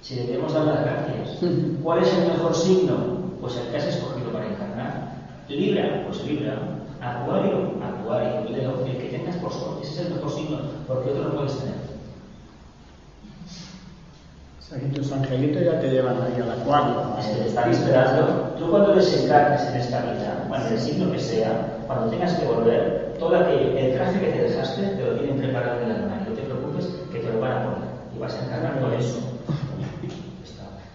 Si 0.00 0.14
debemos 0.14 0.54
dar 0.54 0.64
las 0.64 0.80
gracias, 0.82 1.38
¿cuál 1.82 2.02
es 2.02 2.14
el 2.14 2.28
mejor 2.28 2.54
signo? 2.54 2.96
Pues 3.40 3.56
el 3.56 3.68
que 3.68 3.76
has 3.76 3.86
escogido 3.86 4.30
para 4.32 4.46
encarnar. 4.46 5.16
Libra, 5.48 6.04
pues 6.06 6.24
Libra. 6.24 6.56
Acuario, 7.00 7.72
Acuario. 7.82 8.50
Leo, 8.50 8.86
el 8.86 8.96
que 8.96 9.08
tengas 9.08 9.36
por 9.36 9.52
sol. 9.52 9.78
Ese 9.82 9.92
es 10.02 10.06
el 10.06 10.14
mejor 10.14 10.30
signo, 10.30 10.58
porque 10.86 11.10
otro 11.10 11.24
no 11.24 11.34
puedes 11.34 11.58
tener. 11.58 11.74
O 14.58 14.62
sea, 14.68 14.80
que 14.80 14.86
tus 14.86 15.12
angelitos 15.12 15.62
ya 15.62 15.80
te 15.80 15.90
llevan 15.90 16.20
ahí 16.22 16.40
al 16.40 16.60
acuario. 16.60 17.16
Es 17.18 17.26
que 17.26 17.42
te 17.42 17.48
están 17.48 17.70
esperando. 17.70 18.54
Tú 18.58 18.70
cuando 18.70 18.94
desencarnes 18.94 19.62
en 19.62 19.76
esta 19.76 20.00
vida, 20.00 20.44
bueno, 20.48 20.66
el 20.66 20.78
signo 20.78 21.12
que 21.12 21.20
sea, 21.20 21.78
cuando 21.86 22.10
tengas 22.10 22.34
que 22.34 22.46
volver, 22.46 23.14
todo 23.18 23.36
aquello, 23.36 23.78
el 23.78 23.94
traje 23.94 24.20
que 24.20 24.32
te 24.32 24.42
dejaste, 24.42 24.82
te 24.82 25.04
lo 25.04 25.16
tienen 25.16 25.38
preparado 25.38 25.80
en 25.82 25.90
el 25.90 25.96
armario. 25.96 26.30
No 26.30 26.34
te 26.34 26.42
preocupes, 26.42 26.86
Y 28.14 28.18
vas 28.18 28.34
a 28.34 28.44
encarnar 28.46 28.80
con 28.80 28.92
eso. 28.94 29.18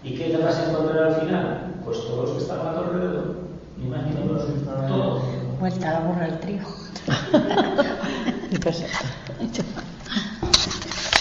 ¿Y 0.04 0.14
qué 0.16 0.24
te 0.30 0.36
vas 0.38 0.56
a 0.58 0.70
encontrar 0.70 1.04
al 1.04 1.14
final? 1.20 1.74
Pues 1.84 1.98
todos 2.06 2.28
los 2.28 2.36
que 2.36 2.42
estaban 2.42 2.66
a 2.66 2.72
tu 2.74 2.84
alrededor. 2.84 3.36
Ni 3.78 3.88
más 3.88 4.00
ni 4.06 4.10
menos. 4.14 4.42
Todos. 4.88 5.22
Vuelta 5.60 5.90
a 5.90 5.92
la 5.92 6.00
burra 6.00 6.24
al 6.24 6.40
trigo. 6.40 6.68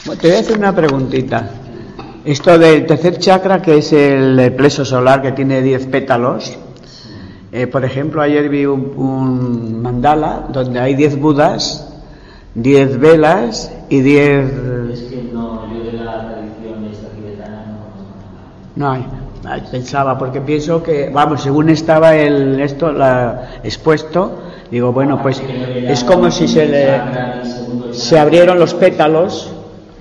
Bueno, 0.05 0.19
Te 0.21 0.27
voy 0.27 0.37
a 0.37 0.39
hacer 0.39 0.57
una 0.57 0.75
preguntita. 0.75 1.49
Esto 2.25 2.57
del 2.57 2.85
tercer 2.85 3.17
chakra, 3.19 3.61
que 3.61 3.77
es 3.77 3.93
el 3.93 4.53
plexo 4.55 4.83
solar, 4.83 5.21
que 5.21 5.31
tiene 5.31 5.61
10 5.61 5.87
pétalos. 5.87 6.57
eh, 7.51 7.67
por 7.67 7.85
ejemplo, 7.85 8.21
ayer 8.21 8.49
vi 8.49 8.65
un, 8.65 8.93
un 8.97 9.81
mandala 9.81 10.47
donde 10.49 10.79
hay 10.79 10.95
10 10.95 11.19
budas, 11.19 11.88
10 12.55 12.99
velas 12.99 13.71
y 13.89 14.01
10... 14.01 14.51
Es 14.89 15.01
que 15.03 15.29
no, 15.34 15.67
yo 15.73 15.84
de 15.84 15.93
la 15.93 16.29
tradición 16.29 16.86
esta 16.91 17.09
tibetana 17.09 17.65
no. 17.67 17.91
No 18.75 18.91
hay. 18.91 19.05
Ay, 19.43 19.63
Pensaba, 19.71 20.17
porque 20.17 20.39
pienso 20.39 20.82
que, 20.84 21.09
vamos, 21.09 21.41
según 21.41 21.69
estaba 21.69 22.15
el, 22.15 22.59
esto 22.59 22.91
la, 22.91 23.49
expuesto, 23.63 24.39
digo, 24.69 24.93
bueno, 24.93 25.21
pues 25.21 25.41
es 25.41 26.03
como 26.03 26.29
si 26.29 26.47
se 26.47 26.67
le, 26.67 27.01
se 27.91 28.19
abrieron 28.19 28.59
los 28.59 28.73
pétalos 28.75 29.51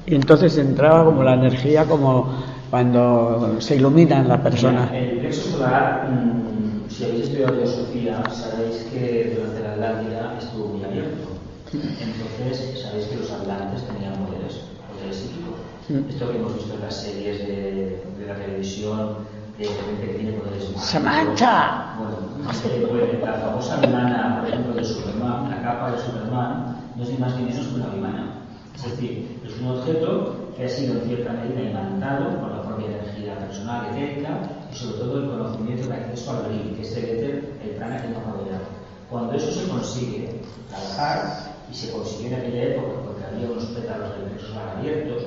y 0.07 0.15
entonces 0.15 0.59
entraba 0.59 1.05
como 1.05 1.23
la 1.23 1.35
energía, 1.35 1.87
como 1.87 2.29
cuando 2.71 3.57
se 3.59 3.77
ilumina 3.77 4.21
en 4.21 4.29
la 4.29 4.43
persona. 4.43 4.91
El 4.95 5.19
plexo 5.19 5.53
solar, 5.53 6.09
mm, 6.11 6.91
si 6.91 7.05
habéis 7.05 7.23
estudiado 7.23 7.55
teosofía, 7.55 8.23
sabéis 8.31 8.87
que 8.93 9.37
durante 9.37 9.63
la 9.63 9.73
Atlántida 9.73 10.37
estuvo 10.39 10.69
muy 10.69 10.85
abierto. 10.85 11.29
Entonces, 11.73 12.83
sabéis 12.83 13.07
que 13.07 13.17
los 13.17 13.31
atlantes 13.31 13.85
tenían 13.87 14.15
poderes, 14.15 14.63
poderes 14.91 15.17
psíquicos. 15.17 15.55
Mm. 15.91 16.09
Esto 16.09 16.31
que 16.31 16.39
hemos 16.39 16.55
visto 16.55 16.75
en 16.75 16.83
las 16.83 16.95
series 16.95 17.39
de, 17.41 18.01
de 18.17 18.27
la 18.29 18.37
televisión, 18.37 19.17
de 19.59 19.65
gente 19.65 20.07
que 20.07 20.15
tiene 20.15 20.33
poderes 20.39 20.71
¡Samantha! 20.77 21.97
Bueno, 21.99 22.49
este, 22.49 23.27
la 23.27 23.33
famosa 23.33 23.77
vimana, 23.79 24.39
por 24.39 24.49
ejemplo, 24.49 24.75
de 24.75 24.85
Superman, 24.85 25.51
la 25.51 25.63
capa 25.63 25.91
de 25.91 25.99
Superman, 25.99 26.77
no 26.95 27.03
es 27.03 27.11
ni 27.11 27.19
más 27.19 27.35
ni 27.35 27.47
menos 27.47 27.67
que 27.67 27.75
una 27.75 27.89
vimana. 27.89 28.35
Es 28.77 28.85
decir, 28.85 29.41
es 29.45 29.61
un 29.61 29.67
objeto 29.67 30.53
que 30.57 30.65
ha 30.65 30.69
sido 30.69 30.95
en 30.95 31.09
cierta 31.09 31.33
medida 31.33 31.61
imantado 31.61 32.39
por 32.39 32.53
la 32.53 32.63
propia 32.63 32.87
energía 32.87 33.37
personal, 33.41 33.89
etérica, 33.91 34.43
y 34.73 34.77
sobre 34.77 34.99
todo 34.99 35.19
el 35.19 35.29
conocimiento 35.29 35.89
de 35.89 35.95
acceso 35.95 36.31
al 36.31 36.45
brillo, 36.45 36.77
que 36.77 36.83
es 36.83 36.97
el 36.97 37.05
éter, 37.05 37.53
el 37.65 37.71
prana 37.71 38.01
que 38.01 38.09
nos 38.11 38.23
rodea. 38.23 38.61
Cuando 39.11 39.33
eso 39.33 39.51
se 39.51 39.69
consigue 39.69 40.41
trabajar, 40.69 41.51
y 41.71 41.75
se 41.75 41.93
consiguió 41.93 42.29
en 42.29 42.35
aquella 42.35 42.65
época 42.65 43.01
porque 43.07 43.25
había 43.25 43.51
unos 43.51 43.65
pétalos 43.67 44.11
plexo 44.11 44.49
solar 44.49 44.77
abiertos, 44.77 45.23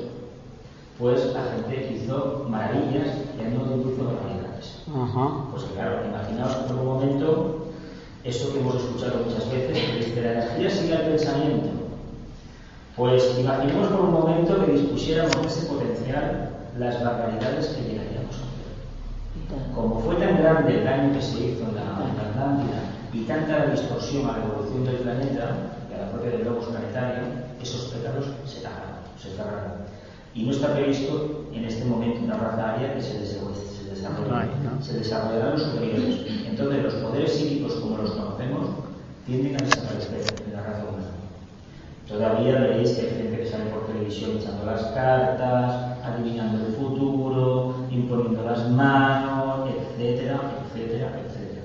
pues 1.04 1.34
la 1.34 1.44
gente 1.44 2.00
hizo 2.00 2.46
maravillas 2.48 3.10
y 3.36 3.44
no 3.54 3.76
incluso 3.76 4.06
barbaridades. 4.06 4.84
Ajá. 4.88 5.52
Pues 5.52 5.66
claro, 5.76 6.00
imaginaos 6.06 6.56
por 6.56 6.78
un 6.78 6.86
momento 6.86 7.68
eso 8.24 8.54
que 8.54 8.62
hemos 8.62 8.76
escuchado 8.76 9.26
muchas 9.26 9.52
veces, 9.52 9.78
que 9.80 9.98
dice 9.98 10.22
la 10.22 10.32
energía 10.32 10.70
sigue 10.70 10.96
al 10.96 11.02
pensamiento. 11.02 11.70
Pues 12.96 13.38
imaginemos 13.38 13.90
por 13.90 14.00
un 14.00 14.14
momento 14.14 14.66
que 14.66 14.72
dispusiéramos 14.72 15.42
de 15.42 15.48
ese 15.48 15.66
potencial 15.66 16.50
las 16.80 17.04
barbaridades 17.04 17.68
que 17.68 17.84
llegaríamos 17.84 18.36
a 18.36 18.48
hacer. 18.48 19.76
Como 19.76 20.00
fue 20.00 20.16
tan 20.16 20.38
grande 20.38 20.80
el 20.80 20.86
daño 20.86 21.14
que 21.16 21.22
se 21.22 21.48
hizo 21.48 21.68
en 21.68 21.76
la, 21.76 21.82
en 21.82 22.16
la 22.16 22.30
Atlántida 22.30 22.80
y 23.12 23.26
tanta 23.26 23.60
la 23.60 23.72
distorsión 23.72 24.30
a 24.30 24.38
la 24.38 24.46
evolución 24.46 24.86
del 24.86 24.96
planeta 25.00 25.52
y 25.92 25.96
a 25.96 26.06
la 26.06 26.12
propia 26.12 26.32
del 26.32 26.44
globo 26.44 26.62
planetario, 26.62 27.24
esos 27.62 27.92
pétalos 27.92 28.28
se 28.46 28.62
tapan, 28.62 29.04
se 29.22 29.32
cerraron. 29.32 29.84
Y 30.36 30.44
no 30.44 30.52
está 30.52 30.74
previsto 30.74 31.46
en 31.54 31.66
este 31.66 31.86
momento 31.86 32.24
una 32.24 32.38
raza 32.38 32.74
aria 32.74 32.96
que 32.96 33.02
se 33.02 33.20
desarrolle. 33.20 33.54
Se 34.82 34.98
desarrollarán 34.98 35.52
los 35.52 35.64
superiores. 35.64 36.26
Entonces 36.46 36.84
los 36.84 36.94
poderes 36.96 37.32
psíquicos 37.34 37.76
como 37.76 37.98
los 37.98 38.12
conocemos 38.12 38.68
tienden 39.26 39.56
a 39.56 39.66
desaparecer 39.66 40.26
en 40.46 40.54
la 40.54 40.64
raza 40.64 40.84
humana. 40.84 41.08
Todavía 42.08 42.60
veréis 42.60 42.92
que 42.92 43.02
hay 43.02 43.16
gente 43.16 43.38
que 43.38 43.46
sale 43.46 43.66
por 43.66 43.88
televisión 43.88 44.32
echando 44.38 44.66
las 44.66 44.82
cartas, 44.88 45.98
adivinando 46.04 46.66
el 46.66 46.74
futuro, 46.74 47.76
imponiendo 47.92 48.44
las 48.44 48.70
manos, 48.70 49.70
etcétera, 49.70 50.42
etcétera, 50.66 51.22
etcétera. 51.26 51.62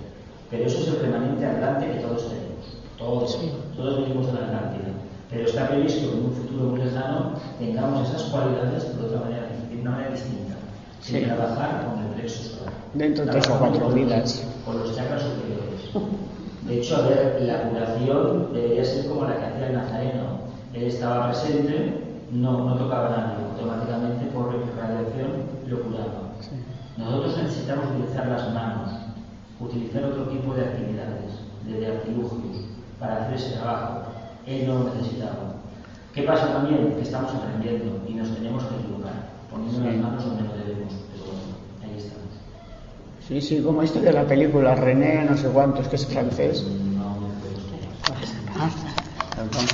Pero 0.50 0.64
eso 0.64 0.78
es 0.78 0.88
el 0.88 1.00
remanente 1.00 1.44
atlante 1.44 1.90
que 1.90 1.98
todos 1.98 2.28
tenemos. 2.28 2.48
Todos, 2.96 3.38
todos 3.76 4.00
venimos 4.02 4.26
de 4.26 4.32
la 4.34 4.46
Atlántida. 4.46 4.92
Pero 5.30 5.44
está 5.46 5.68
previsto 5.68 6.10
que 6.10 6.16
en 6.18 6.24
un 6.24 6.32
futuro 6.32 6.64
muy 6.70 6.80
lejano 6.84 7.32
tengamos 7.58 8.08
esas 8.08 8.22
cualidades 8.24 8.96
de 8.98 9.04
otra 9.06 9.20
manera, 9.20 9.46
de 9.70 9.80
una 9.80 9.90
manera 9.90 10.10
distinta. 10.12 10.54
Sin 11.00 11.18
Sí. 11.20 11.24
trabajar 11.24 11.86
con 11.86 12.02
el 12.04 12.08
plexo 12.14 12.42
solar. 12.42 12.72
Dentro 12.94 13.24
de 13.24 13.30
tres 13.32 13.48
o 13.50 13.58
cuatro 13.58 13.88
vidas. 13.90 14.46
Con 14.64 14.78
los 14.78 14.96
chakras 14.96 15.22
superiores. 15.22 16.08
De 16.66 16.78
hecho, 16.80 16.96
a 16.96 17.00
ver, 17.08 17.42
la 17.42 17.62
curación 17.70 18.52
debería 18.52 18.84
ser 18.84 19.06
como 19.06 19.24
la 19.24 19.36
que 19.36 19.44
hacía 19.46 19.66
el 19.68 19.74
Nazareno. 19.74 20.22
Él 20.74 20.82
estaba 20.84 21.28
presente, 21.28 21.94
no, 22.30 22.64
no 22.64 22.74
tocaba 22.76 23.08
nada, 23.10 23.38
automáticamente 23.52 24.26
por 24.26 24.50
radiación 24.76 25.48
lo 25.66 25.82
curaba. 25.82 26.32
Nosotros 26.98 27.36
necesitamos 27.42 27.86
utilizar 27.94 28.26
las 28.26 28.52
manos, 28.52 28.90
utilizar 29.60 30.04
otro 30.04 30.24
tipo 30.24 30.52
de 30.54 30.62
actividades, 30.64 31.40
de, 31.64 31.80
de 31.80 31.86
artilugios, 31.86 32.64
para 32.98 33.24
hacer 33.24 33.34
ese 33.36 33.56
trabajo. 33.56 34.07
Él 34.48 34.66
no 34.66 34.78
lo 34.78 34.94
necesitaba. 34.94 35.56
¿Qué 36.14 36.22
pasa 36.22 36.54
también? 36.54 36.94
Que 36.94 37.02
estamos 37.02 37.34
aprendiendo 37.34 38.00
y 38.08 38.14
nos 38.14 38.34
tenemos 38.34 38.64
que 38.64 38.76
equivocar, 38.76 39.28
poniendo 39.50 39.84
las 39.84 39.96
manos 39.96 40.24
donde 40.24 40.42
no 40.44 40.52
debemos. 40.54 40.94
Pero 41.12 41.24
bueno, 41.26 41.54
ahí 41.82 41.98
estamos. 41.98 42.32
Sí, 43.28 43.42
sí, 43.42 43.60
como 43.62 43.82
esto 43.82 44.00
de 44.00 44.12
la 44.12 44.26
película 44.26 44.74
René, 44.74 45.26
no 45.26 45.36
sé 45.36 45.48
cuántos, 45.48 45.86
que 45.88 45.96
es 45.96 46.06
francés. 46.06 46.64
No 46.64 47.28
perdón. 49.36 49.66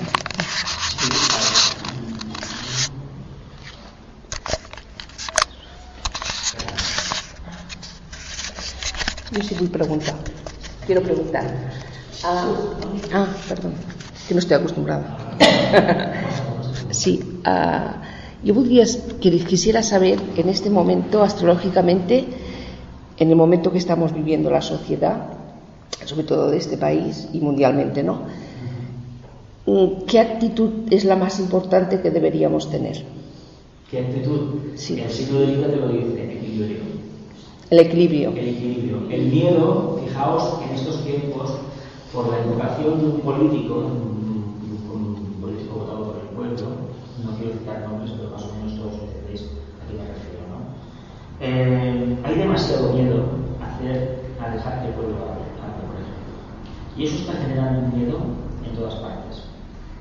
Yo 9.31 9.43
sí 9.43 9.55
vull 9.55 9.71
preguntar. 9.71 10.17
Quiero 10.85 11.03
preguntar. 11.03 11.45
Ah, 12.25 12.55
ah 13.13 13.27
perdón, 13.49 13.75
que 14.27 14.35
no 14.35 14.41
estoy 14.41 14.57
acostumbrada. 14.57 15.17
sí, 16.91 17.41
ah, 17.45 18.03
yo 18.43 18.55
podría, 18.55 18.85
que 19.21 19.31
quisiera 19.45 19.83
saber 19.83 20.19
en 20.37 20.49
este 20.49 20.71
momento, 20.71 21.23
astrológicamente, 21.23 22.25
en 23.17 23.31
el 23.31 23.37
momento 23.37 23.73
que 23.73 23.79
estamos 23.79 24.13
viviendo 24.13 24.51
la 24.51 24.61
sociedad, 24.61 25.29
sobre 26.05 26.25
todo 26.25 26.51
de 26.51 26.59
este 26.59 26.77
país 26.77 27.29
y 27.33 27.41
mundialmente, 27.41 28.03
¿no? 28.03 28.23
Mm, 29.67 30.05
¿Qué 30.07 30.21
actitud 30.21 30.71
es 30.91 31.05
la 31.05 31.17
más 31.17 31.41
importante 31.41 32.01
que 32.01 32.11
deberíamos 32.11 32.71
tener? 32.71 33.03
¿Qué 33.91 34.01
actitud? 34.01 34.75
Sí. 34.75 35.01
El 35.01 35.11
signo 35.11 35.41
de 35.41 35.47
Libra 35.47 35.69
te 35.69 35.77
lo 35.77 35.89
dice, 35.89 36.25
equilibrio. 36.25 36.79
El 37.71 37.79
equilibrio. 37.79 38.31
El 38.31 38.49
equilibrio. 38.49 39.11
El 39.11 39.27
miedo, 39.27 40.01
fijaos, 40.05 40.61
en 40.69 40.75
estos 40.75 41.03
tiempos, 41.05 41.53
por 42.15 42.31
la 42.31 42.39
invocación 42.41 43.01
de 43.01 43.07
un 43.07 43.21
político, 43.21 43.75
un, 43.75 45.37
político 45.41 45.81
votado 45.81 46.05
por 46.05 46.17
el 46.23 46.29
pueblo, 46.29 46.69
no 47.25 47.37
quiero 47.37 47.59
citar 47.59 47.89
nombres, 47.89 48.13
pero 48.17 48.31
más 48.31 48.43
o 48.45 48.55
menos 48.55 48.79
todos 48.79 48.95
entendéis 49.03 49.51
a 49.83 49.91
qué 49.91 49.99
me 49.99 50.07
refiero, 50.07 50.47
¿no? 50.49 50.63
Eh, 51.41 52.17
hay 52.23 52.35
demasiado 52.39 52.93
miedo 52.93 53.25
a, 53.61 53.75
hacer, 53.75 54.21
a 54.41 54.55
dejar 54.55 54.81
que 54.81 54.89
el 54.89 54.95
pueblo 54.95 55.17
hable. 55.17 55.45
Y 56.97 57.05
eso 57.05 57.17
está 57.17 57.33
generando 57.43 57.81
un 57.81 57.99
miedo 57.99 58.19
en 58.65 58.77
todas 58.77 58.95
partes. 58.95 59.43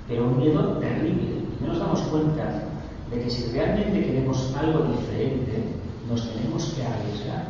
Pero 0.08 0.26
un 0.26 0.38
miedo 0.38 0.78
terrible. 0.78 1.42
Y 1.60 1.64
no 1.64 1.70
nos 1.70 1.80
damos 1.80 2.02
cuenta 2.02 2.66
de 3.10 3.20
que 3.20 3.30
si 3.30 3.52
realmente 3.52 4.06
queremos 4.06 4.54
algo 4.56 4.86
diferente, 4.92 5.74
nos 6.08 6.32
tenemos 6.32 6.66
que 6.66 6.84
arriesgar. 6.84 7.48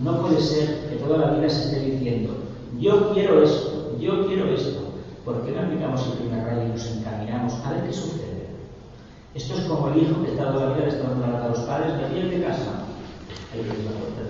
No 0.00 0.20
puede 0.22 0.40
ser 0.40 0.88
que 0.88 0.96
toda 0.96 1.18
la 1.18 1.32
vida 1.32 1.50
se 1.50 1.64
esté 1.64 1.90
diciendo, 1.90 2.36
yo 2.82 3.12
quiero 3.14 3.42
esto, 3.44 3.96
yo 4.00 4.26
quiero 4.26 4.52
esto. 4.52 4.80
¿Por 5.24 5.46
qué 5.46 5.52
no 5.52 5.60
aplicamos 5.60 6.04
el 6.08 6.18
primer 6.18 6.44
rayo 6.44 6.64
y 6.64 6.68
nos 6.70 6.86
encaminamos 6.90 7.54
a 7.64 7.70
ver 7.70 7.84
qué 7.84 7.92
sucede? 7.92 8.48
Esto 9.34 9.54
es 9.54 9.60
como 9.66 9.88
el 9.88 10.02
hijo 10.02 10.20
que 10.22 10.32
está 10.32 10.52
toda 10.52 10.66
la 10.66 10.74
vida 10.74 10.86
le 10.86 10.90
está 10.90 11.08
dando 11.08 11.26
la 11.28 11.44
a 11.44 11.48
los 11.48 11.60
padres, 11.60 11.94
me 11.94 12.08
quieren 12.08 12.30
de 12.30 12.44
casa. 12.44 12.84
Ahí 13.52 13.60
tienes 13.60 13.84
la 13.84 13.92
puerta 13.92 14.22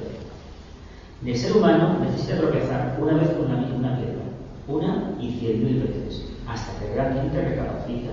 de 1.24 1.30
El 1.30 1.38
ser 1.38 1.56
humano 1.56 1.98
necesita 2.00 2.36
tropezar 2.36 2.98
una 3.00 3.14
vez 3.14 3.30
con 3.30 3.46
una, 3.46 3.74
una 3.74 3.96
piedra, 3.96 4.22
una 4.68 5.16
y 5.18 5.32
cien 5.38 5.64
mil 5.64 5.82
veces, 5.82 6.26
hasta 6.46 6.78
que 6.78 6.92
realmente 6.92 7.40
recapacita. 7.40 8.12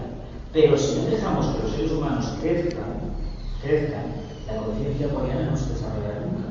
Pero 0.54 0.78
si 0.78 1.02
no 1.02 1.10
dejamos 1.10 1.48
que 1.48 1.64
los 1.64 1.72
seres 1.74 1.92
humanos 1.92 2.38
crezcan, 2.42 3.12
crezcan, 3.62 4.06
la 4.48 4.56
conciencia 4.64 5.10
coreana 5.10 5.52
no 5.52 5.58
se 5.58 5.74
desarrollará 5.74 6.22
nunca. 6.22 6.48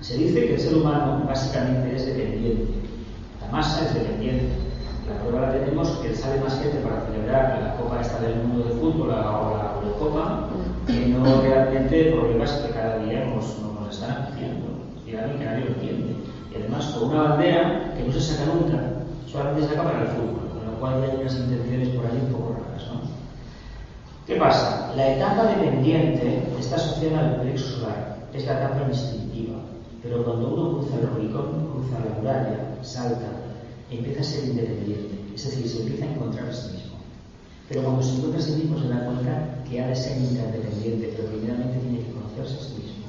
Se 0.00 0.16
dice 0.16 0.46
que 0.46 0.54
el 0.54 0.60
ser 0.60 0.76
humano 0.76 1.24
básicamente 1.26 1.94
es 1.94 2.06
dependiente, 2.06 2.82
masa 3.52 3.84
es 3.84 3.94
dependiente. 3.94 4.48
La 5.06 5.20
prueba 5.20 5.46
la 5.46 5.52
tenemos 5.52 5.88
que 5.98 6.16
sale 6.16 6.40
más 6.40 6.58
gente 6.58 6.78
para 6.78 7.02
celebrar 7.02 7.60
la 7.60 7.76
Copa 7.76 8.00
esta 8.00 8.18
del 8.20 8.36
mundo 8.36 8.64
de 8.64 8.74
fútbol 8.80 9.10
o 9.10 9.56
la 9.56 9.74
Eurocopa 9.76 10.48
que 10.86 11.06
no 11.08 11.42
realmente 11.42 12.12
problemas 12.12 12.50
que 12.52 12.72
cada 12.72 12.98
día 12.98 13.26
nos, 13.26 13.58
nos, 13.58 13.94
están 13.94 14.22
haciendo 14.22 14.66
y 15.06 15.10
que 15.10 15.44
nadie 15.44 15.64
lo 15.64 15.66
entiende. 15.66 16.16
Y 16.50 16.56
además 16.56 16.86
con 16.86 17.10
una 17.10 17.22
bandera 17.22 17.94
que 17.94 18.04
no 18.04 18.12
se 18.12 18.20
saca 18.20 18.46
nunca, 18.46 18.78
solamente 19.30 19.68
se 19.68 19.74
saca 19.74 19.84
para 19.84 20.00
el 20.00 20.08
fútbol, 20.08 20.48
con 20.48 20.72
lo 20.72 20.80
cual 20.80 21.02
ya 21.02 21.12
hay 21.12 21.20
unas 21.20 21.36
intenciones 21.36 21.88
por 21.90 22.06
ahí 22.06 22.18
un 22.24 22.32
poco 22.32 22.56
raras. 22.56 22.88
¿no? 22.88 23.00
¿Qué 24.26 24.36
pasa? 24.36 24.92
La 24.96 25.14
etapa 25.14 25.44
dependiente 25.44 26.42
está 26.58 26.76
asociada 26.76 27.18
al 27.20 27.40
plexo 27.42 27.80
solar, 27.80 28.16
es 28.32 28.46
la 28.46 28.52
etapa 28.54 28.88
instintiva. 28.88 29.58
Pero 30.02 30.24
cuando 30.24 30.48
uno 30.48 30.78
cruza 30.78 30.96
el 30.96 31.06
Rubicón, 31.08 31.68
cruza 31.72 31.98
la 32.00 32.18
muralla, 32.18 32.72
salta, 32.82 33.41
empieza 33.98 34.20
a 34.20 34.24
ser 34.24 34.44
independiente, 34.44 35.18
es 35.34 35.44
decir, 35.44 35.68
se 35.68 35.82
empieza 35.82 36.04
a 36.04 36.12
encontrar 36.12 36.48
a 36.48 36.52
sí 36.52 36.72
mismo. 36.72 36.96
Pero 37.68 37.82
cuando 37.84 38.02
se 38.02 38.16
encuentra 38.16 38.40
a 38.40 38.44
sí 38.44 38.52
mismo 38.52 38.78
se 38.78 38.88
da 38.88 39.04
cuenta 39.04 39.64
que 39.68 39.80
ha 39.80 39.88
de 39.88 39.96
ser 39.96 40.18
interdependiente, 40.18 41.14
pero 41.16 41.28
primeramente 41.28 41.78
tiene 41.78 41.98
que 42.04 42.12
conocerse 42.12 42.54
a 42.54 42.64
sí 42.68 42.74
mismo. 42.74 43.06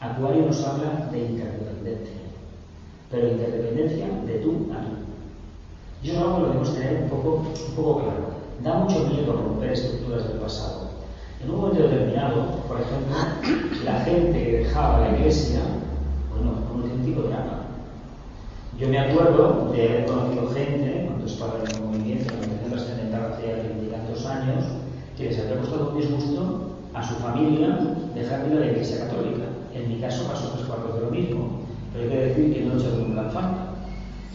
Acuario 0.00 0.46
nos 0.46 0.64
habla 0.64 1.08
de 1.10 1.18
interdependencia, 1.18 2.16
pero 3.10 3.28
interdependencia 3.28 4.06
de 4.26 4.38
tú 4.38 4.68
a 4.72 4.80
tú. 4.82 5.06
Y 6.02 6.10
eso 6.10 6.18
es 6.18 6.24
que 6.24 6.40
lo 6.40 6.46
debemos 6.46 6.74
tener 6.74 7.02
un 7.02 7.08
poco, 7.74 8.02
claro. 8.02 8.36
Da 8.62 8.78
mucho 8.78 9.06
miedo 9.06 9.32
romper 9.32 9.72
estructuras 9.72 10.28
del 10.28 10.38
pasado. 10.38 10.90
En 11.42 11.50
un 11.50 11.60
momento 11.60 11.82
determinado, 11.82 12.62
por 12.68 12.80
ejemplo, 12.80 13.16
la 13.84 14.00
gente 14.00 14.44
que 14.44 14.58
dejaba 14.58 15.00
la 15.00 15.18
iglesia, 15.18 15.60
bueno, 16.30 16.52
fue 16.66 16.76
un 16.76 16.82
auténtico 16.82 17.22
drama. 17.22 17.65
Yo 18.78 18.88
me 18.88 18.98
acuerdo 18.98 19.72
de 19.72 19.88
haber 19.88 20.04
conocido 20.04 20.50
gente, 20.50 21.06
cuando 21.06 21.24
estaba 21.24 21.54
en 21.64 21.70
el 21.70 21.80
movimiento, 21.80 22.30
en 22.34 22.70
la 22.70 22.76
trascendental 22.76 23.32
hace 23.32 23.88
tantos 23.90 24.26
años, 24.26 24.64
que 25.16 25.24
les 25.24 25.38
había 25.38 25.60
costado 25.60 25.92
un 25.92 25.98
disgusto 25.98 26.72
a 26.92 27.02
su 27.02 27.14
familia 27.14 27.78
dejar 28.14 28.42
de 28.42 28.50
ir 28.50 28.56
a 28.56 28.60
la 28.60 28.72
Iglesia 28.72 29.06
Católica. 29.06 29.46
En 29.72 29.88
mi 29.88 29.98
caso 29.98 30.28
pasó 30.28 30.50
tres 30.50 30.66
cuartos 30.66 30.94
de 30.94 31.00
lo 31.00 31.10
mismo, 31.10 31.60
pero 31.90 32.04
hay 32.04 32.10
que 32.10 32.24
decir 32.26 32.52
que 32.52 32.64
no 32.66 32.74
he 32.74 32.76
hecho 32.76 32.96
ninguna 32.98 33.30
falta. 33.30 33.66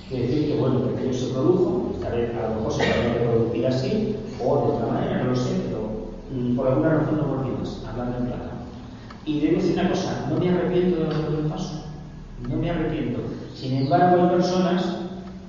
Quiere 0.10 0.26
decir 0.26 0.48
que, 0.48 0.60
bueno, 0.60 0.88
que 0.88 0.96
aquello 0.96 1.14
se 1.14 1.34
produjo, 1.34 1.92
esta 1.94 2.10
vez 2.10 2.32
a 2.36 2.50
lo 2.50 2.56
mejor 2.56 2.74
se 2.74 2.84
podría 2.84 3.14
reproducir 3.14 3.68
así, 3.68 4.16
o 4.44 4.58
de 4.58 4.74
otra 4.74 4.88
manera, 4.88 5.24
no 5.24 5.30
lo 5.30 5.36
sé, 5.36 5.52
pero 5.68 5.82
mm, 6.34 6.56
por 6.56 6.68
alguna 6.68 6.90
razón 6.90 7.18
no 7.18 7.36
volví 7.36 7.52
más, 7.60 7.86
hablando 7.88 8.18
en 8.18 8.26
plata. 8.26 8.52
Y 9.24 9.40
debo 9.40 9.62
decir 9.62 9.74
una 9.80 9.90
cosa, 9.90 10.26
no 10.32 10.40
me 10.40 10.50
arrepiento 10.50 11.00
de 11.00 11.06
lo 11.06 11.44
que 11.44 11.48
paso, 11.48 11.81
no 12.50 12.58
me 12.58 12.70
arrepiento. 12.70 13.20
Sin 13.56 13.78
embargo, 13.78 14.24
hay 14.24 14.30
personas 14.30 14.98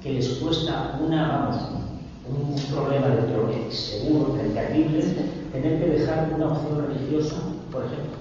que 0.03 0.15
les 0.15 0.29
cuesta 0.35 0.99
un 1.01 2.57
problema 2.73 3.09
de 3.09 3.27
que 3.27 3.73
seguro, 3.73 4.33
terrible, 4.55 5.03
tener 5.53 5.79
que 5.81 5.91
dejar 5.99 6.33
una 6.35 6.49
opción 6.49 6.87
religiosa, 6.87 7.37
por 7.71 7.85
ejemplo. 7.85 8.17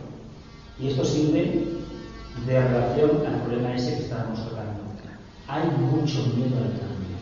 Y 0.79 0.87
esto 0.87 1.05
sirve 1.05 1.67
de 2.45 2.67
relación 2.67 3.25
al 3.25 3.41
problema 3.41 3.75
ese 3.75 3.97
que 3.97 4.03
estábamos 4.03 4.39
hablando. 4.39 4.81
Hay 5.47 5.63
mucho 5.79 6.19
miedo 6.35 6.57
al 6.57 6.71
cambio. 6.79 7.17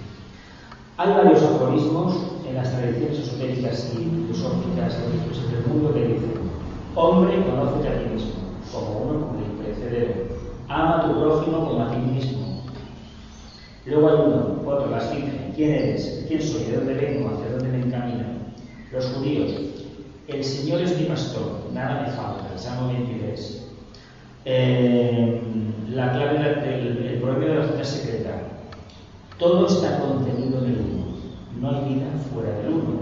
Hay 0.98 1.10
varios 1.14 1.42
aforismos 1.42 2.16
en 2.48 2.56
las 2.56 2.72
tradiciones 2.72 3.20
esotéricas 3.20 3.92
y 3.94 4.04
filosóficas 4.04 4.98
del 5.52 5.66
mundo 5.68 5.94
que 5.94 6.08
dicen, 6.08 6.34
hombre, 6.96 7.44
conoce 7.46 7.88
a 7.88 8.00
ti 8.00 8.14
mismo, 8.14 8.32
como 8.72 9.00
uno. 9.00 9.39
Ama 10.70 10.98
a 10.98 11.08
tu 11.08 11.20
prójimo 11.20 11.68
como 11.68 11.84
a 11.84 11.90
ti 11.90 11.98
mismo. 11.98 12.62
Luego 13.86 14.08
hay 14.08 14.16
uno, 14.28 14.62
otro, 14.68 14.92
las 14.92 15.12
dicen, 15.12 15.52
¿quién 15.56 15.72
eres? 15.72 16.26
¿Quién 16.28 16.42
soy? 16.44 16.66
¿De 16.66 16.78
dónde 16.78 16.94
vengo? 16.94 17.30
¿Hacia 17.30 17.52
dónde 17.52 17.70
me 17.70 17.86
encamino? 17.86 18.24
Los 18.92 19.06
judíos, 19.08 19.52
el 20.28 20.44
Señor 20.44 20.82
es 20.82 20.96
mi 21.00 21.06
pastor, 21.06 21.72
nada 21.74 22.04
me 22.04 22.12
falta, 22.12 22.54
el 22.54 22.60
Salmo 22.60 22.90
23. 22.90 23.66
Eh, 24.46 25.42
la 25.90 26.12
clave 26.12 26.38
del 26.38 27.06
el 27.06 27.20
proverbio 27.20 27.48
de 27.48 27.56
la 27.56 27.68
cita 27.68 27.84
secreta. 27.84 28.42
Todo 29.40 29.66
está 29.66 30.00
contenido 30.00 30.60
en 30.60 30.66
el 30.66 30.80
uno. 30.82 31.06
No 31.60 31.70
hay 31.70 31.94
vida 31.96 32.06
fuera 32.32 32.56
del 32.58 32.74
uno. 32.74 33.00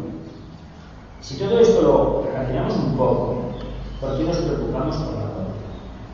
Si 1.19 1.37
todo 1.37 1.59
esto 1.59 1.81
lo 1.81 2.23
relacionamos 2.31 2.75
un 2.75 2.97
poco, 2.97 3.51
¿por 3.99 4.17
qué 4.17 4.23
nos 4.23 4.37
preocupamos 4.37 4.95
por 4.95 5.13
la? 5.15 5.26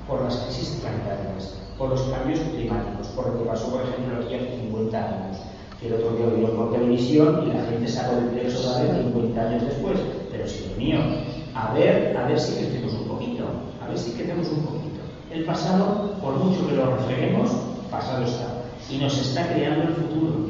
Por 0.08 0.22
las 0.22 0.36
crisis 0.38 0.80
planetarias, 0.82 1.56
por 1.78 1.90
los 1.90 2.02
cambios 2.04 2.40
climáticos, 2.40 3.08
por 3.08 3.28
lo 3.28 3.40
que 3.40 3.50
pasó, 3.50 3.70
por 3.70 3.82
ejemplo, 3.82 4.20
aquí 4.20 4.36
hace 4.36 4.60
50 4.62 4.98
años. 4.98 5.38
Que 5.80 5.88
el 5.88 5.94
otro 5.94 6.36
día 6.36 6.48
por 6.56 6.72
televisión 6.72 7.44
y 7.48 7.54
la 7.54 7.64
gente 7.66 7.88
sacó 7.88 8.16
del 8.16 8.30
plexo 8.30 8.80
ver 8.80 9.04
50 9.04 9.42
años 9.42 9.64
después. 9.64 10.00
Pero 10.32 10.46
lo 10.46 10.78
mío, 10.78 11.00
a 11.56 11.74
ver, 11.74 12.16
a 12.18 12.28
ver 12.28 12.40
si 12.40 12.54
crecemos 12.56 12.94
un 12.94 13.08
poquito, 13.08 13.46
a 13.84 13.88
ver 13.88 13.98
si 13.98 14.12
crecemos 14.12 14.48
un 14.48 14.64
poquito. 14.64 15.02
El 15.32 15.46
pasado, 15.46 16.14
por 16.22 16.36
mucho 16.38 16.68
que 16.68 16.76
lo 16.76 16.96
refreguemos, 16.96 17.50
pasado 17.90 18.24
está. 18.24 18.64
Y 18.90 18.98
nos 18.98 19.18
está 19.18 19.48
creando 19.54 19.84
el 19.84 19.96
futuro. 19.96 20.50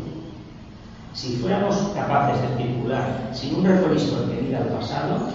Si 1.14 1.38
fuéramos 1.38 1.76
capaces 1.94 2.42
de 2.42 2.64
circular 2.64 3.30
sin 3.34 3.56
un 3.56 3.66
retrovisor 3.66 4.30
que 4.30 4.42
diga 4.42 4.60
el 4.60 4.68
pasado, 4.70 5.30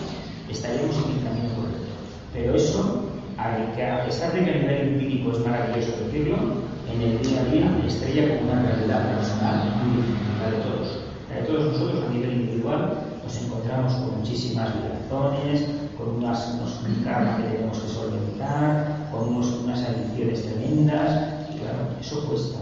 estaríamos 0.50 0.96
en 0.96 1.18
el 1.18 1.24
camino 1.24 1.54
correcto. 1.54 1.92
Pero 2.32 2.54
eso, 2.54 3.04
a 3.38 4.04
pesar 4.04 4.32
de 4.32 4.44
que 4.44 4.50
a 4.50 4.54
nivel 4.54 4.88
empírico 4.88 5.30
es 5.30 5.46
maravilloso 5.46 5.92
decirlo, 6.04 6.36
en 6.92 7.02
el 7.02 7.22
día 7.22 7.40
a 7.40 7.44
día 7.44 7.86
estrella 7.86 8.38
como 8.38 8.50
una 8.50 8.62
realidad 8.62 9.14
personal, 9.14 9.72
la 10.42 10.50
de 10.50 10.62
todos. 10.64 10.98
La 11.30 11.36
de 11.36 11.42
todos 11.42 11.72
nosotros 11.72 12.04
a 12.08 12.12
nivel 12.12 12.32
individual 12.32 12.98
nos 13.22 13.42
encontramos 13.42 13.92
con 13.94 14.18
muchísimas 14.18 14.70
razones, 14.74 15.66
con 15.96 16.16
unas, 16.16 16.54
unos 16.54 16.78
que 16.78 17.56
tenemos 17.56 17.78
que 17.78 17.88
solventar, 17.88 19.08
con 19.12 19.28
unas 19.36 19.84
adicciones 19.84 20.42
tremendas, 20.42 21.34
y 21.54 21.58
claro, 21.58 21.78
eso 22.00 22.26
cuesta. 22.28 22.58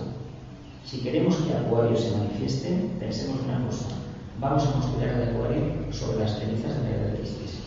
Si 0.85 0.99
queremos 1.01 1.37
que 1.37 1.55
Acuario 1.55 1.97
se 1.97 2.17
manifieste, 2.17 2.91
pensemos 3.01 3.41
una 3.45 3.65
cosa. 3.67 3.87
Vamos 4.41 4.67
a 4.67 4.73
construir 4.73 5.09
el 5.09 5.29
Acuario 5.31 5.93
sobre 5.93 6.19
las 6.19 6.39
cenizas 6.39 6.83
de 6.83 6.91
la 6.91 7.05
de 7.13 7.19
Cristo. 7.19 7.66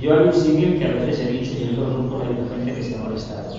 Yo 0.00 0.12
hay 0.12 0.26
un 0.26 0.32
símil 0.32 0.78
que 0.78 0.86
a 0.86 0.92
veces 0.92 1.20
he 1.20 1.32
dicho 1.32 1.52
y 1.58 1.62
en 1.62 1.78
otros 1.78 1.98
grupos 1.98 2.22
hay 2.22 2.56
gente 2.56 2.74
que 2.74 2.82
se 2.82 2.94
ha 2.96 3.02
molestado. 3.02 3.54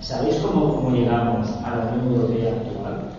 ¿Sabéis 0.00 0.36
cómo, 0.36 0.76
cómo 0.76 0.96
llegamos 0.96 1.48
a 1.62 1.76
la 1.76 1.92
Unión 1.92 2.14
Europea 2.14 2.52
actual? 2.54 3.10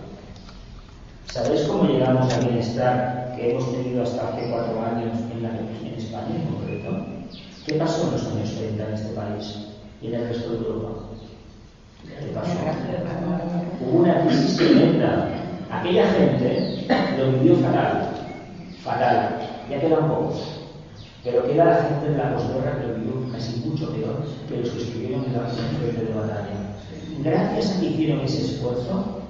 ¿Sabéis 1.26 1.62
cómo 1.62 1.84
llegamos 1.84 2.32
al 2.32 2.44
bienestar 2.46 3.34
que 3.36 3.50
hemos 3.52 3.70
tenido 3.72 4.02
hasta 4.02 4.28
hace 4.28 4.50
cuatro 4.50 4.82
años 4.82 5.16
en, 5.32 5.42
la, 5.42 5.50
en 5.50 5.94
España 5.96 6.34
en 6.34 6.54
concreto? 6.54 7.06
¿Qué 7.66 7.74
pasó 7.74 8.08
en 8.08 8.12
los 8.12 8.26
años 8.26 8.54
30 8.56 8.84
en 8.84 8.94
este 8.94 9.14
país 9.14 9.66
y 10.02 10.06
en 10.08 10.14
el 10.14 10.28
resto 10.28 10.50
de 10.50 10.56
Europa? 10.56 11.00
¿Qué 12.04 12.32
pasó? 12.34 12.52
Hubo 13.80 13.98
una 14.00 14.26
crisis 14.26 14.56
tremenda. 14.56 15.28
Aquella 15.70 16.06
gente 16.12 16.86
lo 17.16 17.32
vivió 17.32 17.56
fatal, 17.58 18.10
fatal. 18.82 19.38
Ya 19.70 19.80
quedan 19.80 20.08
pocos. 20.08 20.59
Pero 21.22 21.46
queda 21.46 21.64
la 21.64 21.82
gente 21.84 22.10
de 22.10 22.16
la 22.16 22.34
posguerra 22.34 22.80
que 22.80 22.86
lo 22.88 22.94
vivió 22.94 23.32
casi 23.32 23.60
mucho 23.68 23.92
peor 23.92 24.24
que 24.48 24.56
los 24.56 24.70
que 24.70 24.82
estuvieron 24.82 25.24
en 25.24 25.32
la 25.34 25.48
frente 25.48 26.04
de 26.04 26.14
batalla. 26.14 26.76
Gracias 27.22 27.76
a 27.76 27.80
que 27.80 27.86
hicieron 27.86 28.20
ese 28.20 28.42
esfuerzo, 28.42 29.20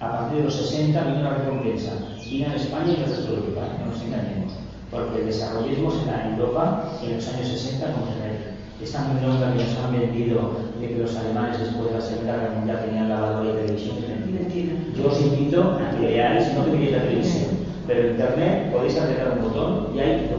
a 0.00 0.10
partir 0.10 0.38
de 0.38 0.44
los 0.44 0.54
60 0.54 1.00
vino 1.00 1.20
una 1.20 1.34
recompensa. 1.34 1.92
Vino 2.28 2.50
a 2.50 2.56
España 2.56 2.88
y 2.88 3.00
el 3.02 3.06
resto 3.06 3.30
de 3.30 3.38
Europa, 3.38 3.68
no 3.78 3.86
nos 3.86 4.02
engañemos. 4.02 4.52
Porque 4.90 5.20
el 5.20 5.26
desarrollismo 5.26 5.92
se 5.92 6.06
da 6.06 6.26
en 6.26 6.34
Europa 6.34 6.90
en 7.02 7.16
los 7.16 7.28
años 7.28 7.46
60 7.46 7.92
con 7.92 8.08
Israel. 8.08 8.52
Esta 8.82 9.06
nota 9.14 9.54
que 9.54 9.62
nos 9.62 9.78
han 9.78 9.92
vendido 9.92 10.50
de 10.80 10.88
que 10.88 10.98
los 10.98 11.14
alemanes 11.14 11.60
después 11.60 11.88
de 11.88 11.94
la 11.94 12.00
Segunda 12.00 12.32
Guerra 12.32 12.54
Mundial 12.56 12.84
tenían 12.84 13.08
lavadora 13.08 13.50
y 13.50 13.64
televisión. 13.64 13.96
Yo 14.96 15.08
os 15.08 15.20
invito 15.20 15.78
a 15.78 15.90
que 15.96 16.06
veáis, 16.06 16.52
no 16.54 16.64
que 16.64 16.90
la 16.90 17.02
televisión, 17.02 17.61
pero 17.86 18.00
en 18.00 18.10
Internet 18.10 18.72
podéis 18.72 18.98
apretar 18.98 19.38
un 19.38 19.42
botón 19.42 19.88
y 19.94 20.00
hay, 20.00 20.30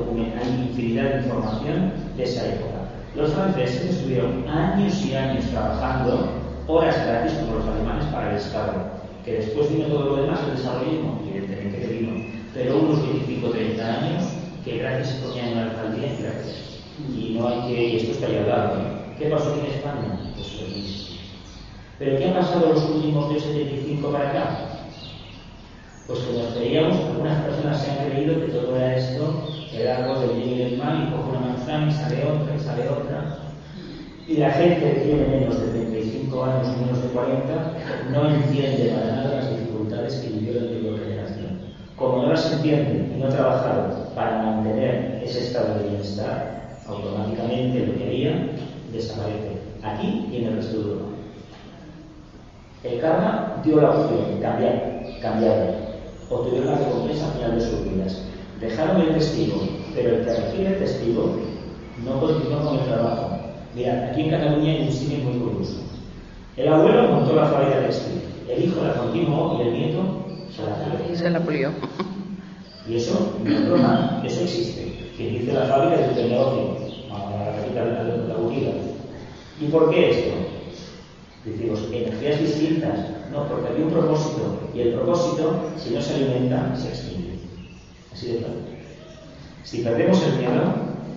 infinidad 0.69 1.11
de 1.11 1.17
información 1.19 1.91
de 2.17 2.23
esa 2.23 2.47
época. 2.47 2.69
Los 3.15 3.31
franceses 3.33 3.95
estuvieron 3.95 4.47
años 4.47 5.05
y 5.05 5.15
años 5.15 5.45
trabajando 5.51 6.29
horas 6.67 7.05
gratis 7.05 7.33
como 7.33 7.59
los 7.59 7.67
alemanes 7.67 8.05
para 8.05 8.31
el 8.31 8.37
Estado 8.37 9.03
que 9.23 9.33
después 9.33 9.71
vino 9.71 9.87
todo 9.87 10.15
lo 10.15 10.21
demás, 10.21 10.39
el 10.49 10.57
desarrollismo, 10.57 11.21
evidentemente 11.25 11.79
que 11.79 11.87
vino, 11.87 12.25
pero 12.53 12.77
unos 12.77 13.01
25 13.01 13.49
30 13.49 13.85
años 13.85 14.23
que 14.65 14.77
gracias 14.77 15.09
se 15.09 15.21
ponían 15.21 15.47
en 15.47 15.55
la 15.55 15.63
alcaldía 15.63 16.09
y 17.09 17.37
no 17.37 17.47
hay 17.47 17.61
que, 17.67 17.83
y 17.83 17.97
esto 17.97 18.11
está 18.11 18.27
ya 18.27 18.41
¿eh? 18.41 19.15
¿Qué 19.17 19.25
pasó 19.27 19.53
en 19.53 19.65
España? 19.65 20.19
Pues 20.35 20.61
lo. 20.61 21.19
¿Pero 21.99 22.17
qué 22.17 22.29
ha 22.29 22.33
pasado 22.33 22.73
los 22.73 22.83
últimos 22.89 23.33
de 23.33 23.39
75 23.39 24.11
para 24.11 24.29
acá? 24.29 24.72
Pues 26.07 26.19
que 26.19 26.33
nos 26.37 26.53
creíamos, 26.53 26.97
algunas 26.97 27.45
personas 27.45 27.81
se 27.81 27.91
han 27.91 28.09
creído 28.09 28.45
que 28.45 28.51
todo 28.51 28.75
era 28.75 28.97
esto, 28.97 29.47
era 29.73 29.97
algo 29.97 30.19
del 30.19 30.37
bien 30.37 30.49
y 30.49 30.57
del 30.57 30.77
mal, 30.77 31.07
y 31.07 31.11
coge 31.11 31.29
una 31.29 31.47
manzana 31.47 31.89
y 31.89 31.93
sale 31.93 32.23
otra, 32.25 32.55
y 32.55 32.59
sale 32.59 32.89
otra. 32.89 33.37
Y 34.27 34.37
la 34.37 34.51
gente 34.51 34.79
que 34.79 34.99
tiene 35.01 35.27
menos 35.27 35.59
de 35.61 35.67
35 35.67 36.43
años 36.43 36.67
y 36.67 36.81
menos 36.81 37.03
de 37.03 37.09
40 37.09 37.73
no 38.11 38.29
entiende 38.29 38.91
para 38.93 39.15
nada 39.15 39.35
las 39.35 39.49
dificultades 39.49 40.15
que 40.15 40.27
vivió 40.27 40.53
la 40.53 40.61
anterior 40.61 40.99
generación. 40.99 41.59
Como 41.95 42.23
no 42.23 42.29
las 42.31 42.51
entiende 42.51 43.13
y 43.15 43.19
no 43.19 43.27
ha 43.27 43.29
trabajado 43.29 44.09
para 44.13 44.43
mantener 44.43 45.21
ese 45.23 45.39
estado 45.39 45.77
de 45.77 45.89
bienestar, 45.89 46.79
automáticamente 46.85 47.85
lo 47.85 47.97
que 47.97 48.03
haría 48.03 48.49
desaparece 48.91 49.57
aquí 49.81 50.27
y 50.31 50.37
en 50.37 50.47
el 50.47 50.55
resto 50.57 50.77
de 50.77 50.83
Europa. 50.83 51.05
El 52.83 52.99
karma 52.99 53.61
dio 53.63 53.79
la 53.79 53.91
opción, 53.91 54.41
cambiar, 54.41 55.03
cambiar, 55.21 55.92
obtuvieron 56.35 56.67
la 56.67 56.77
recompensa 56.77 57.27
al 57.27 57.33
final 57.33 57.59
de 57.59 57.65
sus 57.65 57.83
vidas. 57.83 58.21
Dejaron 58.59 59.01
el 59.01 59.13
testigo, 59.13 59.61
pero 59.95 60.09
el 60.09 60.25
que 60.25 60.33
recibe 60.33 60.67
el 60.67 60.79
testigo 60.79 61.35
no 62.03 62.19
continuó 62.19 62.59
con 62.61 62.79
el 62.79 62.85
trabajo. 62.85 63.37
Mira, 63.75 64.09
aquí 64.11 64.21
en 64.21 64.29
Cataluña 64.29 64.71
hay 64.71 64.87
un 64.87 64.91
cine 64.91 65.23
muy 65.23 65.39
curioso. 65.39 65.81
El 66.55 66.67
abuelo 66.71 67.07
montó 67.09 67.35
la 67.35 67.47
fábrica 67.47 67.81
textil, 67.81 68.21
el 68.47 68.63
hijo 68.63 68.83
la 68.83 68.93
continuó 68.93 69.57
y 69.57 69.67
el 69.67 69.73
nieto 69.73 70.23
se 71.15 71.29
la 71.29 71.39
pulió. 71.39 71.71
Y 72.87 72.95
eso 72.95 73.37
no 73.43 73.51
es 73.51 73.67
broma, 73.67 74.21
eso 74.25 74.41
existe. 74.41 75.11
Quien 75.17 75.39
dice 75.39 75.53
la 75.53 75.65
fábrica 75.65 76.05
es 76.05 76.17
el 76.17 76.29
negocio, 76.29 76.77
a 77.11 77.45
la 77.45 77.57
capital 77.57 78.05
de 78.05 78.27
la 78.27 78.33
aburrida. 78.35 78.71
¿Y 79.59 79.65
por 79.65 79.89
qué 79.89 80.11
esto? 80.11 80.31
Decimos, 81.45 81.87
energías 81.91 82.39
distintas. 82.39 82.99
No, 83.31 83.47
porque 83.47 83.69
había 83.69 83.85
un 83.85 83.91
propósito. 83.91 84.59
Y 84.73 84.81
el 84.81 84.93
propósito, 84.93 85.71
si 85.77 85.93
no 85.93 86.01
se 86.01 86.15
alimenta, 86.15 86.75
se 86.75 86.89
extingue. 86.89 87.39
Así 88.13 88.27
de 88.27 88.37
claro. 88.37 88.53
Si 89.63 89.81
perdemos 89.81 90.21
el 90.23 90.37
miedo, 90.39 90.61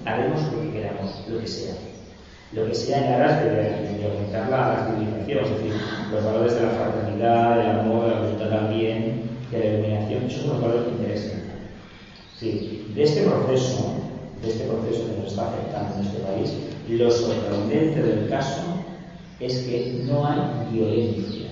haremos 0.05 0.41
lo 0.53 0.62
que 0.62 0.70
queramos, 0.70 1.24
lo 1.29 1.41
que 1.41 1.47
sea. 1.47 1.74
lo 2.53 2.66
que 2.66 2.74
sea 2.74 2.99
en 3.07 3.14
aras 3.14 3.45
de, 3.45 3.51
de 3.51 4.07
aumentar 4.07 4.49
la 4.49 4.87
civilización, 4.87 5.45
es 5.45 5.51
decir, 5.51 5.72
los 6.12 6.24
valores 6.24 6.55
de 6.55 6.62
la 6.62 6.70
fraternidad, 6.70 7.57
del 7.57 7.81
amor, 7.81 8.05
de 8.05 8.11
la 8.11 8.20
voluntad 8.20 8.49
también, 8.49 9.22
de 9.51 9.59
la 9.59 9.66
iluminación, 9.66 10.24
esos 10.24 10.43
son 10.43 10.51
los 10.53 10.62
valores 10.62 10.85
que 10.85 10.91
interesan. 10.93 11.43
Sí, 12.39 12.93
de 12.95 13.03
este 13.03 13.22
proceso, 13.22 13.95
de 14.43 14.49
este 14.49 14.64
proceso 14.64 15.07
que 15.07 15.20
nos 15.20 15.33
está 15.33 15.49
afectando 15.49 15.97
en 15.97 16.07
este 16.07 16.18
país, 16.20 16.53
lo 16.89 17.11
sorprendente 17.11 18.03
del 18.03 18.29
caso 18.29 18.76
es 19.41 19.59
que 19.59 20.05
no 20.09 20.26
hay 20.26 20.41
violencia. 20.72 21.49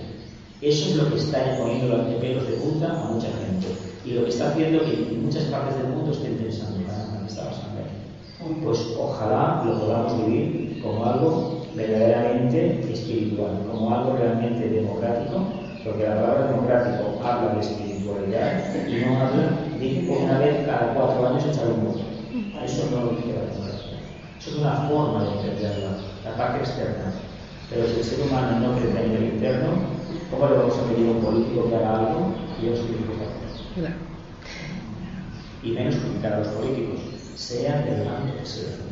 Eso 0.61 0.89
es 0.89 0.95
lo 0.95 1.09
que 1.09 1.19
está 1.19 1.57
poniendo 1.59 1.95
los 1.95 2.15
pelos 2.15 2.47
de 2.47 2.55
punta 2.55 2.91
a 2.91 3.11
mucha 3.11 3.27
gente 3.27 3.67
y 4.05 4.11
lo 4.11 4.23
que 4.23 4.29
está 4.29 4.49
haciendo 4.49 4.79
que 4.85 4.93
en 4.93 5.25
muchas 5.25 5.43
partes 5.45 5.77
del 5.77 5.87
mundo 5.87 6.11
estén 6.11 6.37
pensando, 6.37 6.77
¿qué 6.77 7.27
está 7.27 7.49
pasando 7.49 7.81
ahí? 7.81 8.61
Pues 8.63 8.95
ojalá 8.99 9.63
lo 9.65 9.79
podamos 9.79 10.25
vivir 10.25 10.81
como 10.81 11.05
algo 11.05 11.65
verdaderamente 11.75 12.91
espiritual, 12.91 13.51
como 13.69 13.93
algo 13.93 14.15
realmente 14.17 14.69
democrático, 14.69 15.41
porque 15.83 16.03
la 16.03 16.15
palabra 16.15 16.47
democrático 16.47 17.19
habla 17.23 17.55
de 17.55 17.61
espiritualidad 17.61 18.87
y 18.87 19.05
no 19.05 19.19
habla 19.19 19.49
de 19.79 20.07
una 20.09 20.39
vez 20.39 20.65
cada 20.65 20.93
cuatro 20.93 21.27
años 21.27 21.45
echar 21.45 21.67
un 21.67 21.85
voto. 21.85 21.99
Eso 22.63 22.89
no 22.91 23.05
lo 23.05 23.09
dice 23.11 23.33
la 23.33 23.53
democracia. 23.53 23.91
Eso 24.39 24.49
es 24.49 24.55
una 24.57 24.75
forma 24.87 25.23
de 25.23 25.31
entenderla, 25.31 25.97
la 26.23 26.37
parte 26.37 26.59
externa. 26.59 27.13
Pero 27.69 27.87
si 27.87 27.97
el 27.97 28.03
ser 28.03 28.27
humano 28.27 28.59
no 28.59 28.77
cree 28.77 29.05
en 29.05 29.11
el 29.11 29.23
interno, 29.35 29.69
¿cómo 30.29 30.47
le 30.47 30.57
vamos 30.57 30.77
a 30.77 30.83
pedir 30.89 31.07
a 31.07 31.11
un 31.11 31.21
político 31.21 31.69
que 31.69 31.75
haga 31.75 31.99
algo 31.99 32.33
y 32.61 32.69
a 32.69 32.73
hacer? 32.73 32.85
Claro. 33.75 33.95
Y 35.63 35.71
menos 35.71 35.95
criticar 35.95 36.33
a 36.33 36.39
los 36.39 36.47
políticos, 36.49 36.99
sean 37.35 37.85
del 37.85 38.05
bando 38.05 38.37
que 38.37 38.45
sean. 38.45 38.85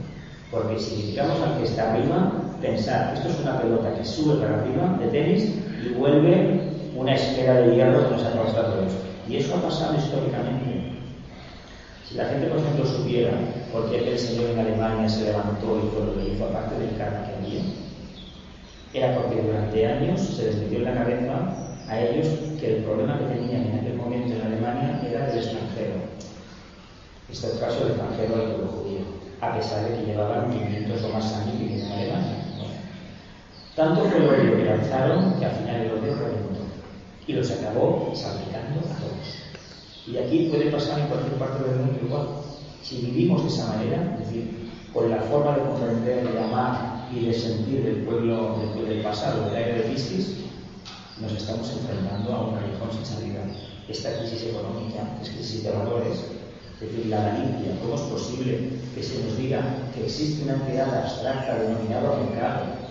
Porque 0.51 0.79
si 0.79 0.95
criticamos 0.95 1.39
al 1.41 1.57
que 1.57 1.63
está 1.65 1.93
arriba, 1.93 2.31
pensar, 2.61 3.13
esto 3.15 3.29
es 3.29 3.39
una 3.41 3.61
pelota 3.61 3.93
que 3.95 4.05
sube 4.05 4.35
para 4.41 4.61
arriba 4.61 4.97
de 4.99 5.07
tenis 5.07 5.53
y 5.83 5.89
vuelve 5.93 6.61
una 6.95 7.15
esfera 7.15 7.55
de 7.55 7.75
hierro 7.75 8.09
que 8.09 8.15
nos 8.15 8.25
ha 8.25 8.33
causado 8.33 8.81
esto. 8.81 9.01
Y 9.27 9.37
eso 9.37 9.55
ha 9.55 9.61
pasado 9.61 9.97
históricamente. 9.97 10.93
Si 12.07 12.15
la 12.15 12.25
gente, 12.25 12.47
por 12.47 12.59
ejemplo, 12.59 12.85
supiera 12.85 13.31
por 13.71 13.89
qué 13.89 13.99
aquel 13.99 14.19
señor 14.19 14.51
en 14.51 14.59
Alemania 14.59 15.09
se 15.09 15.25
levantó 15.25 15.77
y 15.77 15.89
fue 15.89 16.05
lo 16.05 16.15
que 16.15 16.33
hizo, 16.33 16.45
aparte 16.45 16.79
del 16.79 16.97
karma 16.97 17.25
que 17.25 17.35
había, 17.35 17.63
era 18.93 19.15
porque 19.15 19.41
durante 19.41 19.85
años 19.87 20.21
se 20.21 20.45
les 20.45 20.55
metió 20.57 20.77
en 20.79 20.85
la 20.85 20.93
cabeza 20.93 21.33
a 21.87 21.99
ellos 21.99 22.27
que 22.59 22.77
el 22.77 22.83
problema 22.83 23.17
que 23.17 23.25
tenían 23.25 23.67
en 23.67 23.79
aquel 23.79 23.95
momento 23.95 24.33
en 24.33 24.41
Alemania 24.41 25.01
era 25.07 25.27
del 25.27 25.39
extranjero. 25.39 25.95
Este 27.29 27.47
es 27.47 27.53
el 27.53 27.59
caso 27.59 27.79
del 27.79 27.91
extranjero 27.93 28.37
del 28.37 28.51
pueblo 28.51 28.71
judío, 28.71 28.99
a 29.41 29.55
pesar 29.55 29.89
de 29.89 29.97
que 29.97 30.05
llevaban 30.05 30.51
500 30.51 31.03
o 31.03 31.09
más 31.09 31.33
años 31.33 31.59
viviendo 31.59 31.85
en 31.85 31.91
Alemania. 31.91 32.43
Tanto 33.75 34.01
fue 34.05 34.27
odio 34.27 34.55
que 34.55 34.65
lanzaron 34.65 35.39
que 35.39 35.45
al 35.45 35.55
final 35.55 35.75
el 35.81 35.91
odio 35.93 36.15
reventó 36.15 36.61
y 37.25 37.33
los 37.33 37.49
acabó 37.49 38.11
salpicando 38.13 38.81
a 38.81 38.99
todos. 38.99 39.43
Y 40.05 40.17
aquí 40.17 40.49
puede 40.49 40.69
pasar 40.69 40.99
en 40.99 41.07
cualquier 41.07 41.33
parte 41.39 41.63
del 41.63 41.79
mundo 41.79 41.99
igual. 42.05 42.27
Si 42.83 42.97
vivimos 42.97 43.41
de 43.41 43.47
esa 43.47 43.67
manera, 43.69 44.17
es 44.19 44.27
decir, 44.27 44.69
con 44.93 45.09
la 45.09 45.21
forma 45.21 45.55
de 45.55 45.61
comprender, 45.63 46.31
de 46.31 46.39
amar 46.39 47.02
y 47.15 47.25
de 47.25 47.33
sentir 47.33 47.83
del 47.83 48.03
pueblo 48.03 48.57
del, 48.87 49.01
pasado, 49.01 49.45
del 49.45 49.55
aire 49.55 49.73
de 49.73 49.89
Piscis, 49.89 50.37
nos 51.21 51.31
estamos 51.31 51.69
enfrentando 51.71 52.33
a 52.33 52.47
un 52.47 52.55
callejón 52.55 52.89
sin 52.91 53.05
salida. 53.05 53.43
Esta 53.87 54.17
crisis 54.17 54.43
económica 54.43 55.17
es 55.21 55.29
crisis 55.29 55.63
de 55.63 55.71
valores, 55.71 56.19
es 56.81 56.91
decir, 56.91 57.07
la 57.07 57.19
malicia. 57.19 57.77
¿Cómo 57.81 57.95
es 57.95 58.01
posible 58.01 58.69
que 58.95 59.03
se 59.03 59.23
nos 59.23 59.37
diga 59.37 59.61
que 59.93 60.05
existe 60.05 60.43
una 60.43 60.53
entidad 60.53 61.03
abstracta 61.03 61.55
denominada 61.55 62.17
mercado 62.17 62.83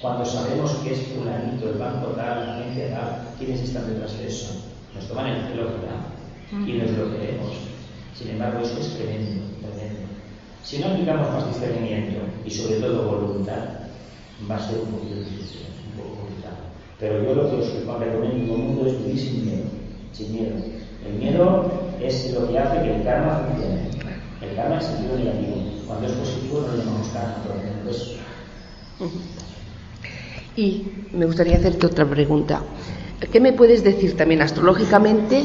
cuando 0.00 0.24
sabemos 0.24 0.72
que 0.76 0.92
es 0.92 1.00
fulanito, 1.08 1.70
el 1.70 1.78
banco 1.78 2.08
tal, 2.12 2.46
la 2.46 2.58
agencia 2.58 2.90
tal, 2.90 3.34
quiénes 3.38 3.60
están 3.60 3.88
detrás 3.88 4.16
de 4.18 4.28
eso? 4.28 4.52
Nos 4.94 5.06
toman 5.08 5.26
el 5.26 5.48
pelo, 5.48 5.64
¿verdad? 5.64 6.66
Y 6.66 6.72
nos 6.72 6.90
lo 6.92 7.16
creemos. 7.16 7.52
Sin 8.14 8.30
embargo, 8.30 8.60
eso 8.60 8.80
es 8.80 8.94
tremendo. 8.94 9.42
Si 10.68 10.78
no 10.80 10.88
aplicamos 10.88 11.32
más 11.32 11.46
discernimiento 11.48 12.20
y 12.44 12.50
sobre 12.50 12.78
todo 12.78 13.10
voluntad, 13.10 13.88
va 14.50 14.56
a 14.56 14.68
ser 14.68 14.80
un 14.80 14.90
poquito 14.92 15.20
difícil, 15.20 15.62
un 15.86 16.02
poco 16.02 16.20
complicado. 16.20 16.56
Pero 17.00 17.24
yo 17.24 17.34
lo 17.34 17.48
que 17.48 17.56
os 17.56 17.72
recomiendo 17.72 18.04
a 18.04 18.12
todo 18.12 18.24
el 18.24 18.62
mundo 18.64 18.86
es 18.86 18.98
vivir 18.98 19.18
sin 19.18 19.46
miedo, 19.46 19.64
sin 20.12 20.30
miedo. 20.30 20.56
El 21.06 21.14
miedo 21.14 21.72
es 22.02 22.34
lo 22.34 22.50
que 22.50 22.58
hace 22.58 22.82
que 22.82 22.96
el 22.96 23.02
karma 23.02 23.46
funcione. 23.48 23.88
El 24.42 24.56
karma 24.56 24.74
en 24.74 24.82
sentido 24.82 25.16
negativo. 25.16 25.56
Cuando 25.86 26.06
es 26.06 26.12
positivo 26.12 26.60
no 26.60 26.72
le 26.76 26.78
llamamos 26.84 27.08
karma, 27.08 27.36
por 27.46 27.56
ejemplo. 27.56 27.90
Es... 27.90 28.16
Y 30.54 30.84
me 31.14 31.24
gustaría 31.24 31.56
hacerte 31.56 31.86
otra 31.86 32.04
pregunta. 32.04 32.60
¿Qué 33.32 33.40
me 33.40 33.54
puedes 33.54 33.82
decir 33.82 34.18
también 34.18 34.42
astrológicamente 34.42 35.44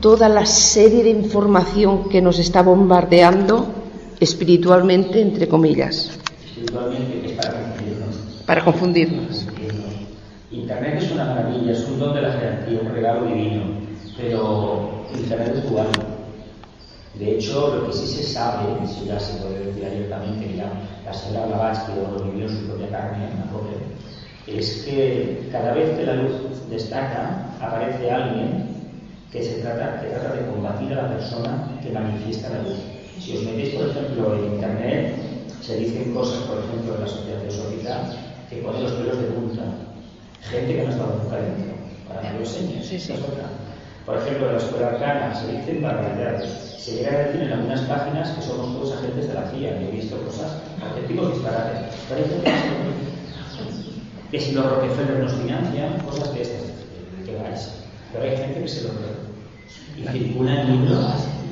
toda 0.00 0.28
la 0.28 0.46
serie 0.46 1.02
de 1.02 1.10
información 1.10 2.08
que 2.08 2.22
nos 2.22 2.38
está 2.38 2.62
bombardeando 2.62 3.79
espiritualmente, 4.20 5.20
entre 5.20 5.48
comillas? 5.48 6.18
Espiritualmente 6.44 7.26
es 7.26 7.32
para 7.32 7.52
confundirnos. 7.52 8.16
Para 8.46 8.64
confundirnos. 8.64 9.46
Internet 10.52 11.02
es 11.02 11.10
una 11.12 11.24
maravilla, 11.24 11.72
es 11.72 11.84
un 11.88 11.98
don 11.98 12.14
de 12.14 12.22
la 12.22 12.32
jerarquía, 12.32 12.80
un 12.82 12.92
regalo 12.92 13.24
divino, 13.26 13.62
pero 14.16 15.06
Internet 15.16 15.54
es 15.56 15.70
dual. 15.70 15.86
De 17.14 17.36
hecho, 17.36 17.76
lo 17.76 17.86
que 17.86 17.92
sí 17.92 18.06
se 18.06 18.22
sabe, 18.22 18.86
si 18.86 19.06
ya 19.06 19.18
se 19.18 19.38
puede 19.38 19.66
decir 19.66 19.84
abiertamente, 19.84 20.56
ya 20.56 20.70
la 21.04 21.12
señora 21.12 21.46
Blavatsky 21.46 21.92
lo 21.96 22.24
vivió 22.24 22.46
en 22.46 22.56
su 22.56 22.66
propia 22.66 22.88
carne, 22.90 23.30
en 23.30 23.38
la 23.40 23.44
propia, 23.46 23.76
es 24.46 24.84
que 24.84 25.48
cada 25.52 25.72
vez 25.72 25.96
que 25.96 26.06
la 26.06 26.14
luz 26.14 26.32
destaca, 26.70 27.46
aparece 27.60 28.10
alguien 28.10 28.68
que, 29.30 29.42
se 29.42 29.60
trata, 29.60 30.00
que 30.00 30.08
trata 30.08 30.34
de 30.34 30.46
combatir 30.46 30.92
a 30.92 31.02
la 31.02 31.08
persona 31.10 31.68
que 31.82 31.90
manifiesta 31.90 32.48
la 32.48 32.62
luz. 32.62 32.78
Si 33.20 33.36
os 33.36 33.44
metéis, 33.44 33.74
por 33.74 33.88
ejemplo, 33.88 34.34
en 34.34 34.54
Internet, 34.54 35.14
se 35.60 35.76
dicen 35.76 36.14
cosas, 36.14 36.40
por 36.48 36.64
ejemplo, 36.64 36.94
en 36.94 37.00
la 37.02 37.06
sociedad 37.06 37.42
teosófica, 37.42 38.10
que 38.48 38.56
pone 38.56 38.80
los 38.80 38.92
pelos 38.92 39.18
de 39.18 39.28
punta. 39.28 39.62
Gente 40.40 40.74
que 40.74 40.82
no 40.84 40.90
estaba 40.90 41.20
nunca 41.22 41.36
dentro, 41.36 41.74
para 42.08 42.22
que 42.22 42.32
lo 42.32 42.40
enseñe. 42.40 42.82
Sí, 42.82 42.98
sí. 42.98 43.12
Por 44.06 44.16
ejemplo, 44.16 44.46
en 44.46 44.52
la 44.52 44.58
escuela 44.58 44.86
arcana 44.88 45.34
se 45.34 45.52
dicen 45.52 45.82
barbaridades. 45.82 46.48
Se 46.78 46.96
llega 46.96 47.12
a 47.12 47.18
decir 47.18 47.42
en 47.42 47.52
algunas 47.52 47.80
páginas 47.82 48.30
que 48.30 48.42
somos 48.42 48.72
todos 48.72 48.96
agentes 48.96 49.28
de 49.28 49.34
la 49.34 49.50
CIA. 49.50 49.80
Yo 49.80 49.88
he 49.88 49.90
visto 49.90 50.16
cosas, 50.24 50.56
arquetipos 50.82 51.34
disparates. 51.34 51.94
Pero 52.08 52.24
hay 52.24 52.30
gente 52.30 52.50
que 54.30 54.40
si 54.40 54.52
los 54.52 54.64
Rockefeller 54.64 55.18
nos 55.18 55.32
financian, 55.34 56.00
cosas 56.00 56.32
de 56.34 56.42
estas, 56.42 56.62
que 57.26 57.36
vais. 57.36 57.74
Pero 58.12 58.24
hay 58.24 58.36
gente 58.38 58.62
que 58.62 58.68
se 58.68 58.84
lo 58.84 58.90
cree. 58.94 59.20
Y 59.98 60.08
circulan 60.08 60.72
libros 60.72 61.04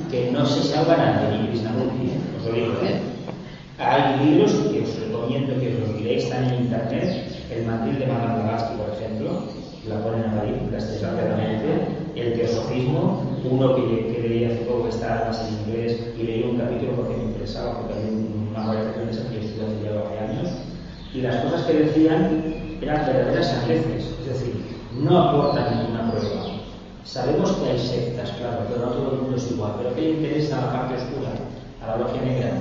que 0.09 0.31
no 0.31 0.45
se 0.45 0.63
salva 0.63 0.97
nadie, 0.97 1.37
ni 1.37 1.47
Krishnamurti, 1.49 2.11
os 2.37 2.45
lo 2.45 2.53
digo, 2.53 2.73
¿eh? 2.83 2.99
Hay 3.77 4.25
libros 4.25 4.51
que 4.51 4.81
os 4.81 4.99
recomiendo 4.99 5.59
que 5.59 5.73
os 5.73 5.79
los 5.79 5.95
miréis, 5.95 6.23
están 6.23 6.45
en 6.45 6.63
internet. 6.65 7.27
El 7.51 7.65
mandil 7.65 7.99
de 7.99 8.05
Blavatsky, 8.05 8.75
por 8.75 8.89
ejemplo, 8.93 9.43
la 9.87 10.03
ponen 10.03 10.25
a 10.25 10.35
parir, 10.35 10.57
la 10.71 10.77
estáis 10.77 11.01
rápidamente. 11.01 11.87
El 12.15 12.33
teosofismo, 12.33 13.23
uno 13.49 13.75
que, 13.75 14.13
que 14.13 14.27
leí 14.27 14.45
hace 14.45 14.65
poco 14.65 14.83
que 14.83 14.89
está 14.89 15.13
además 15.13 15.47
en 15.47 15.59
inglés 15.59 15.99
y 16.19 16.23
leí 16.23 16.43
un 16.43 16.57
capítulo 16.57 16.91
porque 16.97 17.15
me 17.15 17.23
interesaba, 17.25 17.79
porque 17.79 17.93
hay 17.93 18.27
una 18.51 18.67
variación 18.67 19.05
de 19.05 19.11
esa 19.11 19.29
que 19.29 19.35
yo 19.35 19.41
estudié 19.41 19.65
hace 19.65 19.83
ya 19.83 19.91
12 19.93 20.19
años. 20.19 20.49
Y 21.13 21.21
las 21.21 21.35
cosas 21.37 21.61
que 21.63 21.73
decían 21.73 22.55
eran 22.81 23.05
verdaderas 23.05 23.47
sandeces, 23.47 24.09
es 24.21 24.27
decir, 24.27 24.55
no 24.99 25.17
aportan 25.17 25.77
ninguna 25.77 26.11
prueba. 26.11 26.48
Sabemos 27.09 27.53
que 27.53 27.71
hay 27.71 27.79
sectas, 27.79 28.29
claro, 28.37 28.69
pero 28.69 28.85
no 28.85 28.91
todo 28.91 29.13
el 29.15 29.21
mundo 29.21 29.35
es 29.35 29.49
igual. 29.49 29.73
¿Pero 29.81 29.95
qué 29.95 30.01
le 30.01 30.09
interesa 30.11 30.59
a 30.59 30.65
la 30.67 30.71
parte 30.73 30.93
oscura, 30.93 31.33
a 31.81 31.87
la 31.87 31.97
logia 31.97 32.21
negra? 32.21 32.51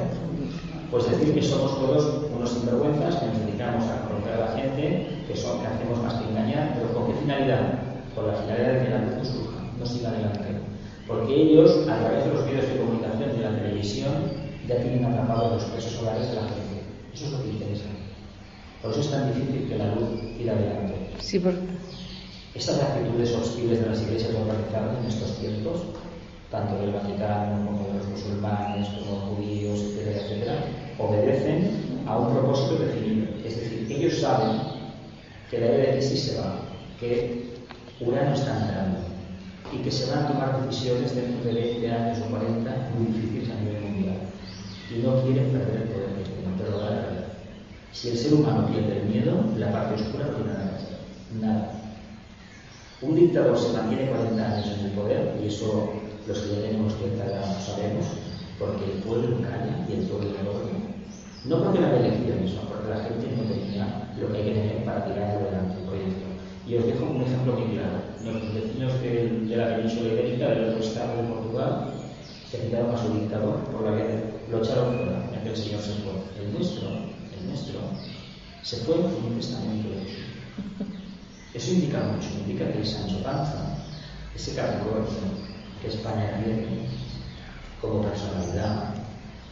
Pues 0.91 1.05
decir 1.11 1.35
que 1.35 1.43
somos 1.43 1.79
todos 1.79 2.33
unos 2.35 2.49
sinvergüenzas, 2.49 3.17
que 3.17 3.27
nos 3.27 3.45
dedicamos 3.45 3.85
a 3.85 4.09
corromper 4.09 4.33
a 4.33 4.49
la 4.49 4.57
gente, 4.57 5.21
que, 5.29 5.37
son, 5.37 5.61
que 5.61 5.67
hacemos 5.67 6.03
más 6.03 6.15
que 6.15 6.31
engañar, 6.31 6.73
pero 6.81 6.95
¿con 6.95 7.13
qué 7.13 7.21
finalidad? 7.21 7.77
Con 8.15 8.27
la 8.27 8.41
finalidad 8.41 8.73
de 8.73 8.85
que 8.85 8.91
la 8.91 9.21
luz 9.21 9.29
surja, 9.29 9.61
no 9.79 9.85
siga 9.85 10.09
adelante. 10.09 10.49
Porque 11.07 11.35
ellos, 11.35 11.87
a 11.87 11.99
través 12.01 12.25
de 12.25 12.33
los 12.33 12.47
medios 12.47 12.69
de 12.73 12.81
comunicación 12.81 13.37
de 13.37 13.45
la 13.45 13.55
televisión, 13.55 14.13
ya 14.67 14.81
tienen 14.81 15.05
atrapados 15.05 15.61
los 15.61 15.65
presos 15.73 15.93
solares 15.93 16.27
de 16.27 16.37
la 16.37 16.49
gente. 16.49 16.89
Eso 17.13 17.27
es 17.27 17.33
lo 17.33 17.43
que 17.43 17.49
interesa. 17.51 17.85
Por 18.81 18.93
eso 18.93 19.01
es 19.01 19.11
tan 19.11 19.29
difícil 19.29 19.69
que 19.69 19.77
la 19.77 19.95
luz 19.95 20.09
tire 20.39 20.53
adelante. 20.53 20.95
Sí, 21.19 21.39
por... 21.39 21.53
Estas 22.59 22.81
actitudes 22.81 23.33
hostiles 23.37 23.81
de 23.81 23.87
las 23.87 24.03
iglesias 24.03 24.35
organizadas 24.35 24.99
en 24.99 25.07
estos 25.07 25.39
tiempos, 25.39 25.81
tanto 26.51 26.77
del 26.81 26.91
Vaticano 26.91 27.65
como 27.65 27.87
de 27.87 27.99
los 27.99 28.09
musulmanes, 28.09 28.89
como 28.89 29.37
judíos, 29.37 29.79
etcétera, 29.79 30.21
etcétera, 30.21 30.65
obedecen 30.99 32.03
a 32.09 32.19
un 32.19 32.35
propósito 32.35 32.83
definido. 32.83 33.29
Es 33.47 33.61
decir, 33.61 33.87
ellos 33.89 34.19
saben 34.19 34.59
que 35.49 35.61
la 35.61 35.67
era 35.67 35.77
de 35.85 35.93
crisis 35.99 36.21
se 36.21 36.41
va, 36.41 36.63
que 36.99 37.55
Urano 38.01 38.35
está 38.35 38.59
entrando 38.59 38.99
y 39.73 39.77
que 39.79 39.93
se 39.93 40.11
van 40.11 40.25
a 40.25 40.29
tomar 40.29 40.67
decisiones 40.67 41.15
dentro 41.15 41.45
de 41.45 41.61
20 41.61 41.93
años 41.93 42.19
o 42.27 42.31
40 42.31 42.91
muy 42.99 43.07
difíciles 43.13 43.51
a 43.51 43.61
nivel 43.61 43.83
mundial. 43.83 44.19
Y 44.91 44.99
no 44.99 45.23
quieren 45.23 45.53
perder 45.53 45.83
el 45.83 45.89
poder 45.91 46.09
que 46.09 46.25
tienen, 46.25 46.55
pero 46.59 46.71
lo 46.73 46.79
van 46.79 46.93
a 46.93 47.03
perder. 47.03 47.25
Si 47.93 48.09
el 48.09 48.19
ser 48.19 48.35
humano 48.35 48.67
pierde 48.67 48.99
el 48.99 49.07
miedo, 49.07 49.45
la 49.57 49.71
parte 49.71 50.03
oscura 50.03 50.27
no 50.27 50.33
tiene 50.33 50.53
nada 50.55 50.79
que. 50.79 51.39
Nada. 51.39 51.78
Un 53.01 53.15
dictador 53.15 53.57
se 53.57 53.73
mantiene 53.75 54.11
40 54.11 54.43
años 54.43 54.75
en 54.75 54.87
el 54.87 54.91
poder, 54.91 55.39
y 55.41 55.47
eso 55.47 55.93
los 56.27 56.39
que 56.41 56.51
ya 56.51 56.63
tenemos 56.63 56.99
30 56.99 57.23
años 57.23 57.47
lo 57.55 57.63
sabemos, 57.63 58.07
porque 58.59 58.91
el 58.91 58.99
pueblo 59.07 59.39
calla 59.39 59.87
y 59.89 59.93
el 59.93 60.07
pueblo 60.11 60.35
no 60.43 60.51
lo 60.51 60.67
No 61.47 61.63
porque 61.63 61.81
la 61.81 61.95
elección, 61.95 62.43
sino 62.43 62.63
porque 62.63 62.91
la 62.91 63.05
gente 63.07 63.39
no 63.39 63.47
tenía 63.47 64.11
lo 64.19 64.33
que 64.33 64.39
hay 64.39 64.45
que 64.51 64.51
tener 64.51 64.85
para 64.85 65.05
tirar 65.07 65.31
adelante 65.31 65.79
el 65.79 65.87
proyecto. 65.87 66.27
Y 66.67 66.75
os 66.75 66.87
dejo 66.87 67.05
un 67.07 67.23
ejemplo 67.23 67.53
muy 67.55 67.79
claro. 67.79 68.03
Nuestros 68.19 68.55
vecinos 68.55 69.01
de, 69.01 69.47
de 69.47 69.57
la 69.57 69.77
península 69.77 70.09
ibérica, 70.09 70.49
del 70.51 70.69
otro 70.71 70.83
estado 70.83 71.23
de 71.23 71.29
Portugal, 71.29 71.95
se 72.51 72.59
quitaron 72.67 72.91
a 72.91 72.99
su 72.99 73.15
dictador 73.15 73.63
por 73.71 73.87
la 73.87 73.95
guerra, 73.95 74.27
lo 74.51 74.59
echaron 74.59 74.97
fuera, 74.97 75.31
ya 75.31 75.43
que 75.45 75.51
el 75.51 75.57
Señor 75.57 75.83
se 75.83 75.95
fue. 76.03 76.19
El 76.35 76.53
nuestro, 76.53 76.89
el 76.91 77.47
nuestro, 77.47 77.79
se 78.63 78.77
fue 78.79 78.97
con 78.97 79.23
un 79.23 79.37
testamento 79.39 79.87
Eso 81.55 81.73
indica 81.73 81.99
mucho, 81.99 82.29
indica 82.41 82.71
que 82.71 82.79
el 82.79 82.87
Sancho 82.87 83.23
Panza, 83.23 83.77
ese 84.35 84.55
Capricornio 84.55 85.09
que 85.81 85.89
España 85.89 86.41
tiene 86.43 86.87
como 87.81 88.03
personalidad, 88.03 88.95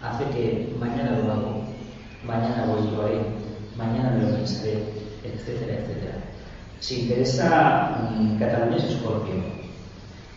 hace 0.03 0.24
que 0.30 0.76
mañana 0.78 1.18
lo 1.18 1.32
hago, 1.32 1.62
mañana 2.24 2.66
voy 2.66 2.90
yo 2.90 3.07
ahí, 3.07 3.20
mañana 3.76 4.11
me 4.11 4.22
lo 4.22 4.36
pensaré, 4.36 4.84
etcétera, 5.24 5.80
etcétera. 5.80 6.18
Si 6.80 7.03
interesa, 7.03 8.11
mm, 8.12 8.38
Cataluña 8.38 8.76
es 8.76 8.84
Escorpio, 8.84 9.57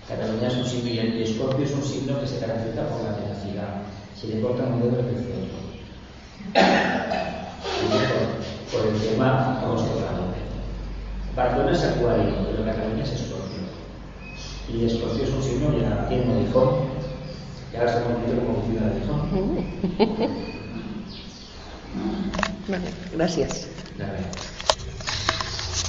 Cataluña 0.09 0.47
es 0.47 0.55
un 0.55 0.65
signo 0.65 0.89
y 0.89 0.97
el 0.97 1.21
escorpio 1.21 1.63
es 1.63 1.71
un 1.71 1.83
signo 1.83 2.19
que 2.19 2.25
se 2.25 2.39
caracteriza 2.39 2.87
por 2.87 3.03
la 3.03 3.15
tenacidad. 3.15 3.83
Se 4.19 4.25
le 4.25 4.41
corta 4.41 4.63
un 4.63 4.81
dedo 4.81 5.01
precioso. 5.01 5.59
por, 8.71 8.87
el 8.87 8.99
tema 9.01 9.61
hemos 9.63 9.85
tocado. 9.85 10.18
Barcelona 11.39 11.71
es 11.71 11.83
acuario, 11.83 12.33
pero 12.45 12.65
Cataluña 12.65 13.03
es 13.03 13.11
escorpio. 13.13 13.59
Y 14.67 14.85
escorpio 14.85 15.23
es 15.23 15.31
un 15.31 15.41
signo 15.41 15.77
ya 15.77 16.07
tiene 16.09 16.25
un 16.25 16.47
hijón. 16.47 16.69
Y 17.71 17.77
ahora 17.77 17.93
se 17.93 18.01
como 18.01 18.63
ciudad 18.67 18.87
de 18.87 18.99
hijón. 18.99 19.19
gracias. 23.13 23.67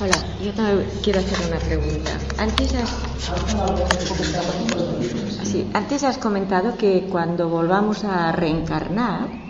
Hola, 0.01 0.17
yo 0.43 0.53
también 0.55 0.89
quiero 1.03 1.19
hacer 1.19 1.39
una 1.49 1.59
pregunta. 1.59 2.11
Antes 2.39 2.75
has, 2.75 2.91
sí, 5.45 5.69
antes 5.75 6.05
has 6.05 6.17
comentado 6.17 6.77
que 6.79 7.07
cuando 7.11 7.49
volvamos 7.49 8.05
a 8.05 8.33
reencarnar, 8.33 9.50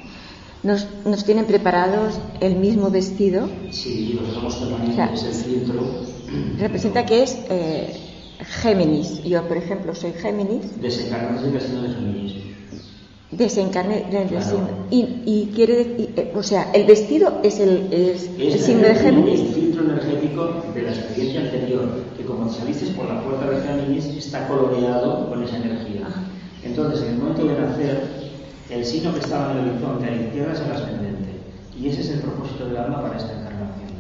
nos, 0.62 0.86
nos 1.04 1.24
tienen 1.24 1.46
preparados 1.46 2.18
el 2.40 2.56
mismo 2.56 2.90
vestido. 2.90 3.48
Sí, 3.70 4.18
lo 4.20 4.26
dejamos 4.26 4.61
o 4.61 5.14
es 5.14 5.24
el 5.24 5.32
filtro. 5.32 6.04
Representa 6.58 7.06
que 7.06 7.22
es 7.22 7.38
eh, 7.48 7.96
Géminis. 8.62 9.22
Yo, 9.24 9.46
por 9.48 9.56
ejemplo, 9.56 9.94
soy 9.94 10.12
Géminis. 10.12 10.80
Desencarnarse 10.80 11.48
el 11.48 11.61
signo 11.61 11.82
de 11.82 11.88
Géminis 11.88 12.50
desencarne 13.30 14.06
y, 14.90 15.22
y, 15.24 15.52
quiere 15.54 15.76
decir, 15.76 16.12
eh, 16.16 16.32
o 16.34 16.42
sea, 16.42 16.70
el 16.72 16.84
vestido 16.84 17.40
es 17.44 17.61
el, 17.61 17.88
es, 17.92 18.28
el 18.38 18.58
signo 18.58 18.88
de 18.88 18.94
Géminis. 18.96 19.40
el 19.40 19.54
filtro 19.54 19.84
energético 19.84 20.62
de 20.74 20.82
la 20.82 20.90
experiencia 20.90 21.40
anterior, 21.42 21.88
que 22.16 22.24
como 22.24 22.52
saliste 22.52 22.86
por 22.88 23.06
la 23.06 23.22
puerta 23.22 23.48
de 23.48 23.62
Géminis 23.62 24.06
está 24.06 24.48
coloreado 24.48 25.28
con 25.28 25.44
esa 25.44 25.56
energía. 25.56 26.08
Entonces, 26.64 27.02
en 27.02 27.14
el 27.14 27.18
momento 27.18 27.44
de 27.44 27.61
nacer, 27.61 28.30
el 28.70 28.84
signo 28.84 29.12
que 29.12 29.20
estaba 29.20 29.52
en 29.52 29.58
el 29.58 29.68
horizonte 29.70 30.06
a 30.06 30.10
la 30.10 30.22
izquierda 30.22 30.52
es 30.52 30.60
el 30.60 30.72
ascendente. 30.72 31.40
Y 31.78 31.88
ese 31.88 32.00
es 32.02 32.10
el 32.10 32.20
propósito 32.20 32.66
del 32.66 32.76
alma 32.76 33.02
para 33.02 33.16
esta 33.16 33.32
encarnación. 33.32 33.90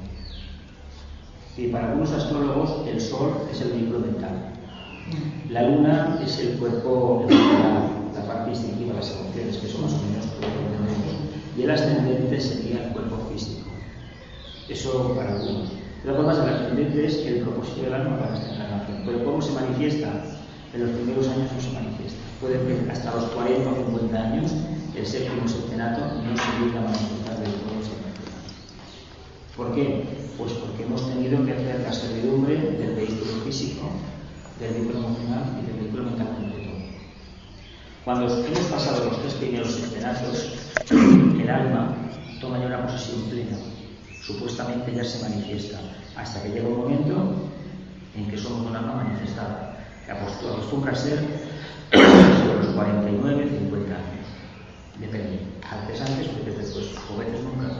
Y 1.56 1.66
para 1.68 1.88
algunos 1.88 2.12
astrólogos, 2.12 2.86
el 2.86 3.00
sol 3.00 3.32
es 3.50 3.60
el 3.60 3.72
vehículo 3.72 4.00
mental. 4.00 4.52
La 5.50 5.62
luna 5.62 6.20
es 6.24 6.38
el 6.38 6.58
cuerpo 6.58 7.24
emocional 7.28 8.00
la 8.14 8.26
parte 8.26 8.50
distintiva, 8.50 8.94
las 8.94 9.10
emociones, 9.12 9.56
que 9.56 9.68
son 9.68 9.84
o 9.84 9.86
menos 9.86 10.26
que 10.40 11.60
y 11.60 11.62
el 11.64 11.70
ascendente 11.70 12.40
sería 12.40 12.86
el 12.86 12.92
cuerpo 12.92 13.16
físico. 13.30 13.68
Eso 14.68 15.14
para 15.14 15.34
algunos. 15.34 15.70
Lo 16.04 16.16
que 16.16 16.22
pasa 16.22 16.44
el 16.44 16.54
ascendente 16.54 17.06
es 17.06 17.26
el 17.26 17.40
propósito 17.40 17.82
del 17.82 17.94
alma 17.94 18.18
para 18.18 18.34
esta 18.34 18.54
encarnación. 18.54 19.02
Pero 19.04 19.24
¿cómo 19.24 19.42
se 19.42 19.52
manifiesta? 19.52 20.08
En 20.72 20.80
los 20.80 20.90
primeros 20.90 21.28
años 21.28 21.52
no 21.52 21.60
se 21.60 21.72
manifiesta. 21.72 22.19
Puede 22.40 22.58
que 22.66 22.90
hasta 22.90 23.14
los 23.14 23.24
40 23.30 23.70
o 23.70 23.74
50 23.74 24.18
años 24.18 24.52
el 24.96 25.06
séptimo 25.06 25.46
septenato 25.46 26.00
no 26.00 26.36
se 26.36 26.64
llega 26.64 26.80
a 26.80 26.84
manifestar 26.84 27.38
del 27.38 27.50
ese 27.50 27.90
¿Por 29.56 29.74
qué? 29.74 30.04
Pues 30.38 30.52
porque 30.52 30.84
hemos 30.84 31.06
tenido 31.08 31.44
que 31.44 31.52
hacer 31.52 31.80
la 31.80 31.92
servidumbre 31.92 32.56
del 32.56 32.94
vehículo 32.94 33.32
físico, 33.44 33.90
del 34.58 34.72
vehículo 34.72 34.98
emocional 35.00 35.58
y 35.62 35.66
del 35.66 35.80
vehículo 35.80 36.04
mental 36.04 36.40
cuando 38.04 38.44
hemos 38.44 38.64
pasado 38.70 39.04
los 39.04 39.20
tres 39.20 39.34
primeros 39.34 39.76
escenarios, 39.76 40.54
el 40.90 41.50
alma 41.50 41.94
toma 42.40 42.58
ya 42.58 42.66
una 42.66 42.86
posesión 42.86 43.28
plena, 43.28 43.58
supuestamente 44.22 44.94
ya 44.94 45.04
se 45.04 45.28
manifiesta, 45.28 45.78
hasta 46.16 46.42
que 46.42 46.48
llega 46.48 46.66
un 46.66 46.78
momento 46.78 47.34
en 48.16 48.26
que 48.30 48.38
somos 48.38 48.70
un 48.70 48.74
alma 48.74 49.04
manifestada, 49.04 49.69
acostumbra 50.10 50.92
a 50.92 50.94
ser 50.94 51.18
los 51.92 52.66
49, 52.74 53.48
50 53.48 53.94
años. 53.94 54.26
Depende. 54.98 55.40
Antes 55.70 56.00
antes, 56.00 56.28
porque 56.28 56.50
después, 56.50 56.86
juguetes 57.08 57.42
nunca. 57.42 57.74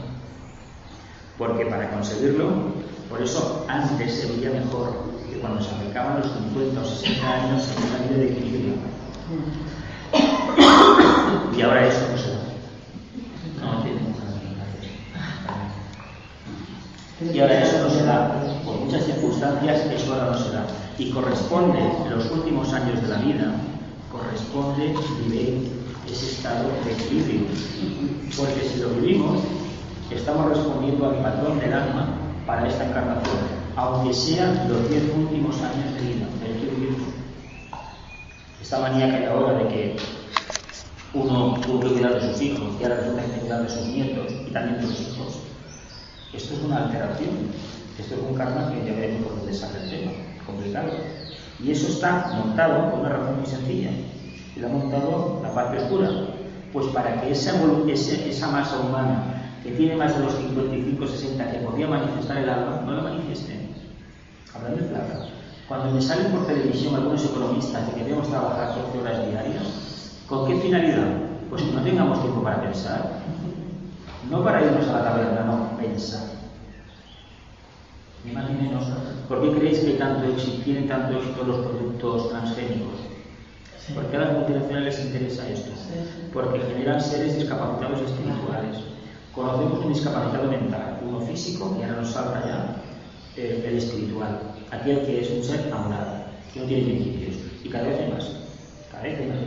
Porque 1.37 1.65
para 1.65 1.89
conseguirlo, 1.91 2.49
por 3.09 3.21
eso 3.21 3.65
antes 3.67 4.13
se 4.13 4.27
veía 4.27 4.51
mejor 4.51 4.93
que 5.29 5.39
cuando 5.39 5.61
se 5.61 5.71
acercaban 5.75 6.19
los 6.21 6.31
50 6.31 6.81
o 6.81 6.85
60 6.85 7.33
años 7.33 7.67
en 7.75 7.83
una 7.83 7.97
vida 8.07 8.17
de 8.17 8.31
equilibrio. 8.31 8.73
Y 11.57 11.61
ahora 11.61 11.87
eso 11.87 12.07
no 12.11 12.17
se 12.17 12.29
da. 12.31 12.39
No 13.61 13.83
tiene 13.83 14.01
Y 17.33 17.39
ahora 17.39 17.63
eso 17.63 17.83
no 17.83 17.89
se 17.89 18.03
da. 18.03 18.41
Por 18.65 18.75
muchas 18.77 19.05
circunstancias 19.05 19.81
eso 19.91 20.13
ahora 20.13 20.31
no 20.31 20.37
se 20.37 20.51
da. 20.51 20.65
Y 21.01 21.09
corresponde, 21.09 21.79
los 22.11 22.29
últimos 22.29 22.71
años 22.73 23.01
de 23.01 23.07
la 23.07 23.17
vida, 23.17 23.55
corresponde 24.11 24.93
vivir 25.25 25.71
ese 26.05 26.33
estado 26.33 26.69
de 26.85 26.91
equilibrio. 26.91 27.47
Porque 28.37 28.69
si 28.69 28.81
lo 28.81 28.89
vivimos, 28.89 29.39
estamos 30.11 30.49
respondiendo 30.49 31.07
al 31.07 31.23
patrón 31.23 31.59
del 31.59 31.73
alma 31.73 32.07
para 32.45 32.67
esta 32.67 32.85
encarnación, 32.85 33.35
aunque 33.75 34.13
sean 34.13 34.69
los 34.69 34.87
diez 34.89 35.01
últimos 35.17 35.55
años 35.63 35.91
de 35.95 36.01
vida. 36.01 36.27
Hay 36.45 36.59
que 36.61 36.75
vivir 36.75 36.95
esta 38.61 38.79
manía 38.79 39.09
que 39.09 39.15
hay 39.15 39.25
ahora 39.25 39.53
de 39.57 39.67
que 39.69 39.95
uno 41.15 41.59
tuvo 41.61 41.79
que 41.79 41.93
cuidar 41.93 42.21
de 42.21 42.31
sus 42.31 42.41
hijos 42.43 42.75
y 42.79 42.83
ahora 42.83 42.97
resulta 42.97 43.23
que 43.23 43.39
cuidar 43.41 43.63
de 43.63 43.69
sus 43.69 43.87
nietos 43.87 44.31
y 44.47 44.51
también 44.51 44.79
de 44.79 44.85
sus 44.85 45.01
hijos. 45.01 45.39
Esto 46.31 46.53
es 46.53 46.59
una 46.61 46.85
alteración, 46.85 47.49
esto 47.97 48.13
es 48.13 48.21
un 48.21 48.35
karma 48.35 48.71
que 48.71 48.85
ya 48.85 48.93
veremos 48.93 49.23
por 49.23 49.37
dónde 49.37 49.51
sale 49.51 49.83
el 49.83 49.89
tema, 49.89 50.11
complicado. 50.45 50.91
Y 51.63 51.71
eso 51.71 51.87
está 51.87 52.31
montado 52.33 52.91
por 52.91 52.99
una 53.01 53.09
razón 53.09 53.37
muy 53.37 53.45
sencilla. 53.45 53.91
Lo 54.57 54.67
ha 54.67 54.69
montado 54.69 55.39
la 55.43 55.53
parte 55.53 55.77
oscura. 55.77 56.09
Pues 56.73 56.87
para 56.87 57.21
que 57.21 57.31
esa, 57.31 57.51
esa 57.93 58.47
masa 58.47 58.79
humana 58.79 59.31
que 59.63 59.71
tiene 59.71 59.95
más 59.95 60.17
de 60.17 60.23
los 60.23 60.33
55-60 60.39 61.51
que 61.51 61.57
podía 61.59 61.87
manifestar 61.87 62.37
el 62.37 62.49
alma, 62.49 62.81
no 62.85 62.93
la 62.93 63.03
manifieste. 63.03 63.69
Hablando 64.55 64.77
de 64.77 64.89
plata. 64.89 65.27
Cuando 65.67 65.91
me 65.91 66.01
salen 66.01 66.31
por 66.31 66.47
televisión 66.47 66.95
algunos 66.95 67.23
economistas 67.23 67.89
que 67.89 68.03
debemos 68.03 68.29
trabajar 68.29 68.75
12 68.75 68.99
horas 68.99 69.27
diarias, 69.29 70.17
¿con 70.27 70.47
qué 70.47 70.59
finalidad? 70.59 71.07
Pues 71.49 71.63
que 71.63 71.71
no 71.71 71.81
tengamos 71.81 72.21
tiempo 72.21 72.41
para 72.43 72.61
pensar. 72.61 73.11
No 74.29 74.43
para 74.43 74.61
irnos 74.61 74.87
a 74.87 74.93
la 74.93 75.03
taberna, 75.03 75.43
no, 75.43 75.77
pensar. 75.77 76.30
Ni 78.25 78.31
más 78.31 78.49
ni 78.49 78.67
menos. 78.67 78.85
¿Por 79.27 79.41
qué 79.41 79.57
creéis 79.57 79.79
que 79.79 79.93
tanto 79.93 80.27
tienen 80.63 80.87
tanto 80.87 81.17
éxito 81.17 81.43
los 81.43 81.65
productos 81.65 82.29
transgénicos? 82.29 82.99
Porque 83.95 84.15
a 84.15 84.19
las 84.19 84.33
multinacionales 84.33 84.97
les 84.97 85.05
interesa 85.07 85.49
esto. 85.49 85.71
Porque 86.33 86.59
generan 86.59 87.01
seres 87.01 87.37
discapacitados 87.37 88.01
espirituales. 88.01 88.77
Conocemos 89.33 89.85
un 89.85 89.93
discapacitado 89.93 90.49
mental, 90.49 90.99
uno 91.07 91.21
físico, 91.21 91.75
y 91.79 91.83
ahora 91.83 92.01
nos 92.01 92.11
salta 92.11 92.43
ya 92.45 92.75
eh, 93.37 93.63
el 93.65 93.77
espiritual 93.77 94.39
aquel 94.71 95.05
que 95.05 95.21
es 95.21 95.29
un 95.29 95.43
ser 95.43 95.71
amorado, 95.71 96.23
que 96.53 96.61
no 96.61 96.65
tiene 96.65 96.83
principios, 96.83 97.35
y 97.63 97.69
cada 97.69 97.87
vez 97.87 97.99
hay 97.99 98.11
más, 98.11 98.31
cada 98.89 99.03
vez 99.03 99.19
hay 99.19 99.27
más 99.27 99.37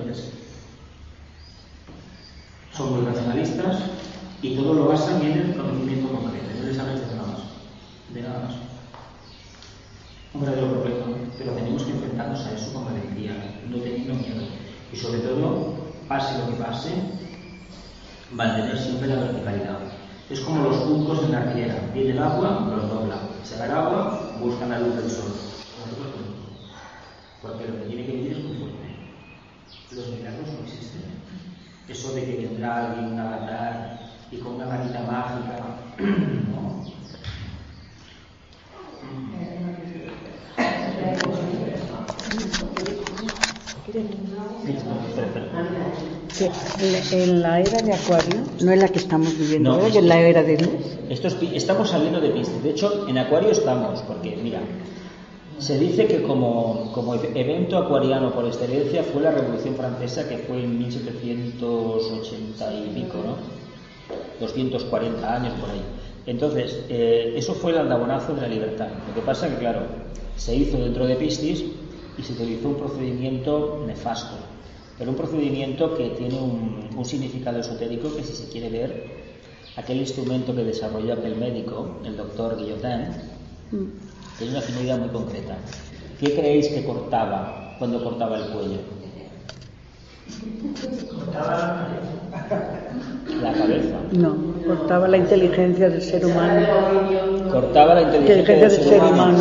Son 2.76 2.92
muy 2.92 3.06
racionalistas 3.06 3.78
y 4.42 4.56
todo 4.56 4.74
lo 4.74 4.88
basan 4.88 5.22
en 5.22 5.38
el 5.38 5.56
conocimiento 5.56 6.08
concreto, 6.08 6.46
no 6.60 6.66
les 6.66 6.78
hablan 6.78 6.96
de 6.96 7.06
nada 7.06 7.26
más, 7.28 7.40
de 8.12 8.22
nada 8.22 8.40
más. 8.40 8.63
Un 10.34 10.40
verdadero 10.40 10.72
problema, 10.72 11.06
pero 11.38 11.52
tenemos 11.52 11.84
que 11.84 11.92
enfrentarnos 11.92 12.40
a 12.40 12.52
eso 12.54 12.72
con 12.72 12.86
valentía, 12.86 13.32
no 13.70 13.76
teniendo 13.76 14.14
miedo. 14.14 14.42
Y 14.92 14.96
sobre 14.96 15.20
todo, 15.20 15.74
pase 16.08 16.38
lo 16.38 16.50
que 16.50 16.62
pase, 16.62 16.90
mantener 18.32 18.76
siempre 18.76 19.06
la 19.06 19.22
verticalidad. 19.22 19.78
Es 20.28 20.40
como 20.40 20.64
los 20.64 20.76
juncos 20.78 21.22
en 21.24 21.32
la 21.32 21.52
riera. 21.52 21.90
Viene 21.92 22.10
el 22.10 22.18
agua, 22.18 22.66
los 22.68 22.88
dobla. 22.88 23.16
Se 23.44 23.58
da 23.58 23.66
el 23.66 23.72
agua, 23.72 24.36
buscan 24.40 24.70
la 24.70 24.80
luz 24.80 24.96
del 24.96 25.10
sol. 25.10 25.32
Porque 27.40 27.68
lo 27.68 27.80
que 27.80 27.86
tiene 27.86 28.06
que 28.06 28.12
venir 28.12 28.32
es 28.32 28.38
fuerte. 28.38 28.94
Los 29.92 30.08
milagros 30.08 30.48
no 30.48 30.64
existen. 30.64 31.02
Eso 31.88 32.14
de 32.14 32.24
que 32.24 32.46
vendrá 32.46 32.86
alguien, 32.86 33.12
un 33.12 33.20
avatar, 33.20 34.00
y 34.32 34.38
con 34.38 34.54
una 34.54 34.66
varita 34.66 35.00
mágica, 35.00 35.56
¿no? 36.50 36.82
Que 40.56 40.93
en 47.12 47.42
la 47.42 47.60
era 47.60 47.80
de 47.80 47.92
Acuario 47.92 48.40
no 48.60 48.72
es 48.72 48.78
la 48.78 48.88
que 48.88 48.98
estamos 48.98 49.38
viviendo 49.38 49.70
No, 49.70 49.76
ahora, 49.76 49.88
es 49.88 49.96
es 49.96 50.04
la 50.04 50.20
era 50.20 50.42
de 50.42 50.58
luz. 50.58 50.70
Esto 51.08 51.28
es 51.28 51.36
estamos 51.52 51.90
saliendo 51.90 52.20
de 52.20 52.30
Piscis. 52.30 52.62
De 52.62 52.70
hecho, 52.70 53.06
en 53.08 53.18
Acuario 53.18 53.50
estamos, 53.50 54.02
porque 54.02 54.36
mira, 54.36 54.60
se 55.58 55.78
dice 55.78 56.06
que 56.06 56.22
como, 56.22 56.90
como 56.92 57.14
evento 57.14 57.78
acuariano 57.78 58.32
por 58.32 58.46
excelencia 58.46 59.04
fue 59.04 59.22
la 59.22 59.30
Revolución 59.30 59.76
Francesa, 59.76 60.28
que 60.28 60.38
fue 60.38 60.64
en 60.64 60.78
1780 60.78 62.74
y 62.74 62.90
pico, 62.94 63.18
¿no? 63.24 63.36
240 64.40 65.34
años 65.34 65.54
por 65.60 65.70
ahí. 65.70 65.82
Entonces, 66.26 66.84
eh, 66.88 67.34
eso 67.36 67.54
fue 67.54 67.70
el 67.72 67.78
aldabonazo 67.78 68.34
de 68.34 68.40
la 68.42 68.48
libertad. 68.48 68.88
Lo 69.06 69.14
que 69.14 69.20
pasa 69.20 69.48
que, 69.48 69.56
claro, 69.56 69.82
se 70.36 70.54
hizo 70.54 70.78
dentro 70.78 71.06
de 71.06 71.16
Piscis 71.16 71.64
y 72.18 72.22
se 72.22 72.32
utilizó 72.32 72.68
un 72.68 72.76
procedimiento 72.76 73.82
nefasto, 73.86 74.36
pero 74.98 75.10
un 75.10 75.16
procedimiento 75.16 75.96
que 75.96 76.10
tiene 76.10 76.38
un, 76.38 76.90
un 76.96 77.04
significado 77.04 77.58
esotérico 77.58 78.14
que 78.14 78.22
si 78.22 78.34
se 78.34 78.48
quiere 78.48 78.70
ver, 78.70 79.24
aquel 79.76 79.98
instrumento 79.98 80.54
que 80.54 80.64
desarrolló 80.64 81.14
aquel 81.14 81.36
médico, 81.36 81.98
el 82.04 82.16
doctor 82.16 82.56
Guillotin, 82.56 83.08
tiene 84.38 84.52
una 84.52 84.60
finalidad 84.60 84.98
muy 84.98 85.08
concreta. 85.08 85.56
¿Qué 86.20 86.34
creéis 86.34 86.68
que 86.68 86.84
cortaba 86.84 87.76
cuando 87.78 88.02
cortaba 88.02 88.38
el 88.38 88.44
cuello? 88.50 88.78
La 93.42 93.52
cabeza. 93.52 93.96
No, 94.12 94.36
cortaba 94.66 95.08
la 95.08 95.16
inteligencia 95.16 95.90
del 95.90 96.02
ser 96.02 96.24
humano. 96.24 96.66
Cortaba 97.50 97.94
la 97.94 98.02
inteligencia 98.02 98.68
del 98.68 98.70
ser 98.70 99.02
humano. 99.02 99.38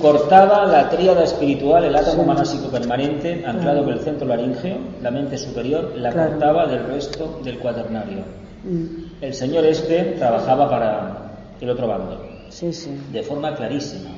Cortaba 0.00 0.66
la 0.66 0.88
tríada 0.90 1.24
espiritual, 1.24 1.84
el 1.84 1.96
átomo 1.96 2.22
humano 2.22 2.44
psicopermanente, 2.44 3.44
anclado 3.46 3.82
en 3.84 3.88
el 3.90 4.00
centro 4.00 4.26
laríngeo, 4.28 4.76
la 5.02 5.10
mente 5.10 5.38
superior, 5.38 5.92
la 5.96 6.10
Claro. 6.12 6.30
cortaba 6.32 6.66
del 6.66 6.84
resto 6.86 7.40
del 7.44 7.58
cuaternario. 7.58 8.18
Mm, 8.64 9.06
El 9.22 9.32
señor 9.34 9.64
este 9.64 10.16
trabajaba 10.18 10.68
para 10.68 11.32
el 11.60 11.70
otro 11.70 11.86
bando, 11.88 12.22
Sí, 12.50 12.72
sí. 12.72 12.90
de 13.12 13.22
forma 13.22 13.54
clarísima. 13.54 14.10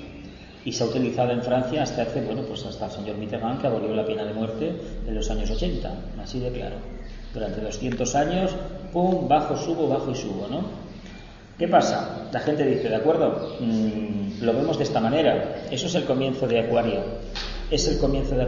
Y 0.64 0.72
se 0.72 0.82
ha 0.82 0.86
utilizado 0.88 1.30
en 1.30 1.42
Francia 1.42 1.82
hasta 1.84 2.02
hace, 2.02 2.20
bueno, 2.22 2.42
pues 2.42 2.66
hasta 2.66 2.86
el 2.86 2.90
señor 2.92 3.16
Mitterrand, 3.16 3.60
que 3.60 3.68
abolió 3.68 3.94
la 3.94 4.04
pena 4.04 4.24
de 4.24 4.34
muerte 4.34 4.72
en 5.06 5.14
los 5.14 5.30
años 5.30 5.50
80, 5.50 5.90
así 6.22 6.40
de 6.40 6.50
claro. 6.50 6.76
Durante 7.32 7.60
200 7.60 8.14
años, 8.16 8.50
pum, 8.92 9.28
bajo, 9.28 9.56
subo, 9.56 9.86
bajo 9.88 10.10
y 10.10 10.14
subo, 10.16 10.46
¿no? 10.50 10.87
¿Qué 11.58 11.66
pasa? 11.66 12.28
La 12.32 12.38
gente 12.38 12.64
dice, 12.64 12.88
de 12.88 12.96
acuerdo, 12.96 13.56
mm, 13.58 14.44
lo 14.44 14.52
vemos 14.52 14.78
de 14.78 14.84
esta 14.84 15.00
manera. 15.00 15.56
Eso 15.70 15.88
es 15.88 15.94
el 15.96 16.04
comienzo 16.04 16.46
de 16.46 16.60
Acuario. 16.60 17.00
Es 17.68 17.88
el 17.88 17.98
comienzo 17.98 18.36
de. 18.36 18.46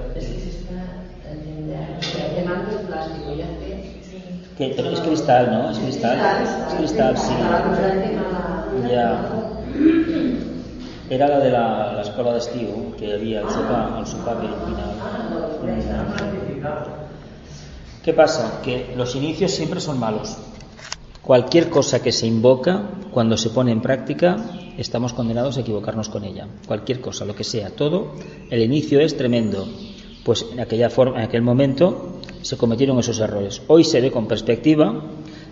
Que, 4.56 4.74
pero 4.76 4.90
es 4.90 5.00
cristal, 5.00 5.50
¿no? 5.50 5.70
Es 5.70 5.78
cristal. 5.78 6.18
Es 6.68 6.74
cristal, 6.74 7.18
sí. 7.18 7.34
Ya. 8.88 9.28
Era 11.10 11.26
la 11.26 11.38
de 11.40 11.50
la, 11.50 11.92
la 11.94 12.02
escuela 12.02 12.32
de 12.32 12.38
estío 12.38 12.96
que 12.96 13.14
había 13.14 13.40
al 13.40 13.50
sopa, 13.50 13.98
al 13.98 14.06
sopa 14.06 14.40
que 14.40 14.46
al 14.46 14.54
final. 14.54 14.94
¿Qué 18.04 18.12
pasa? 18.12 18.60
Que 18.62 18.94
los 18.96 19.16
inicios 19.16 19.50
siempre 19.50 19.80
son 19.80 19.98
malos. 19.98 20.38
Cualquier 21.22 21.68
cosa 21.68 22.02
que 22.02 22.12
se 22.12 22.26
invoca, 22.26 22.90
cuando 23.12 23.36
se 23.36 23.50
pone 23.50 23.72
en 23.72 23.82
práctica, 23.82 24.36
estamos 24.78 25.12
condenados 25.12 25.56
a 25.56 25.60
equivocarnos 25.60 26.08
con 26.08 26.24
ella. 26.24 26.48
Cualquier 26.66 27.00
cosa, 27.00 27.26
lo 27.26 27.36
que 27.36 27.44
sea, 27.44 27.70
todo, 27.70 28.14
el 28.48 28.62
inicio 28.62 29.00
es 29.00 29.16
tremendo. 29.16 29.68
Pues 30.24 30.46
en 30.50 30.60
aquella 30.60 30.88
forma, 30.88 31.18
en 31.18 31.24
aquel 31.24 31.42
momento 31.42 32.20
se 32.40 32.56
cometieron 32.56 32.98
esos 32.98 33.20
errores. 33.20 33.60
Hoy 33.68 33.84
se 33.84 34.00
ve 34.00 34.10
con 34.10 34.26
perspectiva. 34.26 35.04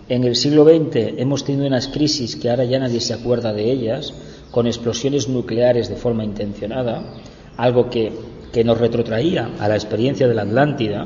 En 0.09 0.23
el 0.23 0.35
siglo 0.35 0.65
XX 0.65 1.19
hemos 1.19 1.45
tenido 1.45 1.67
unas 1.67 1.87
crisis 1.87 2.35
que 2.35 2.49
ahora 2.49 2.65
ya 2.65 2.79
nadie 2.79 2.99
se 2.99 3.13
acuerda 3.13 3.53
de 3.53 3.71
ellas, 3.71 4.13
con 4.49 4.65
explosiones 4.65 5.29
nucleares 5.29 5.87
de 5.87 5.95
forma 5.95 6.23
intencionada, 6.23 7.13
algo 7.57 7.91
que, 7.91 8.11
que 8.51 8.63
nos 8.63 8.79
retrotraía 8.79 9.51
a 9.59 9.67
la 9.67 9.75
experiencia 9.75 10.27
de 10.27 10.33
la 10.33 10.41
Atlántida, 10.41 11.05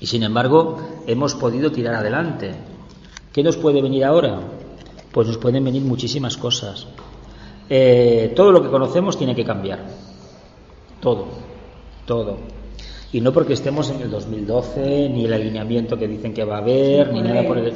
y 0.00 0.06
sin 0.06 0.22
embargo 0.22 0.76
hemos 1.08 1.34
podido 1.34 1.72
tirar 1.72 1.96
adelante. 1.96 2.52
¿Qué 3.32 3.42
nos 3.42 3.56
puede 3.56 3.82
venir 3.82 4.04
ahora? 4.04 4.40
Pues 5.12 5.26
nos 5.26 5.38
pueden 5.38 5.64
venir 5.64 5.82
muchísimas 5.82 6.36
cosas. 6.36 6.86
Eh, 7.68 8.32
todo 8.34 8.52
lo 8.52 8.62
que 8.62 8.68
conocemos 8.68 9.16
tiene 9.18 9.34
que 9.34 9.44
cambiar. 9.44 9.84
Todo, 11.00 11.26
todo. 12.06 12.36
Y 13.12 13.20
no 13.20 13.32
porque 13.32 13.54
estemos 13.54 13.90
en 13.90 14.02
el 14.02 14.10
2012, 14.10 15.08
ni 15.08 15.24
el 15.24 15.32
alineamiento 15.32 15.96
que 15.96 16.08
dicen 16.08 16.34
que 16.34 16.44
va 16.44 16.56
a 16.56 16.60
haber, 16.60 17.12
ni 17.12 17.22
nada 17.22 17.46
por 17.46 17.58
el 17.58 17.72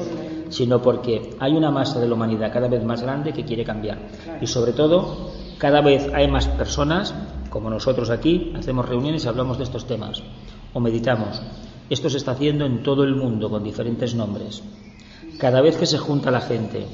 sino 0.53 0.82
porque 0.82 1.30
hay 1.40 1.53
una 1.53 1.70
masa 1.70 1.98
de 1.98 2.07
la 2.07 2.14
humanidad 2.14 2.53
cada 2.53 2.68
vez 2.68 2.84
más 2.84 3.03
grande 3.03 3.32
que 3.32 3.44
quiere 3.44 3.64
cambiar. 3.64 3.98
Y 4.40 4.46
sobre 4.46 4.72
todo, 4.72 5.30
cada 5.59 5.80
vez 5.80 6.09
hay 6.14 6.28
más 6.28 6.46
personas, 6.46 7.14
como 7.50 7.70
nosotros 7.70 8.11
aquí, 8.11 8.53
hacemos 8.55 8.88
reuniones 8.88 9.24
y 9.24 9.28
hablamos 9.28 9.59
de 9.59 9.64
estos 9.64 9.86
temas, 9.86 10.22
o 10.72 10.80
meditamos. 10.80 11.40
Esto 11.88 12.09
se 12.11 12.18
está 12.18 12.32
haciendo 12.32 12.64
en 12.66 12.82
todo 12.82 13.05
el 13.05 13.16
mundo 13.16 13.50
con 13.50 13.64
diferentes 13.64 14.14
nombres. 14.14 14.62
Cada 15.38 15.60
vez 15.60 15.76
que 15.76 15.86
se 15.86 15.98
junta 15.98 16.30
la 16.30 16.40
gente 16.40 16.86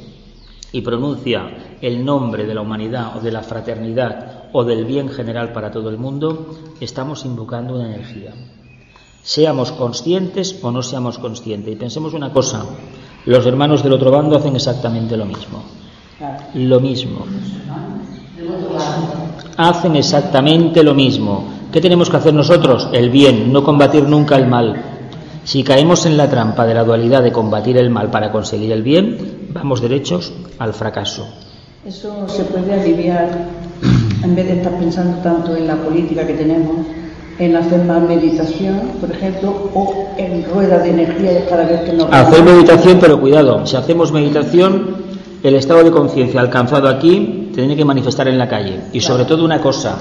y 0.72 0.82
pronuncia 0.82 1.76
el 1.80 2.04
nombre 2.04 2.44
de 2.44 2.54
la 2.54 2.60
humanidad 2.60 3.16
o 3.16 3.20
de 3.20 3.32
la 3.32 3.42
fraternidad 3.42 4.44
o 4.52 4.64
del 4.64 4.84
bien 4.84 5.08
general 5.08 5.52
para 5.52 5.70
todo 5.70 5.90
el 5.90 5.98
mundo, 5.98 6.54
estamos 6.80 7.24
invocando 7.24 7.74
una 7.74 7.86
energía. 7.86 8.32
Seamos 9.22 9.72
conscientes 9.72 10.58
o 10.62 10.70
no 10.70 10.82
seamos 10.82 11.18
conscientes. 11.18 11.72
Y 11.72 11.76
pensemos 11.76 12.14
una 12.14 12.32
cosa, 12.32 12.64
los 13.26 13.44
hermanos 13.46 13.82
del 13.82 13.92
otro 13.92 14.10
bando 14.10 14.36
hacen 14.36 14.56
exactamente 14.56 15.16
lo 15.16 15.26
mismo. 15.26 15.62
Lo 16.54 16.80
mismo. 16.80 17.26
Hacen 19.56 19.96
exactamente 19.96 20.82
lo 20.82 20.94
mismo. 20.94 21.44
¿Qué 21.72 21.80
tenemos 21.80 22.08
que 22.08 22.16
hacer 22.16 22.32
nosotros? 22.32 22.88
El 22.92 23.10
bien, 23.10 23.52
no 23.52 23.62
combatir 23.62 24.04
nunca 24.04 24.36
el 24.36 24.46
mal. 24.46 24.97
Si 25.44 25.62
caemos 25.64 26.06
en 26.06 26.16
la 26.16 26.28
trampa 26.28 26.66
de 26.66 26.74
la 26.74 26.84
dualidad 26.84 27.22
de 27.22 27.32
combatir 27.32 27.76
el 27.78 27.90
mal 27.90 28.10
para 28.10 28.30
conseguir 28.30 28.72
el 28.72 28.82
bien, 28.82 29.48
vamos 29.52 29.80
derechos 29.80 30.32
al 30.58 30.74
fracaso. 30.74 31.26
Eso 31.86 32.28
se 32.28 32.44
puede 32.44 32.74
aliviar 32.74 33.30
en 34.22 34.34
vez 34.34 34.46
de 34.46 34.52
estar 34.54 34.76
pensando 34.78 35.18
tanto 35.18 35.56
en 35.56 35.66
la 35.66 35.76
política 35.76 36.26
que 36.26 36.34
tenemos, 36.34 36.86
en 37.38 37.56
hacer 37.56 37.84
más 37.84 38.02
meditación, 38.02 38.80
por 39.00 39.10
ejemplo, 39.10 39.70
o 39.74 40.08
en 40.16 40.44
rueda 40.52 40.78
de 40.78 40.90
energía 40.90 41.46
cada 41.48 41.64
vez 41.64 41.82
que 41.82 41.92
nos 41.92 42.12
Hacer 42.12 42.42
meditación, 42.42 42.98
pero 43.00 43.20
cuidado, 43.20 43.64
si 43.64 43.76
hacemos 43.76 44.12
meditación, 44.12 44.96
el 45.42 45.54
estado 45.54 45.84
de 45.84 45.92
conciencia 45.92 46.40
alcanzado 46.40 46.88
aquí 46.88 47.50
tiene 47.54 47.76
que 47.76 47.84
manifestar 47.84 48.26
en 48.28 48.38
la 48.38 48.48
calle. 48.48 48.80
Y 48.92 49.00
sobre 49.00 49.24
todo 49.24 49.44
una 49.44 49.60
cosa, 49.60 49.98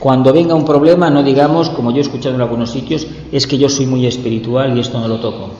cuando 0.00 0.32
venga 0.32 0.54
un 0.54 0.64
problema 0.64 1.10
no 1.10 1.22
digamos, 1.22 1.68
como 1.68 1.90
yo 1.92 1.98
he 1.98 2.00
escuchado 2.00 2.34
en 2.34 2.40
algunos 2.40 2.70
sitios, 2.70 3.06
es 3.30 3.46
que 3.46 3.58
yo 3.58 3.68
soy 3.68 3.84
muy 3.84 4.06
espiritual 4.06 4.76
y 4.76 4.80
esto 4.80 4.98
no 4.98 5.06
lo 5.06 5.20
toco. 5.20 5.50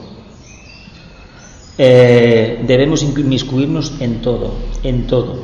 Eh, 1.77 2.63
debemos 2.65 3.03
inmiscuirnos 3.03 3.93
en 3.99 4.19
todo, 4.21 4.51
en 4.83 5.05
todo. 5.05 5.35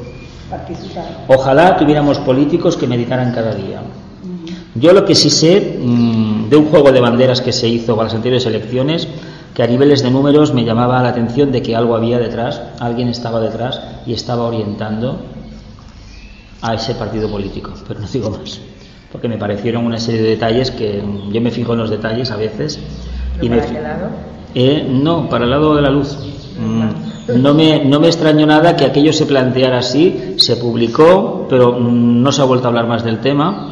participar. 0.49 1.25
Ojalá 1.27 1.77
tuviéramos 1.77 2.17
políticos 2.19 2.75
que 2.75 2.87
meditaran 2.87 3.31
cada 3.31 3.53
día. 3.53 3.81
Yo 4.73 4.93
lo 4.93 5.05
que 5.05 5.13
sí 5.13 5.29
sé 5.29 5.77
mm, 5.79 6.49
de 6.49 6.57
un 6.57 6.65
juego 6.65 6.91
de 6.91 6.99
banderas 6.99 7.41
que 7.41 7.53
se 7.53 7.67
hizo 7.67 7.95
para 7.95 8.07
las 8.07 8.15
anteriores 8.15 8.47
elecciones, 8.47 9.07
que 9.53 9.61
a 9.61 9.67
niveles 9.67 10.01
de 10.01 10.09
números 10.09 10.53
me 10.53 10.65
llamaba 10.65 11.01
la 11.03 11.09
atención 11.09 11.51
de 11.51 11.61
que 11.61 11.75
algo 11.75 11.95
había 11.95 12.17
detrás, 12.17 12.61
alguien 12.79 13.09
estaba 13.09 13.39
detrás 13.41 13.79
y 14.07 14.13
estaba 14.13 14.43
orientando 14.43 15.19
a 16.61 16.73
ese 16.73 16.95
partido 16.95 17.29
político, 17.29 17.73
pero 17.87 17.99
no 17.99 18.07
digo 18.07 18.31
más, 18.31 18.59
porque 19.11 19.27
me 19.27 19.37
parecieron 19.37 19.85
una 19.85 19.99
serie 19.99 20.21
de 20.21 20.29
detalles 20.29 20.71
que 20.71 21.01
yo 21.31 21.41
me 21.41 21.51
fijo 21.51 21.73
en 21.73 21.79
los 21.79 21.89
detalles 21.89 22.31
a 22.31 22.35
veces 22.35 22.79
y 23.41 23.49
me 23.49 23.61
eh, 24.55 24.87
no, 24.89 25.29
para 25.29 25.43
el 25.43 25.51
lado 25.51 25.75
de 25.75 25.81
la 25.81 25.89
luz. 25.89 26.17
Mm, 26.59 27.41
No 27.41 27.53
me, 27.53 27.83
no 27.85 27.99
me 27.99 28.07
extrañó 28.07 28.45
nada 28.45 28.75
que 28.75 28.85
aquello 28.85 29.11
se 29.13 29.25
planteara 29.25 29.79
así, 29.79 30.35
se 30.37 30.55
publicó, 30.55 31.45
pero 31.49 31.73
mm, 31.73 32.21
no 32.23 32.31
se 32.31 32.41
ha 32.41 32.45
vuelto 32.45 32.65
a 32.67 32.69
hablar 32.69 32.87
más 32.87 33.03
del 33.03 33.19
tema, 33.19 33.71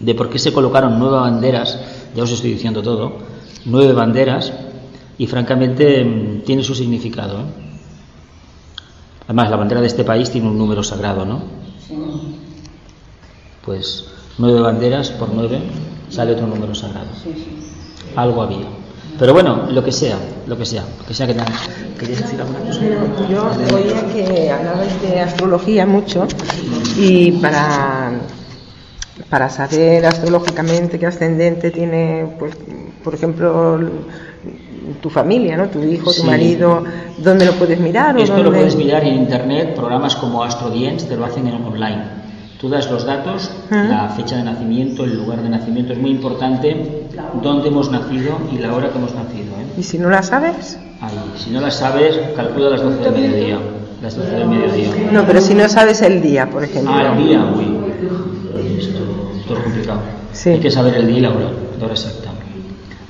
de 0.00 0.14
por 0.14 0.28
qué 0.30 0.38
se 0.38 0.52
colocaron 0.52 0.98
nueve 0.98 1.18
banderas, 1.18 1.78
ya 2.14 2.22
os 2.22 2.32
estoy 2.32 2.52
diciendo 2.52 2.82
todo, 2.82 3.12
nueve 3.66 3.92
banderas, 3.92 4.52
y 5.18 5.26
francamente 5.26 6.04
mm, 6.04 6.40
tiene 6.44 6.64
su 6.64 6.74
significado. 6.74 7.40
¿eh? 7.40 7.44
Además, 9.26 9.50
la 9.50 9.56
bandera 9.56 9.80
de 9.82 9.86
este 9.86 10.04
país 10.04 10.30
tiene 10.30 10.48
un 10.48 10.56
número 10.56 10.82
sagrado, 10.82 11.24
¿no? 11.26 11.42
Pues 13.64 14.06
nueve 14.38 14.60
banderas 14.60 15.10
por 15.10 15.28
nueve 15.34 15.58
sale 16.08 16.32
otro 16.32 16.46
número 16.46 16.74
sagrado. 16.74 17.06
Algo 18.16 18.42
había. 18.42 18.66
Pero 19.18 19.32
bueno, 19.32 19.66
lo 19.70 19.82
que 19.82 19.90
sea, 19.92 20.16
lo 20.46 20.56
que 20.56 20.64
sea, 20.64 20.84
lo 21.00 21.04
que 21.06 21.12
sea 21.14 21.26
que 21.26 21.34
tengan. 21.34 21.52
¿Querías 21.98 22.20
decir 22.22 22.40
alguna 22.40 22.60
cosa? 22.60 22.80
Yo 23.28 23.50
oía 23.76 24.12
que 24.12 24.50
hablabais 24.50 25.02
de 25.02 25.20
astrología 25.20 25.86
mucho 25.86 26.26
y 26.96 27.32
para, 27.32 28.12
para 29.28 29.50
saber 29.50 30.06
astrológicamente 30.06 30.98
qué 31.00 31.06
ascendente 31.06 31.70
tiene, 31.72 32.26
pues, 32.38 32.54
por 33.02 33.14
ejemplo, 33.14 33.80
tu 35.02 35.10
familia, 35.10 35.56
¿no? 35.56 35.66
Tu 35.68 35.82
hijo, 35.82 36.06
tu 36.12 36.20
Sí. 36.20 36.26
marido, 36.26 36.84
¿dónde 37.18 37.44
lo 37.46 37.52
puedes 37.54 37.80
mirar? 37.80 38.16
o 38.16 38.20
Esto 38.20 38.36
lo 38.36 38.44
dónde? 38.44 38.58
puedes 38.60 38.76
mirar 38.76 39.02
en 39.04 39.14
internet, 39.16 39.74
programas 39.74 40.14
como 40.14 40.44
AstroDiens 40.44 41.08
te 41.08 41.16
lo 41.16 41.24
hacen 41.24 41.48
en 41.48 41.54
online. 41.64 42.17
Tú 42.60 42.68
das 42.68 42.90
los 42.90 43.04
datos, 43.04 43.52
la 43.70 44.08
fecha 44.08 44.36
de 44.36 44.42
nacimiento, 44.42 45.04
el 45.04 45.16
lugar 45.16 45.42
de 45.42 45.48
nacimiento, 45.48 45.92
es 45.92 45.98
muy 46.00 46.10
importante 46.10 47.06
dónde 47.40 47.68
hemos 47.68 47.88
nacido 47.88 48.36
y 48.52 48.58
la 48.58 48.74
hora 48.74 48.90
que 48.90 48.98
hemos 48.98 49.14
nacido. 49.14 49.52
¿eh? 49.60 49.74
¿Y 49.78 49.82
si 49.84 49.96
no 49.96 50.10
la 50.10 50.24
sabes? 50.24 50.76
Ahí. 51.00 51.14
Si 51.36 51.50
no 51.50 51.60
las 51.60 51.76
sabes, 51.76 52.18
calcula 52.34 52.70
las 52.70 52.82
12 52.82 52.98
del 52.98 53.12
mediodía. 53.12 53.58
Las 54.02 54.16
12 54.16 54.30
del 54.30 54.48
mediodía. 54.48 54.88
No, 55.12 55.24
pero 55.24 55.40
si 55.40 55.54
no 55.54 55.68
sabes 55.68 56.02
el 56.02 56.20
día, 56.20 56.50
por 56.50 56.64
ejemplo. 56.64 56.92
Ah, 56.92 57.12
el 57.12 57.24
día, 57.24 57.44
uy. 57.56 57.78
Esto, 58.76 58.98
esto 59.38 59.54
es 59.56 59.62
complicado. 59.62 60.00
Sí. 60.32 60.50
Hay 60.50 60.60
que 60.60 60.70
saber 60.72 60.94
el 60.94 61.06
día 61.06 61.18
y 61.18 61.20
la 61.20 61.30
hora, 61.30 61.50
la 61.78 61.84
hora 61.84 61.94
exacta. 61.94 62.30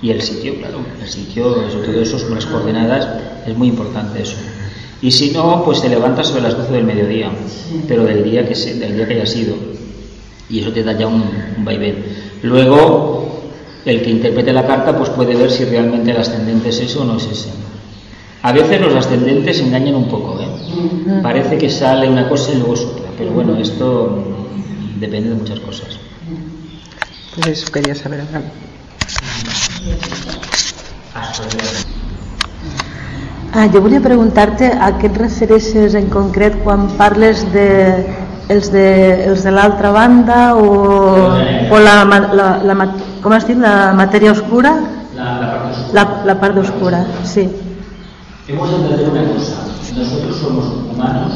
Y 0.03 0.11
el 0.11 0.21
sitio, 0.21 0.57
claro. 0.59 0.81
El 1.01 1.09
sitio, 1.09 1.71
sobre 1.71 1.89
todo 1.89 2.03
eso, 2.03 2.23
con 2.27 2.35
las 2.35 2.45
coordenadas, 2.45 3.09
es 3.47 3.57
muy 3.57 3.69
importante 3.69 4.21
eso. 4.21 4.37
Y 5.01 5.11
si 5.11 5.31
no, 5.31 5.63
pues 5.65 5.81
te 5.81 5.89
levantas 5.89 6.29
sobre 6.29 6.43
las 6.43 6.57
12 6.57 6.73
del 6.73 6.85
mediodía, 6.85 7.31
pero 7.87 8.05
del 8.05 8.25
día 8.25 8.47
que, 8.47 8.55
se, 8.55 8.75
del 8.75 8.97
día 8.97 9.07
que 9.07 9.15
haya 9.15 9.27
sido. 9.27 9.55
Y 10.51 10.61
eso 10.61 10.73
te 10.73 10.83
da 10.83 10.93
ya 10.93 11.07
un, 11.07 11.23
un 11.57 11.65
vaivén. 11.65 12.05
Luego, 12.43 13.43
el 13.85 14.03
que 14.03 14.11
interprete 14.11 14.53
la 14.53 14.67
carta, 14.67 14.97
pues 14.97 15.11
puede 15.11 15.35
ver 15.35 15.51
si 15.51 15.65
realmente 15.65 16.11
el 16.11 16.17
ascendente 16.17 16.71
es 16.71 16.81
ese 16.81 16.99
o 16.99 17.05
no 17.05 17.17
es 17.17 17.27
ese. 17.27 17.51
A 18.43 18.53
veces 18.53 18.81
los 18.81 18.95
ascendentes 18.95 19.61
engañan 19.61 19.95
un 19.97 20.09
poco, 20.09 20.41
¿eh? 20.41 20.47
Parece 21.23 21.59
que 21.59 21.69
sale 21.69 22.09
una 22.09 22.29
cosa 22.29 22.53
y 22.53 22.57
luego 22.57 22.75
es 22.75 22.81
otra, 22.81 23.11
pero 23.17 23.33
bueno, 23.33 23.57
esto 23.57 24.25
depende 25.01 25.31
de 25.31 25.35
muchas 25.35 25.59
cosas. 25.61 25.99
Pues 27.35 27.47
eso 27.49 27.73
quería 27.73 27.95
saber. 27.95 28.21
ahora. 28.21 28.43
Ah, 33.53 33.67
jo 33.73 33.81
volia 33.81 34.01
preguntar-te 34.05 34.69
a 34.69 34.91
què 35.01 35.09
et 35.09 35.17
refereixes 35.17 35.95
en 35.97 36.11
concret 36.13 36.59
quan 36.65 36.85
parles 36.99 37.47
de 37.55 37.69
els 38.53 38.71
de, 38.73 38.85
els 39.29 39.45
de 39.45 39.53
l'altra 39.53 39.91
banda 39.93 40.55
o, 40.57 40.69
o 41.73 41.81
la, 41.81 41.97
la, 42.05 42.49
la, 42.65 42.77
com 43.25 43.33
has 43.33 43.47
dit, 43.49 43.57
la 43.61 43.93
matèria 43.97 44.33
oscura? 44.33 44.75
La, 45.17 45.33
la 45.41 45.49
parte 45.49 45.71
oscura. 45.73 45.93
La, 45.97 46.05
la 46.29 46.37
part 46.41 46.61
oscura, 46.61 47.01
sí. 47.25 47.49
Hemos 48.49 48.71
de 48.71 48.77
entender 48.77 49.11
una 49.11 49.25
cosa, 49.33 49.65
nosotros 49.97 50.37
somos 50.37 50.65
humanos 50.93 51.33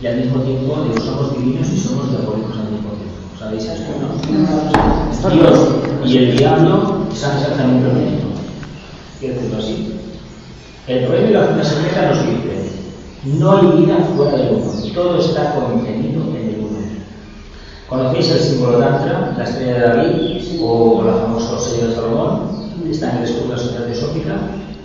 y 0.00 0.06
al 0.06 0.16
mismo 0.18 0.42
tiempo 0.42 0.84
digo, 0.84 1.00
somos 1.00 1.36
divinos 1.36 1.68
y 1.68 1.78
somos 1.78 2.10
diabólicos 2.10 2.58
al 2.58 2.70
mismo 2.70 2.90
tiempo. 2.90 3.38
¿Sabéis 3.38 3.64
esto, 3.64 3.92
no? 4.02 5.30
Dios 5.30 5.68
y 6.04 6.18
el 6.18 6.36
diablo 6.36 7.06
son 7.14 7.36
exactamente 7.38 7.88
lo 7.88 7.94
mismo. 7.94 8.30
Quiero 9.18 9.34
decirlo 9.34 9.58
así. 9.58 10.03
El 10.86 11.06
problema 11.06 11.26
de 11.28 11.32
la 11.32 11.46
cuna 11.46 11.64
secreta 11.64 12.10
nos 12.10 12.26
dice, 12.26 12.70
no 13.38 13.56
hay 13.56 13.66
vida 13.78 13.96
fuera 14.14 14.36
del 14.36 14.54
uno, 14.56 14.70
todo 14.94 15.18
está 15.18 15.54
contenido 15.54 16.22
en 16.36 16.48
el 16.48 16.58
uno. 16.60 16.78
¿Conocéis 17.88 18.30
el 18.32 18.38
símbolo 18.40 18.78
Tantra, 18.78 19.34
la 19.36 19.44
estrella 19.44 19.72
de 19.72 19.80
David 19.80 20.42
o 20.60 21.02
la 21.06 21.14
famosa 21.14 21.56
estrella 21.56 21.86
de 21.88 21.94
Salomón? 21.94 22.40
Está 22.90 23.12
en 23.12 23.16
el 23.18 23.24
escudo 23.24 23.44
de 23.44 23.48
la 23.52 23.58
sociedad 23.58 23.86
teosófica, 23.86 24.36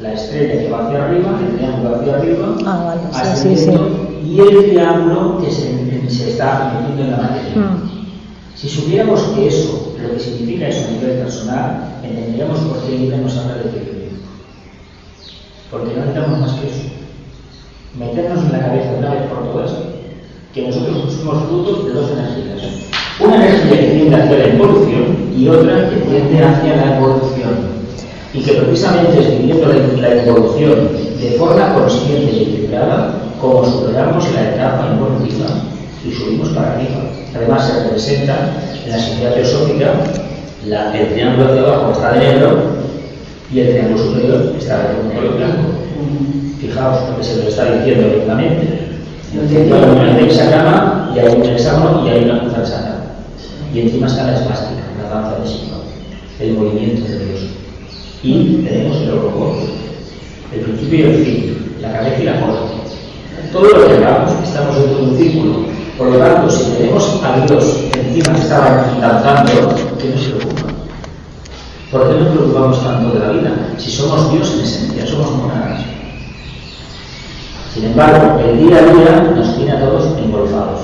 la 0.02 0.14
estrella 0.14 0.62
que 0.62 0.70
va 0.72 0.88
hacia 0.88 1.04
arriba, 1.04 1.40
el 1.46 1.58
triángulo 1.58 1.96
hacia 1.96 2.16
arriba, 2.16 2.56
Ah, 2.66 2.84
vale, 2.86 3.02
sí, 3.36 3.56
sí, 3.56 3.60
ascendiendo, 3.60 4.10
y 4.24 4.40
el 4.40 4.70
triángulo 4.70 5.42
que 5.44 5.52
se, 5.52 6.10
se 6.10 6.30
está 6.30 6.80
metiendo 6.80 7.04
en 7.04 7.12
la 7.12 7.18
materia. 7.18 7.56
Mm. 7.56 7.90
Si 8.56 8.70
supiéramos 8.70 9.22
que 9.36 9.48
eso, 9.48 9.96
lo 10.02 10.14
que 10.14 10.20
significa 10.20 10.70
eso 10.70 10.88
a 10.88 10.92
nivel 10.92 11.18
personal, 11.20 11.94
entenderíamos 12.04 12.60
por 12.60 12.78
qué 12.84 12.96
Ibn 12.96 13.22
nos 13.22 13.38
habla 13.38 13.56
de. 13.56 13.89
Porque 15.72 15.94
no 15.94 16.06
necesitamos 16.06 16.40
más 16.40 16.52
que 16.54 16.68
eso. 16.68 16.84
Meternos 17.98 18.44
en 18.46 18.52
la 18.52 18.60
cabeza 18.60 18.90
una 18.98 19.12
vez 19.12 19.22
por 19.24 19.52
todas 19.52 19.72
que 20.54 20.68
nosotros 20.68 21.14
somos 21.14 21.44
frutos 21.46 21.86
de 21.86 21.92
dos 21.94 22.12
energías. 22.12 22.90
Una 23.20 23.36
energía 23.36 23.80
que 23.80 23.88
tiende 23.88 24.16
hacia 24.16 24.38
la 24.38 24.48
involución 24.48 25.04
y 25.36 25.48
otra 25.48 25.90
que 25.90 25.96
tiende 25.98 26.44
hacia 26.44 26.76
la 26.76 26.98
evolución. 26.98 27.80
Y 28.34 28.42
que 28.42 28.54
precisamente 28.54 29.20
es 29.20 29.40
viviendo 29.40 29.68
la, 30.00 30.10
evolución 30.24 30.90
de 31.20 31.32
forma 31.38 31.74
consciente 31.74 32.32
y 32.32 32.42
equilibrada 32.44 33.16
como 33.42 33.66
superamos 33.66 34.32
la 34.34 34.50
etapa 34.52 34.90
involutiva 34.94 35.48
y 36.06 36.12
subimos 36.12 36.50
para 36.50 36.74
arriba. 36.74 37.02
Además 37.36 37.68
se 37.68 37.84
representa 37.84 38.54
en 38.86 38.92
la 38.92 39.00
sociedad 39.00 39.34
teosófica 39.34 39.94
la- 40.66 40.98
el 40.98 41.08
triángulo 41.14 41.54
de 41.54 41.60
abajo 41.60 41.92
está 41.92 42.12
de 42.14 42.20
negro 42.20 42.79
y 43.52 43.60
el 43.60 43.70
triángulo 43.70 44.04
superior 44.04 44.56
está 44.58 44.78
de 44.78 45.02
un 45.02 45.12
color 45.16 45.38
blanco. 45.38 45.70
Fijaos 46.60 47.10
lo 47.10 47.18
que 47.18 47.24
se 47.24 47.38
lo 47.38 47.50
está 47.50 47.66
diciendo 47.78 48.08
lentamente. 48.10 48.90
Hay 49.34 49.72
una 49.72 50.20
hexagrama 50.20 51.12
y 51.16 51.20
hay 51.20 51.36
un 51.36 51.44
hexágono 51.44 52.06
y 52.06 52.10
hay 52.10 52.24
una 52.26 52.42
cruz 52.42 52.54
alzada. 52.54 53.06
Y 53.74 53.82
encima 53.82 54.08
está 54.08 54.24
la 54.26 54.36
espástica, 54.36 54.82
la 55.02 55.10
danza 55.10 55.40
de 55.40 55.48
Shiva, 55.48 55.78
el 56.40 56.54
movimiento 56.54 57.08
de 57.08 57.26
Dios. 57.26 57.42
Y 58.24 58.66
tenemos 58.68 58.98
el 58.98 59.12
horóscopo, 59.12 59.56
el 60.54 60.62
principio 60.62 61.00
y 61.00 61.02
el 61.04 61.26
fin, 61.26 61.76
la 61.82 61.94
cabeza 61.94 62.22
y 62.22 62.26
la 62.26 62.42
cola. 62.42 62.60
Todo 63.52 63.64
lo 63.64 63.88
que 63.88 63.94
hagamos 63.94 64.32
estamos 64.44 64.76
dentro 64.76 64.98
de 64.98 65.04
un 65.04 65.18
círculo. 65.18 65.54
Por 65.98 66.08
lo 66.08 66.18
tanto, 66.18 66.50
si 66.50 66.72
tenemos 66.72 67.22
a 67.24 67.46
Dios 67.46 67.86
encima 67.98 68.36
que 68.36 68.42
estaba 68.42 68.98
danzando, 69.02 69.76
¿qué 70.00 70.10
nos 70.10 70.22
preocupa? 70.22 70.59
¿Por 71.92 72.08
qué 72.08 72.20
nos 72.20 72.30
preocupamos 72.30 72.84
tanto 72.84 73.18
de 73.18 73.20
la 73.20 73.32
vida? 73.32 73.52
Si 73.78 73.90
somos 73.90 74.32
Dios 74.32 74.54
en 74.54 74.60
esencia, 74.62 75.08
somos 75.08 75.32
monadas. 75.32 75.82
Sin 77.74 77.86
embargo, 77.86 78.40
el 78.40 78.60
día 78.60 78.78
a 78.78 78.82
día 78.82 79.34
nos 79.36 79.56
tiene 79.56 79.72
a 79.72 79.80
todos 79.80 80.16
engolfados. 80.20 80.82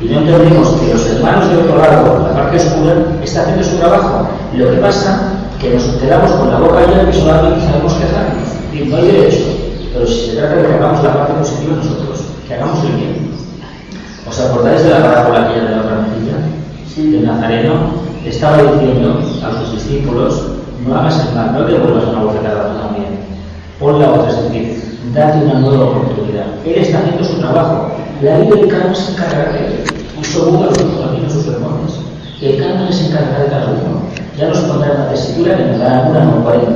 Y 0.00 0.06
no 0.06 0.20
entendemos 0.20 0.68
que 0.80 0.94
los 0.94 1.06
hermanos 1.06 1.50
de 1.50 1.56
otro 1.58 1.76
lado, 1.76 2.26
la 2.26 2.34
parte 2.34 2.56
oscura, 2.56 2.94
está 3.22 3.42
haciendo 3.42 3.64
su 3.64 3.76
trabajo. 3.76 4.28
Lo 4.54 4.70
que 4.70 4.78
pasa 4.78 5.32
que 5.60 5.74
nos 5.74 5.82
quedamos 5.82 6.30
con 6.32 6.50
la 6.50 6.58
boca 6.58 6.86
llena 6.86 7.10
y 7.10 7.12
solamente 7.12 7.66
sabemos 7.66 7.92
quejarnos. 7.94 8.48
Y 8.72 8.88
no 8.88 8.96
hay 8.96 9.06
derecho. 9.08 9.44
Pero 9.92 10.06
si 10.06 10.30
se 10.30 10.36
trata 10.36 10.56
de 10.56 10.68
que 10.68 10.74
hagamos 10.74 11.04
la 11.04 11.12
parte 11.12 11.34
positiva 11.34 11.76
nosotros, 11.76 12.20
que 12.48 12.54
hagamos 12.54 12.82
el 12.82 12.92
bien. 12.92 13.30
¿Os 14.26 14.40
acordáis 14.40 14.82
de 14.84 14.90
la 14.90 15.02
parábola 15.02 15.44
aquella 15.44 15.64
de 15.64 15.70
la 15.70 15.82
otra 15.82 16.06
mejilla? 16.08 17.16
El 17.18 17.26
Nazareno 17.26 18.06
estaba 18.30 18.62
diciendo 18.62 19.20
a 19.44 19.60
sus 19.60 19.72
discípulos, 19.72 20.42
no 20.86 20.96
hagas 20.96 21.28
el 21.28 21.34
mal, 21.34 21.52
no 21.52 21.64
devuelvas 21.64 22.04
una 22.04 22.24
bofetada 22.24 22.82
también. 22.82 23.18
Pon 23.78 24.00
la 24.00 24.12
otra, 24.12 24.30
es 24.30 24.42
decir, 24.44 24.98
date 25.14 25.44
una 25.44 25.60
nueva 25.60 25.86
oportunidad. 25.86 26.46
Él 26.64 26.74
está 26.76 26.98
haciendo 26.98 27.24
su 27.24 27.38
trabajo. 27.38 27.90
La 28.22 28.38
vida 28.38 28.56
del 28.56 28.68
karma 28.68 28.94
se 28.94 29.12
encargará 29.12 29.52
de 29.52 29.58
él. 29.58 29.84
Puso 30.16 30.50
Buda 30.50 30.66
los 30.66 30.78
en 30.78 31.30
sus 31.30 31.44
sermones. 31.44 31.92
El 32.40 32.58
karma 32.58 32.90
se 32.90 33.06
encargará 33.06 33.44
de 33.44 33.50
cada 33.50 33.66
uno. 33.66 34.02
Ya 34.38 34.48
nos 34.48 34.58
pondrán 34.60 34.96
una 34.96 35.10
tesitura 35.10 35.56
que 35.56 35.64
nos 35.64 35.78
dará 35.78 36.08
una 36.08 36.36
o 36.36 36.44
40. 36.44 36.66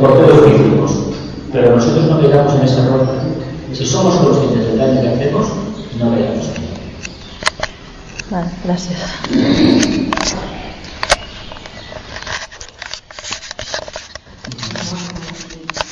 Por 0.00 0.18
todo 0.18 0.26
lo 0.26 0.44
que 0.44 0.54
hicimos. 0.54 0.92
Pero 1.52 1.76
nosotros 1.76 2.06
no 2.06 2.20
quedamos 2.20 2.54
en 2.54 2.62
esa 2.62 2.86
ronda. 2.88 3.12
Si 3.72 3.86
somos 3.86 4.14
conscientes 4.16 4.66
del 4.66 4.78
daño 4.78 5.00
que 5.02 5.08
hacemos, 5.08 5.46
no. 5.48 5.61
Vale, 8.32 8.48
gràcies. 8.64 8.96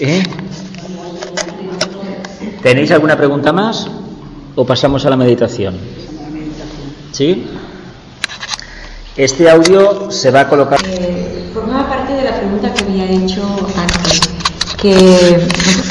¿Eh? 0.00 0.22
¿Tenéis 2.62 2.90
alguna 2.92 3.16
pregunta 3.18 3.52
más? 3.52 3.86
¿O 4.56 4.64
pasamos 4.64 5.04
a 5.04 5.10
la 5.10 5.16
meditación? 5.16 5.76
¿Sí? 7.12 7.46
Este 9.18 9.50
audio 9.50 10.10
se 10.10 10.30
va 10.30 10.40
a 10.40 10.48
colocar. 10.48 10.80
Eh, 10.82 11.50
formaba 11.52 11.90
parte 11.90 12.14
de 12.14 12.24
la 12.24 12.36
pregunta 12.38 12.72
que 12.72 12.84
había 12.84 13.04
hecho 13.04 13.42
antes, 13.76 14.20
que 14.80 14.94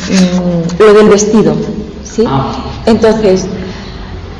mm, 0.10 0.82
lo 0.82 0.94
del 0.96 1.10
vestido, 1.10 1.56
¿sí? 2.04 2.24
Ah. 2.26 2.56
Entonces, 2.88 3.46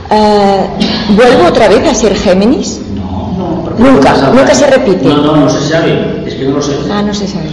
eh, 0.10 0.89
¿vuelvo 1.16 1.48
otra 1.48 1.68
vez 1.68 1.88
a 1.88 1.94
ser 1.94 2.16
Géminis? 2.16 2.82
No, 2.96 3.62
porque 3.64 3.84
Nunca, 3.84 4.14
no 4.18 4.34
nunca 4.34 4.54
se 4.54 4.68
repite. 4.68 5.06
No, 5.06 5.18
no, 5.22 5.36
no 5.38 5.50
se 5.50 5.70
sabe. 5.70 6.24
Es 6.26 6.36
que 6.36 6.46
no 6.46 6.56
lo 6.58 6.62
sé. 6.62 6.74
Ah, 6.92 7.02
no 7.02 7.14
se 7.14 7.28
sabe. 7.28 7.50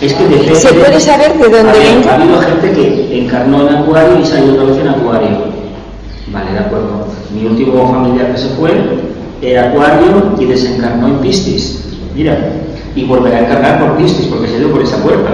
Es 0.00 0.14
que 0.14 0.24
depende. 0.28 0.54
¿Se 0.54 0.72
puede 0.74 1.00
saber 1.00 1.32
de 1.38 1.48
dónde 1.48 1.70
Ha- 1.70 1.72
venga? 1.94 2.12
Ha 2.12 2.14
habido 2.14 2.40
gente 2.40 2.72
que 2.72 3.20
encarnó 3.24 3.68
en 3.68 3.76
Acuario 3.76 4.20
y 4.20 4.24
salió 4.24 4.52
otra 4.52 4.64
vez 4.64 4.78
en 4.78 4.88
Acuario. 4.88 5.28
Vale, 6.32 6.52
de 6.52 6.58
acuerdo. 6.58 7.06
Mi 7.34 7.46
último 7.46 7.90
familiar 7.92 8.32
que 8.32 8.38
se 8.38 8.48
fue 8.50 8.70
era 9.42 9.68
Acuario 9.70 10.34
y 10.38 10.44
desencarnó 10.44 11.08
en 11.08 11.18
Piscis. 11.18 11.84
Mira, 12.14 12.38
y 12.94 13.04
volverá 13.04 13.38
a 13.38 13.40
encarnar 13.40 13.80
por 13.80 13.96
Piscis 13.96 14.26
porque 14.26 14.48
se 14.48 14.58
dio 14.58 14.70
por 14.70 14.82
esa 14.82 14.96
puerta. 15.02 15.30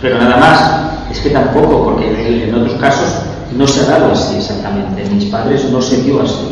Pero 0.00 0.18
nada 0.18 0.36
más, 0.36 1.10
es 1.10 1.18
que 1.20 1.30
tampoco, 1.30 1.84
porque 1.84 2.06
en, 2.08 2.48
en 2.48 2.54
otros 2.54 2.74
casos 2.80 3.08
no 3.56 3.66
se 3.66 3.80
ha 3.80 3.84
dado 3.98 4.12
así 4.12 4.36
exactamente. 4.36 5.02
En 5.02 5.16
mis 5.16 5.24
padres 5.26 5.64
no 5.70 5.80
se 5.82 6.02
dio 6.02 6.22
así. 6.22 6.51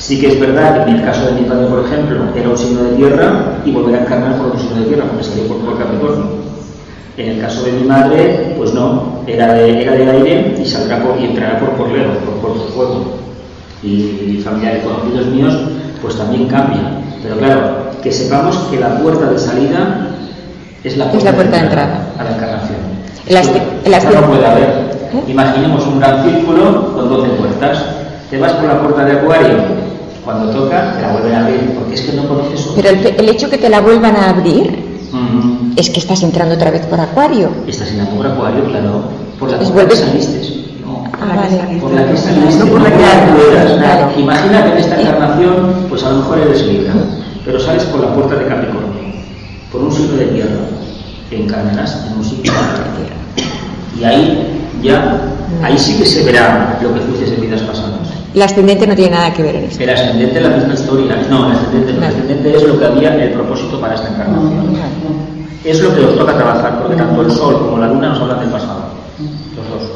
Sí 0.00 0.18
que 0.18 0.28
es 0.28 0.40
verdad 0.40 0.84
que 0.84 0.90
en 0.90 0.96
el 0.96 1.04
caso 1.04 1.26
de 1.26 1.32
mi 1.32 1.42
padre, 1.42 1.66
por 1.66 1.84
ejemplo, 1.84 2.16
era 2.34 2.48
un 2.48 2.56
signo 2.56 2.82
de 2.84 2.96
tierra 2.96 3.58
y 3.66 3.70
volverá 3.70 3.98
a 3.98 4.00
encarnar 4.02 4.36
por 4.38 4.46
otro 4.46 4.58
signo 4.58 4.80
de 4.80 4.86
tierra, 4.86 5.04
porque 5.08 5.24
salió 5.24 5.44
por, 5.46 5.58
por 5.58 5.78
Capricornio. 5.78 6.24
En 7.18 7.28
el 7.32 7.40
caso 7.40 7.62
de 7.64 7.72
mi 7.72 7.84
madre, 7.84 8.54
pues 8.56 8.72
no, 8.72 9.20
era 9.26 9.52
de, 9.52 9.82
era 9.82 9.92
de 9.92 10.10
aire 10.10 10.56
y 10.58 10.64
saldrá 10.64 11.02
por, 11.02 11.20
y 11.20 11.26
entrará 11.26 11.60
por, 11.60 11.70
por 11.72 11.90
Leo, 11.92 12.08
por, 12.24 12.34
por 12.54 12.56
su 12.66 12.72
fuego. 12.72 13.18
Y 13.82 14.40
familiares 14.42 14.84
conocidos 14.84 15.26
míos, 15.26 15.54
pues 16.00 16.16
también 16.16 16.46
cambia. 16.48 16.80
Pero 17.22 17.36
claro, 17.36 17.60
que 18.02 18.10
sepamos 18.10 18.56
que 18.70 18.80
la 18.80 18.96
puerta 18.98 19.26
de 19.30 19.38
salida 19.38 20.08
es 20.82 20.96
la 20.96 21.10
puerta, 21.10 21.30
la 21.30 21.36
puerta 21.36 21.56
de 21.58 21.62
entrada. 21.62 22.06
a 22.18 22.24
la 22.24 22.30
encarnación. 22.36 22.78
En 23.26 23.34
las- 23.34 24.04
no 24.04 24.26
puede 24.28 24.46
haber. 24.46 24.64
¿Eh? 25.12 25.24
Imaginemos 25.28 25.86
un 25.86 25.98
gran 26.00 26.24
círculo 26.24 26.94
con 26.94 27.08
12 27.10 27.28
puertas. 27.32 27.84
Te 28.30 28.38
vas 28.38 28.52
por 28.54 28.64
la 28.68 28.80
puerta 28.80 29.04
de 29.04 29.12
Acuario, 29.12 29.56
cuando 30.32 30.52
toca, 30.52 30.94
te 30.96 31.02
la 31.02 31.12
vuelven 31.12 31.34
a 31.34 31.40
abrir, 31.46 31.74
porque 31.78 31.94
es 31.94 32.00
que 32.02 32.12
no 32.12 32.26
conoces 32.28 32.66
otra. 32.66 32.82
Pero 32.82 32.88
el, 33.00 33.06
el 33.20 33.28
hecho 33.28 33.48
que 33.50 33.58
te 33.58 33.68
la 33.68 33.80
vuelvan 33.80 34.16
a 34.16 34.30
abrir 34.30 34.90
es 35.76 35.90
que 35.90 36.00
estás 36.00 36.22
entrando 36.22 36.54
otra 36.54 36.70
vez 36.70 36.84
por 36.86 37.00
Acuario. 37.00 37.50
Estás 37.66 37.88
en 37.88 37.98
la 37.98 38.04
por 38.10 38.26
Acuario, 38.26 38.64
claro. 38.64 39.02
Por 39.38 39.50
la 39.50 39.56
Pues 39.58 39.68
que 39.70 39.74
vuelves- 39.74 39.98
saliste. 40.00 40.64
No. 40.84 41.04
Ah, 41.12 41.36
vale. 41.36 41.78
Por 41.80 41.92
la 41.92 42.06
que 42.06 42.16
saliste. 42.16 42.64
No 42.64 42.66
por 42.66 42.82
la 42.82 42.90
que 42.90 43.02
eras. 43.02 43.72
Claro. 43.78 44.10
Imagina 44.18 44.64
que 44.64 44.72
en 44.72 44.78
esta 44.78 45.00
encarnación, 45.00 45.86
pues 45.88 46.04
a 46.04 46.10
lo 46.10 46.16
mejor 46.18 46.38
eres 46.38 46.66
Libra, 46.66 46.92
pero 47.44 47.58
sales 47.60 47.84
por 47.84 48.00
la 48.00 48.14
puerta 48.14 48.34
de 48.36 48.46
Capricornio, 48.46 48.90
por 49.72 49.82
un 49.82 49.92
signo 49.92 50.16
de 50.16 50.26
tierra. 50.26 50.60
Te 51.30 51.42
encarnarás 51.42 52.06
en 52.10 52.18
un 52.18 52.24
signo 52.24 52.42
de 52.42 52.48
tierra. 52.50 53.16
Y 53.98 54.04
ahí 54.04 54.60
ya, 54.82 55.20
ahí 55.62 55.78
sí 55.78 55.96
que 55.98 56.04
se 56.06 56.24
verá 56.24 56.78
lo 56.82 56.92
que 56.94 57.00
fuiste 57.00 57.34
en 57.34 57.40
vidas 57.40 57.60
pasadas. 57.62 57.89
El 58.32 58.42
ascendente 58.42 58.86
no 58.86 58.94
tiene 58.94 59.10
nada 59.16 59.32
que 59.32 59.42
ver 59.42 59.56
en 59.56 59.64
esto. 59.64 59.82
El 59.82 59.90
ascendente 59.90 60.36
es 60.36 60.42
la 60.42 60.56
misma 60.56 60.74
historia. 60.74 61.16
No, 61.28 61.46
el 61.46 61.52
ascendente, 61.52 61.92
no. 61.92 61.98
el 61.98 62.04
ascendente 62.04 62.56
es 62.56 62.62
lo 62.62 62.78
que 62.78 62.84
había 62.86 63.14
el 63.24 63.32
propósito 63.32 63.80
para 63.80 63.94
esta 63.94 64.08
encarnación. 64.08 64.76
Es 65.64 65.80
lo 65.80 65.94
que 65.94 66.04
os 66.04 66.16
toca 66.16 66.36
trabajar, 66.36 66.78
porque 66.80 66.96
tanto 66.96 67.22
el 67.22 67.30
sol 67.32 67.58
como 67.58 67.78
la 67.78 67.88
luna 67.88 68.10
nos 68.10 68.20
hablan 68.20 68.40
del 68.40 68.50
pasado. 68.50 68.82
Los 69.18 69.68
dos. 69.68 69.90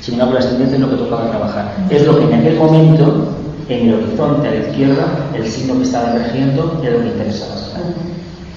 Sin 0.00 0.14
embargo, 0.14 0.32
el 0.32 0.38
ascendente 0.38 0.74
es 0.74 0.80
lo 0.80 0.90
que 0.90 0.96
tocaba 0.96 1.30
trabajar. 1.30 1.76
Es 1.90 2.06
lo 2.06 2.18
que 2.18 2.24
en 2.24 2.34
aquel 2.34 2.56
momento, 2.56 3.28
en 3.68 3.88
el 3.88 3.94
horizonte 3.94 4.48
a 4.48 4.50
la 4.50 4.56
izquierda, 4.56 5.06
el 5.34 5.46
signo 5.46 5.76
que 5.78 5.84
estaba 5.84 6.10
emergiendo 6.10 6.80
era 6.82 6.96
lo 6.96 7.02
que 7.02 7.08
interesaba. 7.08 7.54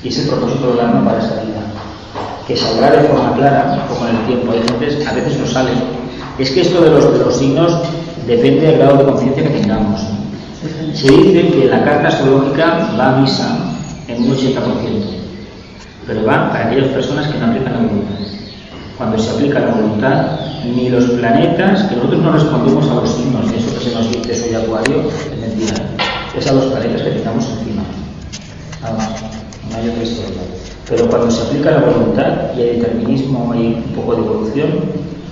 Y 0.04 0.08
es 0.08 0.20
el 0.20 0.28
propósito 0.28 0.72
del 0.72 0.80
alma 0.80 1.06
para 1.06 1.20
esta 1.20 1.36
vida. 1.44 1.62
Que 2.48 2.58
saldrá 2.58 2.92
de 2.92 3.08
forma 3.08 3.36
clara, 3.36 3.86
como 3.88 4.10
en 4.10 4.16
el 4.16 4.26
tiempo. 4.26 4.52
Hay 4.52 5.06
a 5.06 5.14
veces 5.14 5.40
no 5.40 5.46
sale. 5.46 5.72
Es 6.40 6.50
que 6.50 6.62
esto 6.62 6.82
de 6.82 6.90
los, 6.90 7.14
de 7.14 7.20
los 7.20 7.38
signos 7.38 7.78
depende 8.28 8.68
del 8.68 8.78
grado 8.78 8.98
de 8.98 9.04
conciencia 9.06 9.44
que 9.44 9.60
tengamos. 9.60 10.02
Se 10.94 11.12
dice 11.12 11.50
que 11.50 11.66
la 11.66 11.84
carta 11.84 12.08
astrológica 12.08 12.92
va 12.98 13.18
a 13.18 13.22
misa 13.22 13.76
en 14.08 14.24
un 14.24 14.36
80%, 14.36 14.54
pero 16.08 16.26
va 16.26 16.52
para 16.52 16.68
aquellas 16.68 16.90
personas 16.90 17.28
que 17.28 17.40
no 17.40 17.48
aplican 17.48 17.74
la 17.74 17.80
voluntad. 17.80 18.16
Cuando 18.98 19.18
se 19.18 19.32
aplica 19.32 19.60
la 19.60 19.74
voluntad, 19.74 20.26
ni 20.64 20.90
los 20.90 21.06
planetas, 21.06 21.84
que 21.84 21.96
nosotros 21.96 22.22
no 22.22 22.32
respondemos 22.32 22.90
a 22.90 22.96
los 22.96 23.10
signos, 23.10 23.52
eso 23.52 23.78
que 23.78 23.86
se 23.90 23.96
nos 23.96 24.10
dice 24.12 24.36
soy 24.36 24.56
acuario, 24.56 25.04
es 25.10 25.40
mentira. 25.40 25.74
Es 26.38 26.48
a 26.48 26.54
los 26.54 26.66
planetas 26.66 27.02
que 27.02 27.10
tengamos 27.12 27.46
encima. 27.50 27.84
Nada 28.82 28.98
más, 28.98 29.10
no 29.70 29.78
hay 29.78 29.90
otra 29.90 30.04
historia. 30.04 30.42
Pero 30.90 31.10
cuando 31.10 31.32
se 31.32 31.42
aplica 31.42 31.72
la 31.72 31.80
voluntad 31.80 32.56
y 32.56 32.62
hay 32.62 32.80
determinismo, 32.80 33.52
hay 33.52 33.84
un 33.86 33.96
poco 33.96 34.16
de 34.16 34.22
evolución, 34.22 34.68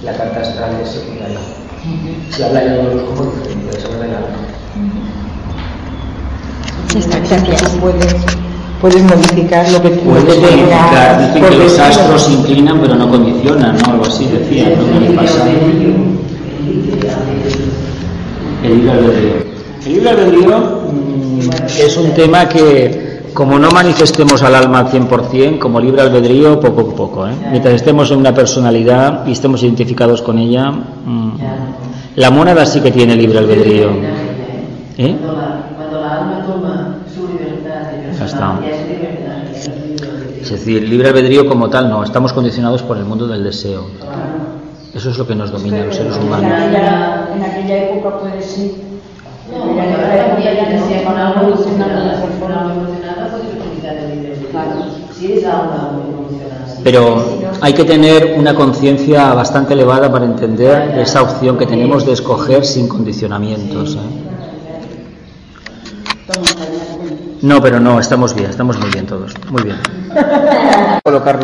la 0.04 0.14
carta 0.14 0.42
astral 0.42 0.78
es 0.82 0.90
secundaria. 0.90 1.40
Se 2.30 2.46
habla 2.46 2.64
ya 2.64 2.74
de 2.74 2.96
los 2.96 3.10
ojos 3.10 3.36
diferentes, 3.38 3.82
se 3.82 3.88
habla 3.88 4.00
del 4.00 4.16
alma. 4.16 4.28
Gracias. 6.94 7.78
Puedes, 7.80 8.16
puedes 8.82 9.04
modificar 9.04 9.72
lo 9.72 9.82
que 9.82 9.90
tú 9.90 10.00
Puedes 10.02 10.36
lo 10.36 10.42
modificar, 10.42 11.28
dicen 11.28 11.50
que 11.50 11.56
los 11.64 11.80
astros 11.80 12.24
se 12.24 12.34
inclinan 12.34 12.80
pero 12.82 12.96
no 12.96 13.10
condicionan, 13.10 13.78
¿no? 13.78 13.94
Algo 13.94 14.06
así 14.06 14.28
decía, 14.28 14.76
¿no? 14.76 14.98
En 14.98 15.04
el 15.04 15.16
pasado. 15.16 15.50
El 18.64 18.78
libre 18.78 18.92
albedrío. 18.92 19.34
El 19.86 19.94
libre 19.94 20.10
albedrío 20.10 20.60
mm, 20.92 21.40
es 21.80 21.98
un 21.98 22.12
tema 22.12 22.48
que, 22.48 23.11
como 23.34 23.58
no 23.60 23.70
manifestemos 23.72 24.42
al 24.44 24.56
alma 24.56 24.80
al 24.80 24.88
100%, 24.90 25.60
como 25.60 25.80
libre 25.80 26.02
albedrío, 26.02 26.60
poco 26.60 26.82
a 26.82 26.96
poco. 26.96 27.28
¿eh? 27.28 27.34
Mientras 27.50 27.76
estemos 27.76 28.12
en 28.12 28.20
una 28.20 28.34
personalidad 28.34 29.26
y 29.26 29.32
estemos 29.32 29.64
identificados 29.64 30.22
con 30.22 30.38
ella, 30.38 30.72
mm, 30.72 31.32
la 32.16 32.30
moneda 32.32 32.66
sí 32.66 32.82
que 32.82 32.92
tiene 32.92 33.16
libre 33.16 33.40
albedrío. 33.40 33.90
¿Eh? 34.98 35.16
Cuando 35.76 36.02
la, 36.02 36.18
alma 36.18 36.44
toma 36.46 36.98
su 37.14 37.28
libertad 37.28 37.92
de 37.92 38.12
es 40.42 40.50
decir, 40.50 40.88
libre 40.88 41.10
albedrío 41.10 41.48
como 41.48 41.70
tal 41.70 41.90
no, 41.90 42.04
estamos 42.04 42.34
condicionados 42.34 42.82
por 42.84 42.98
el 42.98 43.06
mundo 43.06 43.28
del 43.28 43.44
deseo. 43.44 43.86
Eso 44.94 45.10
es 45.10 45.18
lo 45.18 45.26
que 45.26 45.36
nos 45.36 45.52
domina 45.52 45.82
a 45.82 45.86
los 45.86 45.96
seres 45.96 46.18
En 46.18 46.24
humanos. 46.24 46.52
aquella, 46.52 47.30
en 47.34 47.44
aquella 47.44 47.84
época 47.86 48.20
puede 48.20 48.42
ser. 48.42 48.72
No, 49.50 49.66
Pero 56.84 57.24
hay 57.62 57.74
que 57.74 57.84
tener 57.84 58.36
una 58.38 58.56
conciencia 58.56 59.34
bastante 59.34 59.74
elevada 59.74 60.12
para 60.12 60.26
entender 60.26 60.98
esa 61.00 61.22
opción 61.22 61.58
que 61.58 61.66
tenemos 61.66 62.06
de 62.06 62.14
escoger 62.14 62.66
sin 62.66 62.88
condicionamientos. 62.88 63.96
¿eh? 63.96 64.32
No, 67.42 67.62
pero 67.62 67.80
no, 67.80 68.00
estamos 68.00 68.34
bien, 68.36 68.50
estamos 68.50 68.80
muy 68.80 68.90
bien 68.90 69.06
todos. 69.06 69.34
Muy 69.50 69.64
bien. 69.64 69.78
Colocarlo 71.04 71.44